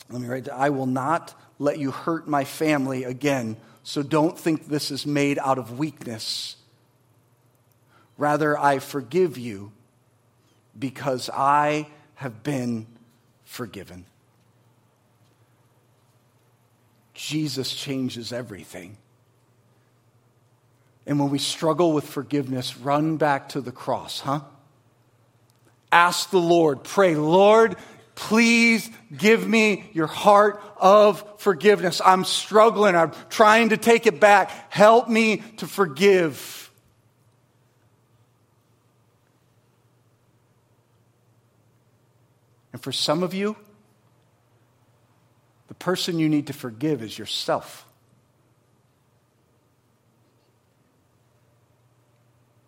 let 0.10 0.22
me 0.22 0.28
write 0.28 0.46
that, 0.46 0.56
I 0.56 0.70
will 0.70 0.86
not 0.86 1.34
let 1.58 1.80
you 1.80 1.92
hurt 1.92 2.28
my 2.28 2.44
family 2.44 3.04
again. 3.04 3.58
So 3.84 4.04
don't 4.04 4.38
think 4.38 4.68
this 4.68 4.92
is 4.92 5.06
made 5.06 5.40
out 5.40 5.58
of 5.58 5.80
weakness. 5.80 6.58
Rather, 8.18 8.58
I 8.58 8.80
forgive 8.80 9.38
you 9.38 9.72
because 10.78 11.30
I 11.34 11.88
have 12.22 12.44
been 12.44 12.86
forgiven. 13.46 14.06
Jesus 17.16 17.74
changes 17.74 18.32
everything. 18.32 18.96
And 21.08 21.20
when 21.20 21.32
we 21.32 21.40
struggle 21.40 21.94
with 21.94 22.06
forgiveness, 22.06 22.78
run 22.78 23.18
back 23.18 23.50
to 23.50 23.62
the 23.62 23.72
cross, 23.72 24.20
huh? 24.20 24.42
Ask 25.92 26.30
the 26.30 26.38
Lord, 26.38 26.84
pray, 26.84 27.16
Lord, 27.16 27.76
please 28.14 28.88
give 29.18 29.48
me 29.48 29.90
your 29.94 30.06
heart 30.06 30.62
of 30.78 31.26
forgiveness. 31.40 32.02
I'm 32.06 32.24
struggling. 32.24 32.96
I'm 32.96 33.14
trying 33.32 33.70
to 33.70 33.78
take 33.78 34.06
it 34.06 34.20
back. 34.20 34.52
Help 34.72 35.10
me 35.10 35.38
to 35.58 35.66
forgive. 35.66 36.61
And 42.74 42.82
for 42.82 42.92
some 42.92 43.24
of 43.24 43.34
you, 43.34 43.56
the 45.68 45.74
person 45.76 46.20
you 46.20 46.30
need 46.30 46.48
to 46.48 46.54
forgive 46.54 47.02
is 47.02 47.18
yourself. 47.18 47.86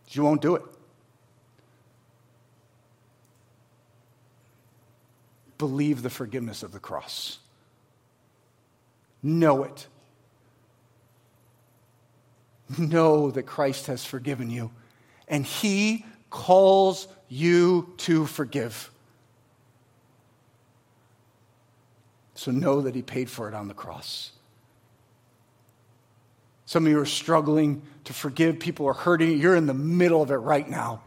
You 0.09 0.23
won't 0.23 0.41
do 0.41 0.55
it. 0.55 0.63
Believe 5.57 6.01
the 6.01 6.09
forgiveness 6.09 6.61
of 6.61 6.71
the 6.71 6.79
cross. 6.79 7.39
Know 9.23 9.63
it. 9.63 9.87
Know 12.77 13.31
that 13.31 13.43
Christ 13.43 13.87
has 13.87 14.05
forgiven 14.05 14.49
you, 14.49 14.71
and 15.27 15.45
He 15.45 16.05
calls 16.29 17.07
you 17.27 17.93
to 17.97 18.25
forgive. 18.25 18.91
So 22.43 22.51
know 22.51 22.81
that 22.81 22.93
He 22.93 23.01
paid 23.01 23.29
for 23.29 23.47
it 23.47 23.53
on 23.53 23.69
the 23.69 23.73
cross. 23.73 24.33
Some 26.65 26.85
of 26.85 26.91
you 26.91 26.99
are 26.99 27.05
struggling 27.05 27.83
to 28.03 28.11
forgive. 28.11 28.59
People 28.59 28.85
are 28.85 28.93
hurting. 28.93 29.37
You're 29.39 29.55
in 29.55 29.65
the 29.65 29.73
middle 29.73 30.21
of 30.21 30.29
it 30.29 30.35
right 30.35 30.69
now. 30.69 31.01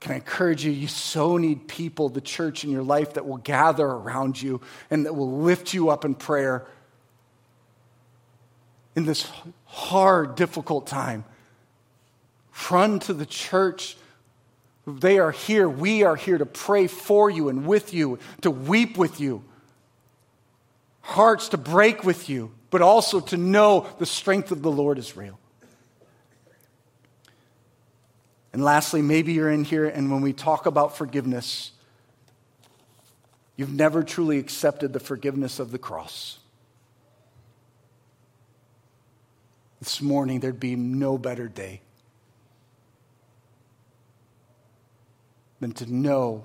Can 0.00 0.12
I 0.12 0.16
encourage 0.16 0.66
you? 0.66 0.70
You 0.70 0.86
so 0.86 1.38
need 1.38 1.66
people, 1.66 2.10
the 2.10 2.20
church 2.20 2.62
in 2.62 2.70
your 2.70 2.82
life, 2.82 3.14
that 3.14 3.26
will 3.26 3.38
gather 3.38 3.86
around 3.86 4.42
you 4.42 4.60
and 4.90 5.06
that 5.06 5.14
will 5.14 5.38
lift 5.38 5.72
you 5.72 5.88
up 5.88 6.04
in 6.04 6.14
prayer 6.14 6.66
in 8.94 9.06
this 9.06 9.26
hard, 9.64 10.34
difficult 10.34 10.86
time. 10.86 11.24
Run 12.70 12.98
to 13.00 13.14
the 13.14 13.24
church. 13.24 13.96
They 14.98 15.18
are 15.18 15.30
here. 15.30 15.68
We 15.68 16.02
are 16.02 16.16
here 16.16 16.38
to 16.38 16.46
pray 16.46 16.86
for 16.86 17.30
you 17.30 17.48
and 17.48 17.66
with 17.66 17.92
you, 17.92 18.18
to 18.42 18.50
weep 18.50 18.96
with 18.96 19.20
you, 19.20 19.44
hearts 21.00 21.48
to 21.50 21.58
break 21.58 22.04
with 22.04 22.28
you, 22.28 22.52
but 22.70 22.82
also 22.82 23.20
to 23.20 23.36
know 23.36 23.86
the 23.98 24.06
strength 24.06 24.50
of 24.50 24.62
the 24.62 24.70
Lord 24.70 24.98
is 24.98 25.16
real. 25.16 25.38
And 28.52 28.64
lastly, 28.64 29.02
maybe 29.02 29.32
you're 29.32 29.50
in 29.50 29.64
here 29.64 29.86
and 29.86 30.10
when 30.10 30.22
we 30.22 30.32
talk 30.32 30.66
about 30.66 30.96
forgiveness, 30.96 31.72
you've 33.56 33.72
never 33.72 34.02
truly 34.02 34.38
accepted 34.38 34.92
the 34.92 35.00
forgiveness 35.00 35.58
of 35.58 35.70
the 35.70 35.78
cross. 35.78 36.38
This 39.80 40.02
morning, 40.02 40.40
there'd 40.40 40.60
be 40.60 40.76
no 40.76 41.16
better 41.16 41.48
day 41.48 41.80
than 45.60 45.72
to 45.72 45.92
know 45.92 46.44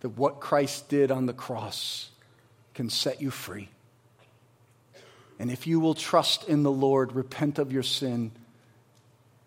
that 0.00 0.10
what 0.10 0.40
Christ 0.40 0.88
did 0.88 1.10
on 1.10 1.26
the 1.26 1.32
cross 1.32 2.10
can 2.74 2.90
set 2.90 3.20
you 3.20 3.30
free. 3.30 3.68
And 5.38 5.50
if 5.50 5.66
you 5.66 5.80
will 5.80 5.94
trust 5.94 6.44
in 6.44 6.62
the 6.62 6.70
Lord, 6.70 7.12
repent 7.12 7.58
of 7.58 7.72
your 7.72 7.82
sin, 7.82 8.30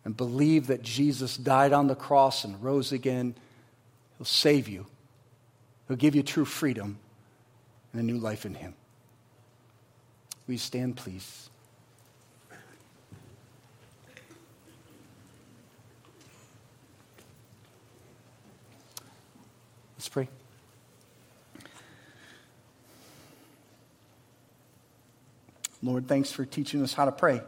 and 0.06 0.16
believe 0.16 0.68
that 0.68 0.82
Jesus 0.82 1.38
died 1.38 1.74
on 1.74 1.88
the 1.88 1.96
cross 1.96 2.44
and 2.44 2.62
rose 2.64 2.92
again, 2.92 3.36
He'll 4.18 4.26
save 4.26 4.68
you. 4.68 4.86
He'll 5.88 5.98
give 5.98 6.16
you 6.16 6.24
true 6.24 6.46
freedom 6.46 6.98
and 7.92 8.02
a 8.02 8.04
new 8.04 8.18
life 8.18 8.46
in 8.46 8.54
Him. 8.54 8.74
Will 10.48 10.54
you 10.54 10.60
stand, 10.60 10.98
please? 10.98 11.49
Let's 20.10 20.28
pray. 20.28 20.30
Lord, 25.84 26.08
thanks 26.08 26.32
for 26.32 26.46
teaching 26.46 26.82
us 26.82 26.96
how 26.96 27.06
to 27.06 27.12
pray. 27.12 27.42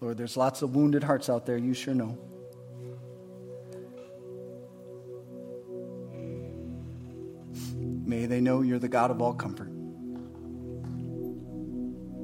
Lord, 0.00 0.16
there's 0.16 0.38
lots 0.38 0.62
of 0.62 0.74
wounded 0.74 1.04
hearts 1.04 1.28
out 1.28 1.44
there, 1.44 1.58
you 1.58 1.74
sure 1.74 1.92
know. 1.92 2.16
May 8.06 8.24
they 8.24 8.40
know 8.40 8.62
you're 8.62 8.78
the 8.78 8.88
God 8.88 9.10
of 9.10 9.20
all 9.20 9.34
comfort. 9.34 9.68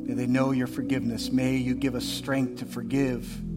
May 0.07 0.15
they 0.15 0.27
know 0.27 0.53
your 0.53 0.67
forgiveness. 0.67 1.31
May 1.31 1.57
you 1.57 1.75
give 1.75 1.95
us 1.95 2.07
strength 2.07 2.61
to 2.61 2.65
forgive. 2.65 3.50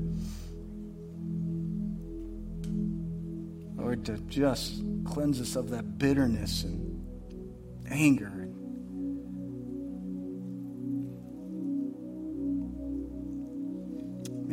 To 4.06 4.18
just 4.28 4.84
cleanse 5.06 5.40
us 5.40 5.56
of 5.56 5.70
that 5.70 5.98
bitterness 5.98 6.64
and 6.64 7.06
anger 7.90 8.44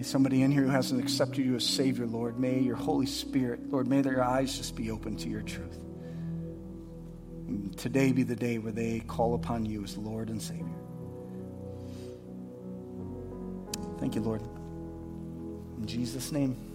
May 0.01 0.05
somebody 0.05 0.42
in 0.42 0.51
here 0.51 0.62
who 0.62 0.70
hasn't 0.70 0.98
accepted 0.98 1.44
you 1.44 1.57
as 1.57 1.62
Savior, 1.62 2.07
Lord, 2.07 2.40
may 2.40 2.59
your 2.59 2.74
Holy 2.74 3.05
Spirit, 3.05 3.70
Lord, 3.70 3.86
may 3.86 4.01
their 4.01 4.24
eyes 4.24 4.57
just 4.57 4.74
be 4.74 4.90
open 4.90 5.14
to 5.18 5.28
your 5.28 5.42
truth. 5.42 5.76
And 7.46 7.76
today 7.76 8.11
be 8.11 8.22
the 8.22 8.34
day 8.34 8.57
where 8.57 8.72
they 8.72 9.01
call 9.01 9.34
upon 9.34 9.66
you 9.66 9.84
as 9.84 9.98
Lord 9.98 10.30
and 10.30 10.40
Savior. 10.40 10.64
Thank 13.98 14.14
you, 14.14 14.22
Lord. 14.22 14.40
In 15.76 15.84
Jesus' 15.84 16.32
name. 16.32 16.69